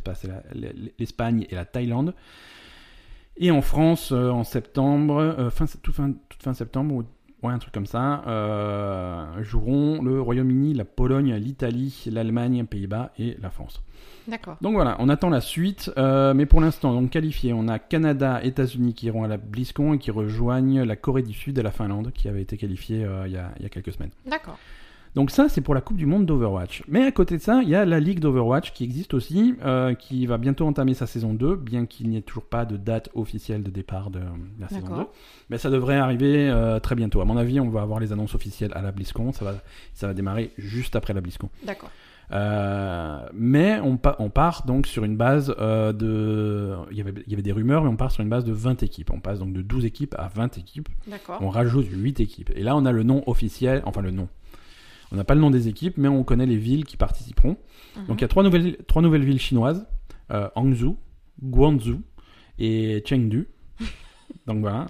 [0.98, 2.12] l'Espagne et la Thaïlande.
[3.38, 7.04] Et en France, en septembre, fin, toute, fin, toute fin septembre, ou
[7.43, 13.12] ouais, un truc comme ça, euh, joueront le Royaume-Uni, la Pologne, l'Italie, l'Allemagne, les Pays-Bas
[13.18, 13.82] et la France.
[14.26, 14.59] D'accord.
[14.61, 18.41] Donc voilà, on attend la suite, euh, mais pour l'instant, donc qualifié, on a Canada,
[18.43, 21.70] États-Unis qui iront à la BlizzCon et qui rejoignent la Corée du Sud et la
[21.70, 24.11] Finlande qui avaient été qualifiés euh, il y, a, il y a quelques semaines.
[24.26, 24.59] D'accord.
[25.18, 26.84] Donc ça, c'est pour la Coupe du Monde d'Overwatch.
[26.86, 29.94] Mais à côté de ça, il y a la Ligue d'Overwatch qui existe aussi, euh,
[29.94, 33.08] qui va bientôt entamer sa saison 2, bien qu'il n'y ait toujours pas de date
[33.14, 34.20] officielle de départ de
[34.60, 34.88] la saison 2.
[34.90, 35.12] D'accord.
[35.50, 37.20] Mais ça devrait arriver euh, très bientôt.
[37.20, 39.32] À mon avis, on va avoir les annonces officielles à la BlizzCon.
[39.32, 39.54] Ça va,
[39.92, 41.48] ça va démarrer juste après la BlizzCon.
[41.66, 41.90] D'accord.
[42.30, 46.74] Euh, mais on, pa- on part donc sur une base euh, de.
[46.92, 48.52] Il y, avait, il y avait des rumeurs, mais on part sur une base de
[48.52, 49.10] 20 équipes.
[49.12, 50.88] On passe donc de 12 équipes à 20 équipes.
[51.08, 51.38] D'accord.
[51.40, 52.52] On rajoute 8 équipes.
[52.54, 54.28] Et là, on a le nom officiel, enfin le nom.
[55.12, 57.56] On n'a pas le nom des équipes, mais on connaît les villes qui participeront.
[57.96, 58.06] Mhm.
[58.09, 59.86] Donc il y a trois nouvelles, trois nouvelles villes chinoises
[60.30, 60.96] euh, Hangzhou,
[61.42, 62.02] Guangzhou
[62.59, 63.48] et Chengdu.
[64.46, 64.86] donc voilà,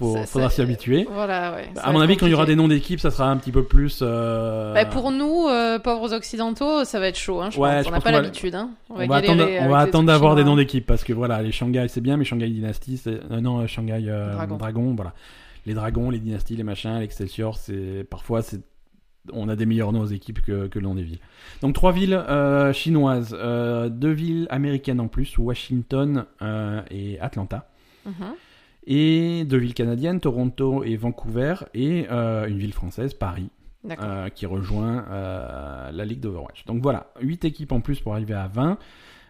[0.00, 1.08] il faudra s'y habituer.
[1.10, 1.68] Voilà, ouais.
[1.82, 3.64] À mon avis, quand il y aura des noms d'équipes, ça sera un petit peu
[3.64, 4.00] plus.
[4.02, 7.40] euh, Bah, pour nous, euh, pauvres occidentaux, ça va être chaud.
[7.40, 7.84] Hein, je Ouais, pense.
[7.84, 8.54] je On n'a pas va- l'habitude.
[8.54, 8.70] Hein.
[8.90, 9.16] On On va,
[9.78, 12.98] attendre, d'avoir des noms d'équipes parce que voilà, les Shanghai c'est bien, mais Shanghai Dynasty,
[12.98, 14.56] c'est euh, non Shanghai Dragon.
[14.56, 15.14] Dragon, voilà.
[15.64, 18.60] Les dragons, les dynasties, les machins, l'Excelsior, c'est parfois c'est
[19.32, 21.18] on a des meilleurs noms aux équipes que, que le nom des villes.
[21.62, 27.68] Donc trois villes euh, chinoises, euh, deux villes américaines en plus, Washington euh, et Atlanta,
[28.04, 28.12] Mhm.
[28.86, 33.50] et deux villes canadiennes, Toronto et Vancouver, et une ville française, Paris,
[34.34, 35.04] qui rejoint
[35.92, 36.64] la Ligue d'Overwatch.
[36.66, 38.78] Donc voilà, 8 équipes en plus pour arriver à 20.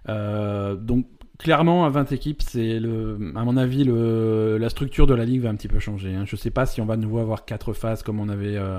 [0.09, 1.07] Euh, donc
[1.39, 5.43] clairement, à 20 équipes, c'est le, à mon avis, le, la structure de la Ligue
[5.43, 6.15] va un petit peu changer.
[6.15, 6.25] hein.
[6.27, 8.79] Je sais pas si on va de nouveau avoir 4 phases comme on avait, euh,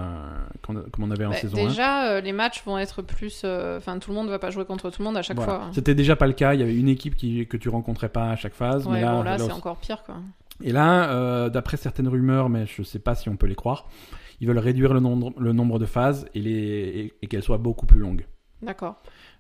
[0.62, 1.68] comme on avait en Bah, saison 1.
[1.70, 3.42] déjà, euh, les matchs vont être plus.
[3.44, 5.54] euh, Enfin, tout le monde va pas jouer contre tout le monde à chaque Voilà.
[5.54, 5.64] fois.
[5.66, 5.72] hein.
[5.74, 6.54] C'était déjà pas le cas.
[6.54, 8.86] Il y avait une équipe qui, que tu rencontrais pas à chaque phase.
[8.88, 10.16] mais Ouais, là, bon, là, là, c'est encore pire, quoi.
[10.64, 13.88] Et là, euh, d'après certaines rumeurs, mais je sais pas si on peut les croire,
[14.42, 17.60] ils veulent réduire le nombre, le nombre de phases et, les, et, et qu'elles soient
[17.60, 18.26] beaucoup plus longues.
[18.64, 18.96] D'accord.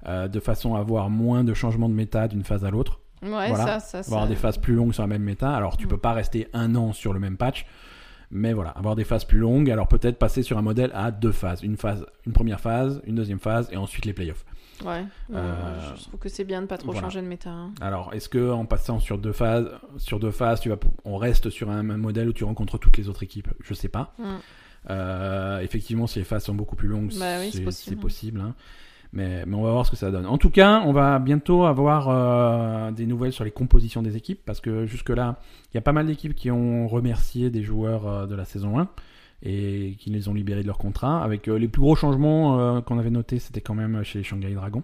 [0.05, 2.99] De façon à avoir moins de changements de méta d'une phase à l'autre.
[3.24, 3.80] Ouais, Voilà.
[3.80, 5.51] ça, ça, Avoir ça- des phases plus longues sur la même méta.
[5.55, 5.89] Alors tu Mm.
[5.89, 7.65] peux pas rester un an sur le même patch,
[8.30, 9.72] mais voilà, avoir des phases plus longues.
[9.72, 13.15] Alors peut-être passer sur un modèle à deux phases, une phase, une première phase, une
[13.15, 14.45] deuxième phase, et ensuite les playoffs.
[14.86, 15.03] Ouais.
[15.34, 17.01] Euh, je trouve que c'est bien de pas trop voilà.
[17.07, 17.49] changer de méta.
[17.49, 17.72] hein.
[17.82, 21.49] Alors est-ce que en passant sur deux phases, sur deux phases, tu vas, on reste
[21.49, 23.47] sur un même modèle où tu rencontres toutes les autres équipes?
[23.63, 24.13] Je sais pas.
[24.20, 24.24] Mm.
[24.89, 27.97] Euh, effectivement, si les phases sont beaucoup plus longues, Bah oui, c'est possible.
[27.99, 28.39] possible.
[28.41, 28.53] hein.
[29.14, 30.26] Mais, mais on va voir ce que ça donne.
[30.26, 34.41] En tout cas, on va bientôt avoir euh, des nouvelles sur les compositions des équipes
[34.45, 35.39] parce que jusque-là,
[35.72, 38.80] il y a pas mal d'équipes qui ont remercié des joueurs euh, de la saison
[38.80, 38.89] 1
[39.43, 41.24] et qui les ont libérés de leur contrat.
[41.24, 44.84] Avec euh, les plus gros changements qu'on avait notés, c'était quand même chez Shanghai Dragon.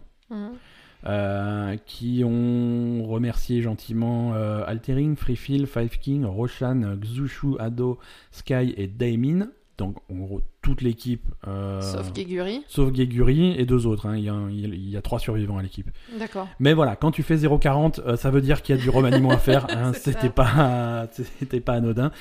[1.05, 7.99] Euh, qui ont remercié gentiment Altering, Freefil, Five King, Roshan, Xushu, Ado,
[8.31, 9.49] Sky et Daimin.
[9.85, 11.23] Donc en gros toute l'équipe.
[11.47, 12.63] euh, Sauf Geguri.
[12.67, 14.05] Sauf Geguri et deux autres.
[14.07, 14.15] hein.
[14.17, 15.89] Il, y a, il y a trois survivants à l'équipe.
[16.17, 16.47] D'accord.
[16.59, 19.31] Mais voilà, quand tu fais 0,40, euh, ça veut dire qu'il y a du remaniement
[19.31, 19.67] à faire.
[19.69, 19.91] hein.
[19.93, 22.11] C'était pas, c'était pas anodin.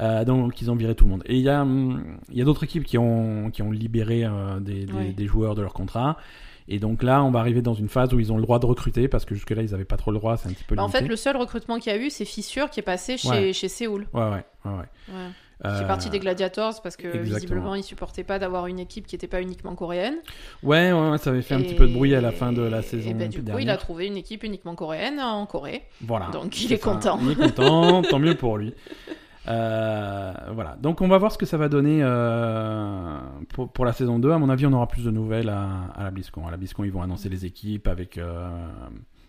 [0.00, 1.22] Euh, donc ils ont viré tout le monde.
[1.26, 4.24] Et il y a, hum, il y a d'autres équipes qui ont, qui ont libéré
[4.24, 5.12] euh, des, des- Ouais.
[5.12, 6.16] des joueurs de leur contrat.
[6.66, 8.64] Et donc là, on va arriver dans une phase où ils ont le droit de
[8.64, 10.36] recruter parce que jusque-là, ils n'avaient pas trop le droit.
[10.38, 12.24] C'est un petit peu Bah, en fait, le seul recrutement qu'il y a eu, c'est
[12.24, 13.52] Fissure qui est passé chez, Ouais.
[13.52, 14.06] chez Séoul.
[14.14, 14.30] Ouais, ouais,
[14.64, 14.78] ouais, ouais.
[15.10, 15.28] Ouais.
[15.62, 17.34] Qui est Euh, parti des Gladiators parce que exactement.
[17.36, 20.16] visiblement il supportait pas d'avoir une équipe qui n'était pas uniquement coréenne.
[20.64, 22.62] Ouais, ouais, ça avait fait un Et- petit peu de bruit à la fin de
[22.62, 23.08] la saison.
[23.10, 23.62] Et ben, du coup, dernière.
[23.62, 25.82] il a trouvé une équipe uniquement coréenne en Corée.
[26.02, 26.26] Voilà.
[26.32, 27.18] Donc il est content.
[27.22, 28.74] Il est content, tant mieux pour lui.
[29.46, 30.76] Euh, voilà.
[30.80, 33.18] Donc on va voir ce que ça va donner euh,
[33.50, 34.30] pour, pour la saison 2.
[34.32, 36.46] À mon avis, on aura plus de nouvelles à, à la BlizzCon.
[36.46, 38.48] À la BlizzCon, ils vont annoncer les équipes avec, euh,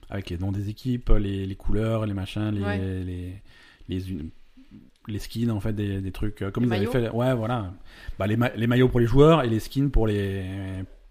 [0.09, 2.77] avec les noms des équipes, les, les couleurs, les machins, les, Ouais.
[2.77, 3.41] les,
[3.89, 4.03] les,
[5.11, 7.09] les skins, en fait, des, des trucs euh, comme Les ils avaient fait.
[7.09, 7.71] Ouais, voilà.
[8.19, 10.43] Bah, les, ma- les maillots pour les joueurs et les skins pour les,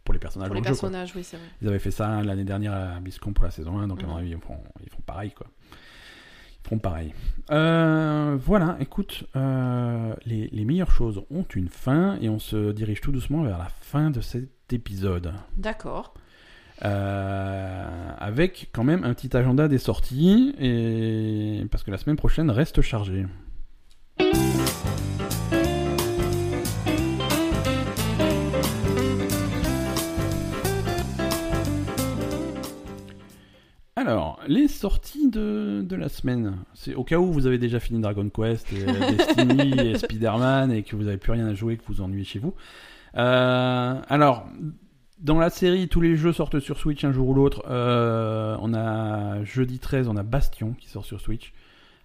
[0.04, 1.46] pour les personnages Pour les jeu, personnages, oui, c'est vrai.
[1.62, 4.14] Ils avaient fait ça l'année dernière à BlizzCon pour la saison 1, donc à mon
[4.14, 4.18] Mhm.
[4.20, 5.46] avis, ils feront, ils feront pareil, quoi.
[5.70, 7.12] Ils feront pareil.
[7.50, 13.00] Euh, voilà, écoute, euh, les, les meilleures choses ont une fin et on se dirige
[13.02, 15.34] tout doucement vers la fin de cet épisode.
[15.58, 16.14] D'accord.
[16.84, 21.64] Euh, avec quand même un petit agenda des sorties, et...
[21.70, 23.26] parce que la semaine prochaine reste chargée.
[33.96, 36.58] Alors, les sorties de, de la semaine.
[36.74, 40.82] C'est au cas où vous avez déjà fini Dragon Quest, et Destiny et Spider-Man et
[40.82, 42.54] que vous n'avez plus rien à jouer, que vous vous ennuyez chez vous.
[43.16, 44.46] Euh, alors,
[45.20, 47.64] dans la série, tous les jeux sortent sur Switch un jour ou l'autre.
[47.70, 51.54] Euh, on a jeudi 13, on a Bastion qui sort sur Switch.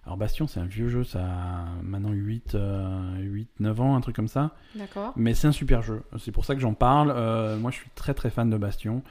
[0.04, 4.00] Alors Bastion, c'est un vieux jeu, ça a maintenant 8, euh, 8 9 ans, un
[4.00, 4.54] truc comme ça.
[4.74, 5.12] D'accord.
[5.16, 6.02] Mais c'est un super jeu.
[6.18, 7.12] C'est pour ça que j'en parle.
[7.14, 9.02] Euh, moi, je suis très très fan de Bastion.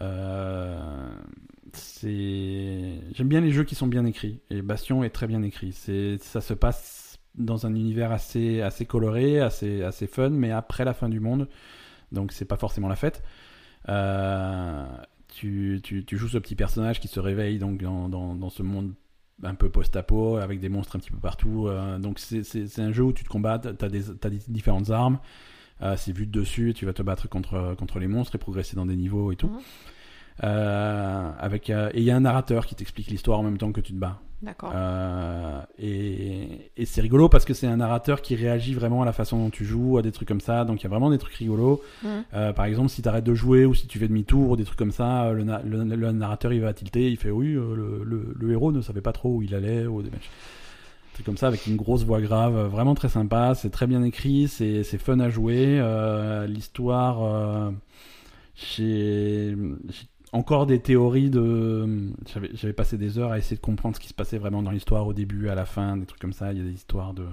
[0.00, 1.14] Euh,
[1.74, 2.98] c'est...
[3.12, 4.40] J'aime bien les jeux qui sont bien écrits.
[4.48, 5.72] Et Bastion est très bien écrit.
[5.72, 6.16] C'est...
[6.22, 10.94] Ça se passe dans un univers assez, assez coloré, assez, assez fun, mais après la
[10.94, 11.48] fin du monde.
[12.10, 13.22] Donc c'est pas forcément la fête.
[13.88, 14.86] Euh,
[15.28, 18.62] tu, tu, tu joues ce petit personnage qui se réveille donc dans, dans, dans ce
[18.62, 18.92] monde
[19.42, 21.66] un peu post-apo avec des monstres un petit peu partout.
[21.68, 25.18] Euh, donc c'est, un jeu où tu te combats, des, t'as des différentes armes.
[25.82, 28.76] Euh, c'est vu de dessus, tu vas te battre contre, contre les monstres et progresser
[28.76, 29.48] dans des niveaux et tout.
[29.48, 29.60] Mhm.
[30.42, 33.70] Euh, avec, euh, et il y a un narrateur qui t'explique l'histoire en même temps
[33.72, 34.18] que tu te bats.
[34.40, 34.72] D'accord.
[34.74, 39.12] Euh, et et c'est rigolo parce que c'est un narrateur qui réagit vraiment à la
[39.12, 40.64] façon dont tu joues, à des trucs comme ça.
[40.64, 41.80] Donc il y a vraiment des trucs rigolos.
[42.34, 44.64] Euh, par exemple, si tu arrêtes de jouer ou si tu fais demi-tour ou des
[44.64, 48.50] trucs comme ça, le, na- le- le narrateur il va tilter, il fait oui, le,
[48.50, 50.22] héros ne savait pas trop où il allait ou des machins.
[50.30, 54.02] Des trucs comme ça avec une grosse voix grave, vraiment très sympa, c'est très bien
[54.02, 55.78] écrit, c'est fun à jouer.
[55.78, 57.70] euh, L'histoire,
[58.56, 59.56] j'ai
[60.32, 62.10] encore des théories de.
[62.32, 64.70] J'avais j'avais passé des heures à essayer de comprendre ce qui se passait vraiment dans
[64.70, 66.52] l'histoire au début, à la fin, des trucs comme ça.
[66.52, 67.24] Il y a des histoires de.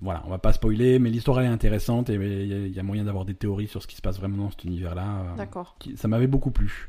[0.00, 3.04] Voilà, on va pas spoiler, mais l'histoire elle est intéressante et il y, a- moyen
[3.04, 5.02] d'avoir des théories sur ce qui se passe vraiment dans cet univers-là.
[5.32, 5.76] euh, D'accord.
[5.96, 6.88] ça m'avait beaucoup plu.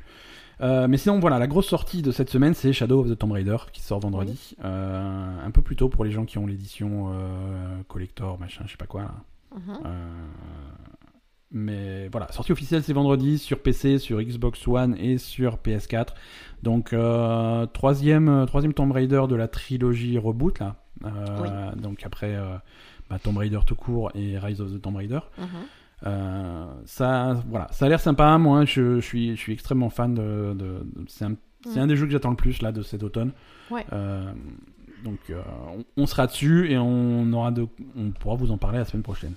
[0.62, 3.32] Euh, mais sinon, voilà, la grosse sortie de cette semaine, c'est Shadow of the Tomb
[3.32, 4.56] Raider qui sort vendredi.
[4.64, 8.72] Euh, un peu plus tôt pour les gens qui ont l'édition euh, collector, machin, je
[8.72, 9.02] sais pas quoi.
[9.02, 9.12] là.
[9.56, 9.78] Mhm.
[9.86, 10.10] Euh,
[11.52, 16.08] mais voilà, sortie officielle c'est vendredi sur PC, sur Xbox One et sur PS4.
[16.64, 20.76] Donc euh, troisième, euh, troisième Tomb Raider de la trilogie reboot là.
[21.06, 22.56] Euh, Donc après euh,
[23.10, 25.20] bah, Tomb Raider tout court et Rise of the Tomb Raider.
[25.38, 25.48] Mhm.
[26.86, 28.38] Ça, voilà, ça a l'air sympa.
[28.38, 30.54] Moi, je, je suis, je suis extrêmement fan de.
[30.54, 31.36] de- de- c'est un,
[31.66, 31.78] Mm.
[31.78, 33.32] un des jeux que j'attends le plus là de cet automne.
[33.70, 33.86] Ouais.
[35.04, 37.68] Donc, on, on sera dessus et on aura de,
[37.98, 39.34] on pourra vous en parler la semaine prochaine.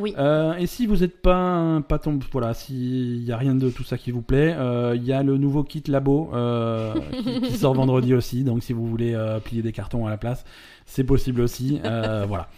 [0.00, 0.14] Oui.
[0.18, 3.84] Euh, et si vous n'êtes pas, pas tombé, voilà, s'il y a rien de tout
[3.84, 7.56] ça qui vous plaît, euh, il y a le nouveau kit labo euh, qui, qui
[7.56, 8.42] sort vendredi aussi.
[8.44, 10.44] Donc, si vous voulez euh, plier des cartons à la place,
[10.86, 11.80] c'est possible aussi.
[11.84, 12.48] Euh, voilà.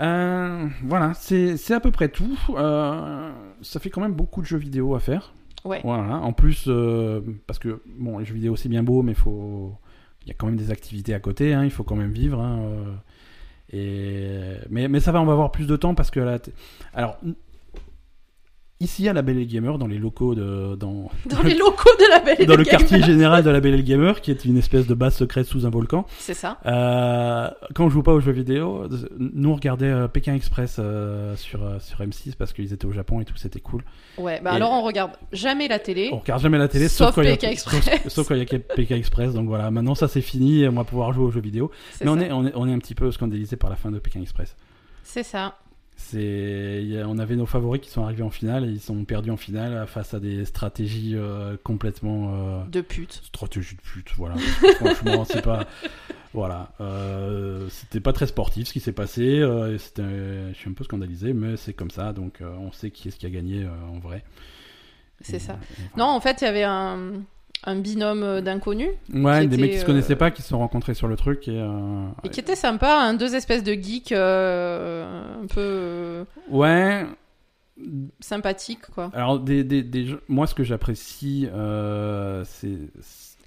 [0.00, 2.38] Euh, voilà, c'est à peu près tout.
[2.50, 3.30] Euh,
[3.62, 5.32] ça fait quand même beaucoup de jeux vidéo à faire.
[5.64, 5.80] Ouais.
[5.84, 6.16] Voilà.
[6.16, 9.72] En plus, euh, parce que bon, les jeux vidéo c'est bien beau, mais faut,
[10.22, 11.54] il y a quand même des activités à côté.
[11.54, 12.40] hein, il faut quand même vivre.
[12.40, 12.92] hein, euh,
[13.72, 14.56] et
[14.88, 16.52] mais ça va, on va avoir plus de temps parce que t-
[16.94, 17.18] alors
[18.78, 22.10] ici à la Belle et Gamer, dans les locaux de dans Dans les locaux de
[22.10, 22.78] la Belle et dans le Gamer.
[22.80, 25.64] quartier général de la Belle et Gamer, qui est une espèce de base secrète sous
[25.66, 26.06] un volcan.
[26.18, 26.58] C'est ça.
[26.66, 28.86] Euh, quand on joue pas aux jeux vidéo,
[29.18, 32.92] nous on regardait euh, Pékin Express euh, sur, euh, sur M6 parce qu'ils étaient au
[32.92, 33.82] Japon et tout, c'était cool.
[34.18, 34.40] Ouais.
[34.44, 36.10] Bah Et- alors on regarde jamais la télé.
[36.12, 37.84] On regarde jamais la télé, Sauf sauf, quand il y a- Pékin Express.
[37.84, 39.32] sauf- sauf quand il y a Pékin Express.
[39.32, 41.70] Donc voilà, maintenant ça c'est fini, et on va pouvoir jouer aux jeux vidéo.
[42.02, 43.98] Mais on est, on, est, on est un petit peu scandalisé par la fin de
[43.98, 44.54] Pékin Express.
[45.02, 45.54] C'est ça.
[45.98, 49.36] C'est, on avait nos favoris qui sont arrivés en finale et ils sont perdus en
[49.38, 52.34] finale face à des stratégies euh, complètement.
[52.60, 53.12] euh, De pute.
[53.24, 54.36] stratégie de pute, voilà.
[54.76, 55.66] Franchement, c'est pas.
[56.34, 56.70] Voilà.
[56.82, 59.40] Euh, c'était pas très sportif ce qui s'est passé.
[59.40, 60.02] euh, c'était,
[60.52, 62.12] je suis un peu scandalisé, mais c'est comme ça.
[62.12, 64.22] Donc, on sait qui est-ce qui a gagné en vrai.
[65.22, 65.54] C'est ça.
[65.78, 65.98] et.
[65.98, 67.22] Non, en fait, il y avait un,
[67.64, 68.90] un binôme euh, d'inconnus.
[69.12, 71.48] Ouais, des mecs qui se connaissaient euh, pas, qui se sont rencontrés sur le truc
[71.48, 71.58] et.
[71.60, 77.04] euh, Et qui était sympa, hein, deux espèces de geeks euh, un peu Ouais.
[78.20, 79.10] sympathiques, quoi.
[79.14, 82.78] Alors, des, des, des moi, ce que j'apprécie, euh, c'est.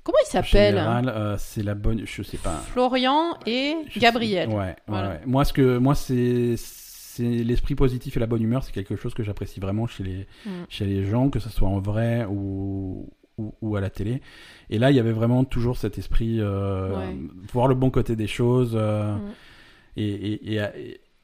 [0.04, 2.02] Comment ils en s'appellent c'est la bonne.
[2.06, 2.56] Je sais pas.
[2.72, 4.50] Florian et Je sais- Gabriel.
[4.50, 5.10] Ouais, ouais, Voilà.
[5.10, 5.22] ouais.
[5.26, 9.14] Moi, ce que, moi, c'est, c'est l'esprit positif et la bonne humeur, c'est quelque chose
[9.14, 10.50] que j'apprécie vraiment chez les, Mm.
[10.70, 13.08] chez les gens, que ce soit en vrai ou,
[13.40, 14.22] ou, ou à la télé.
[14.70, 17.18] Et là, il y avait vraiment toujours cet esprit, euh, Ouais.
[17.54, 18.74] voir le bon côté des choses.
[18.76, 19.20] euh, Mm.
[19.98, 20.04] et,
[20.34, 20.72] et, et, à,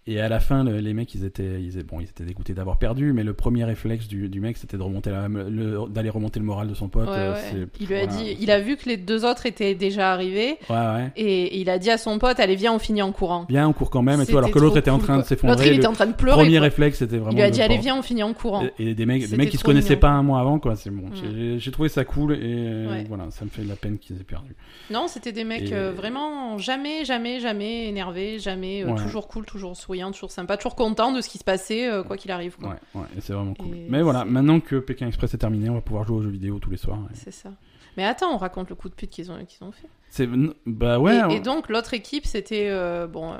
[0.07, 2.53] et à la fin, le- les mecs, ils étaient, ils étaient, bon, ils étaient dégoûtés
[2.53, 6.40] d'avoir perdu, mais le premier réflexe du, du mec, c'était de remonter le- d'aller remonter
[6.40, 7.07] le moral de son pote.
[7.10, 7.68] Ouais, euh, ouais.
[7.80, 8.23] Il lui a voilà.
[8.23, 11.80] dit, il a vu que les deux autres étaient déjà arrivés Ouais, et il a
[11.80, 13.45] dit à son pote, allez viens, on finit en courant.
[13.49, 15.56] Bien, on court quand même, et tout, alors que l'autre était en train de s'effondrer.
[15.56, 16.38] L'autre, il le était en train de pleurer.
[16.38, 16.61] premier quoi.
[16.65, 17.32] réflexe, c'était vraiment.
[17.32, 18.64] Il lui a dit, allez viens, on finit en courant.
[18.80, 19.99] Et, et des mecs, des mecs qui se connaissaient mignon.
[20.02, 20.76] pas un mois avant, quoi.
[20.76, 21.07] C'est bon.
[21.07, 21.57] Mm.
[21.57, 24.56] J'ai- trouvé ça cool et voilà, ça me fait de la peine qu'ils aient perdu.
[24.91, 29.76] Non, c'était des mecs euh, vraiment jamais, jamais, jamais énervés, jamais euh, toujours cool, toujours
[29.96, 32.58] souriant, toujours sympa, toujours content de ce qui se passait, euh, quoi qu'il arrive.
[32.58, 32.70] quoi.
[32.70, 33.76] Ouais, ouais, c'est vraiment cool.
[33.76, 36.30] Et Mais voilà, maintenant que Pékin Express est terminé, on va pouvoir jouer aux jeux
[36.30, 37.00] vidéo tous les soirs.
[37.12, 37.50] et- C'est ça.
[37.98, 39.88] Mais attends, on raconte le coup de pute qu'ils ont, qu'ils ont fait.
[40.10, 40.28] C'est
[40.66, 41.16] bah ouais.
[41.18, 43.34] et, on- et donc l'autre équipe, c'était euh, bon,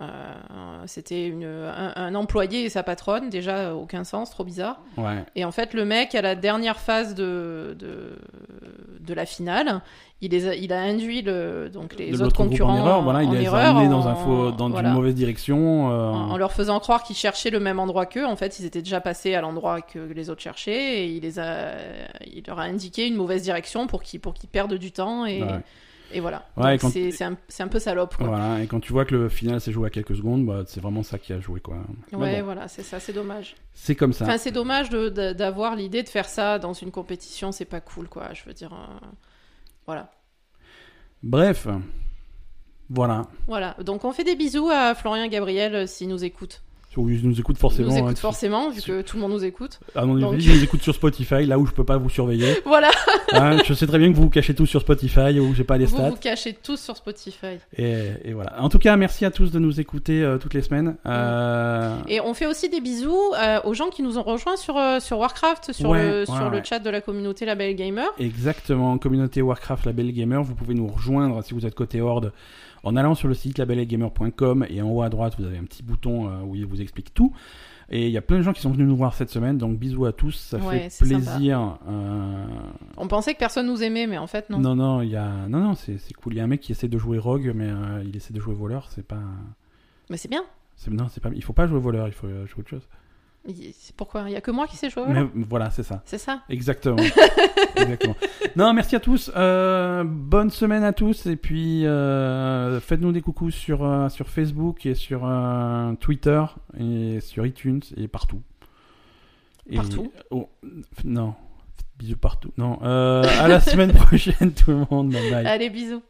[0.00, 3.30] euh, c'était un, un employé et sa patronne.
[3.30, 4.80] Déjà, aucun sens, trop bizarre.
[4.96, 5.24] Ouais.
[5.36, 8.16] Et en fait, le mec, à la dernière phase de, de,
[9.00, 9.80] de la finale,
[10.20, 13.28] il, les a, il a induit le, donc les autres concurrents en erreur, voilà, il
[13.28, 14.88] en les erreur a amenés en- dans un faux, dans voilà.
[14.90, 15.90] une mauvaise direction.
[15.92, 18.26] euh, en, en leur faisant croire qu'ils cherchaient le même endroit qu'eux.
[18.26, 21.38] En fait, ils étaient déjà passés à l'endroit que les autres cherchaient et il, les
[21.38, 21.72] a,
[22.26, 25.42] il leur a indiqué une mauvaise direction pour qu'ils pour qu'ils perdent du temps et,
[25.42, 25.60] Ouais.
[26.12, 26.46] Et voilà.
[26.56, 28.16] Ouais, c'est un, un peu salope.
[28.16, 28.28] Quoi.
[28.28, 30.80] Voilà, et quand tu vois que le final s'est joué à quelques secondes, bah, c'est
[30.80, 31.76] vraiment ça qui a joué, quoi.
[32.12, 33.56] Ouais, bon, voilà, c'est ça, c'est dommage.
[33.74, 34.24] c'est comme ça.
[34.24, 38.32] Enfin, c'est dommage d'avoir l'idée de faire ça dans une compétition, c'est pas cool, quoi.
[38.32, 39.06] Je veux dire, euh,
[39.86, 40.12] voilà.
[41.22, 41.66] Bref,
[42.88, 43.26] voilà.
[43.46, 43.76] Voilà.
[43.84, 46.62] Donc, on fait des bisous à Florian et Gabriel euh, s'ils nous écoutent.
[47.08, 47.88] Ils nous écoutent Ils forcément.
[47.88, 49.78] nous hein, écoutent forcément, vu que tout le monde nous écoute.
[49.94, 52.54] À mon avis, ils nous écoutent sur Spotify, là où je peux pas vous surveiller.
[52.64, 52.90] Voilà,
[53.32, 55.76] Hein, je sais très bien que vous vous cachez tous sur Spotify, où j'ai pas
[55.78, 56.10] les vous stats.
[56.10, 57.58] vous cachez tous sur Spotify.
[57.76, 58.60] Et, et voilà.
[58.62, 60.96] En tout cas, merci à tous de nous écouter euh, toutes les semaines.
[61.06, 64.76] Euh, Et on fait aussi des bisous euh, aux gens qui nous ont rejoints sur,
[65.00, 68.08] sur Warcraft, sur, Ouais, le, ouais, sur le chat de la communauté Label Gamer.
[68.18, 72.32] Exactement, communauté Warcraft Label Gamer, vous pouvez nous rejoindre si vous êtes côté Horde
[72.82, 75.82] en allant sur le site labelgamer.com et en haut à droite vous avez un petit
[75.82, 77.32] bouton euh, où il vous explique tout.
[77.90, 79.78] Et il y a plein de gens qui sont venus nous voir cette semaine, donc
[79.78, 81.78] bisous à tous, ça Ouais, fait plaisir.
[81.88, 82.44] Euh,
[82.98, 84.58] On pensait que personne nous aimait, mais en fait, non.
[84.58, 86.34] Non, non, il y a, non, non, c'est c'est cool.
[86.34, 88.40] Il y a un mec qui essaie de jouer rogue, mais euh, il essaie de
[88.40, 88.88] jouer voleur.
[88.94, 89.22] C'est pas,
[90.10, 90.44] Mais c'est bien.
[90.76, 91.30] c'est non, c'est pas.
[91.34, 92.06] Il faut pas jouer voleur.
[92.08, 92.86] Il faut jouer autre chose.
[93.96, 94.24] Pourquoi?
[94.26, 96.02] Il y a que moi qui sais jouer volant Mais voilà, c'est ça.
[96.04, 96.96] C'est ça Exactement.
[97.82, 98.16] Exactement.
[98.56, 99.30] Non, merci à tous.
[99.36, 101.26] Euh, bonne semaine à tous.
[101.26, 105.28] Et puis, euh, faites-nous des coucous sur, euh, sur Facebook et sur
[106.00, 106.42] Twitter
[106.78, 108.42] et sur iTunes et partout.
[109.70, 110.48] Et- Partout oh,
[111.04, 111.34] Non.
[111.98, 112.52] Bisous partout.
[112.56, 112.78] Non.
[112.80, 115.10] À la semaine prochaine, tout le monde.
[115.10, 115.46] Bye bye.
[115.46, 116.02] Allez, bisous.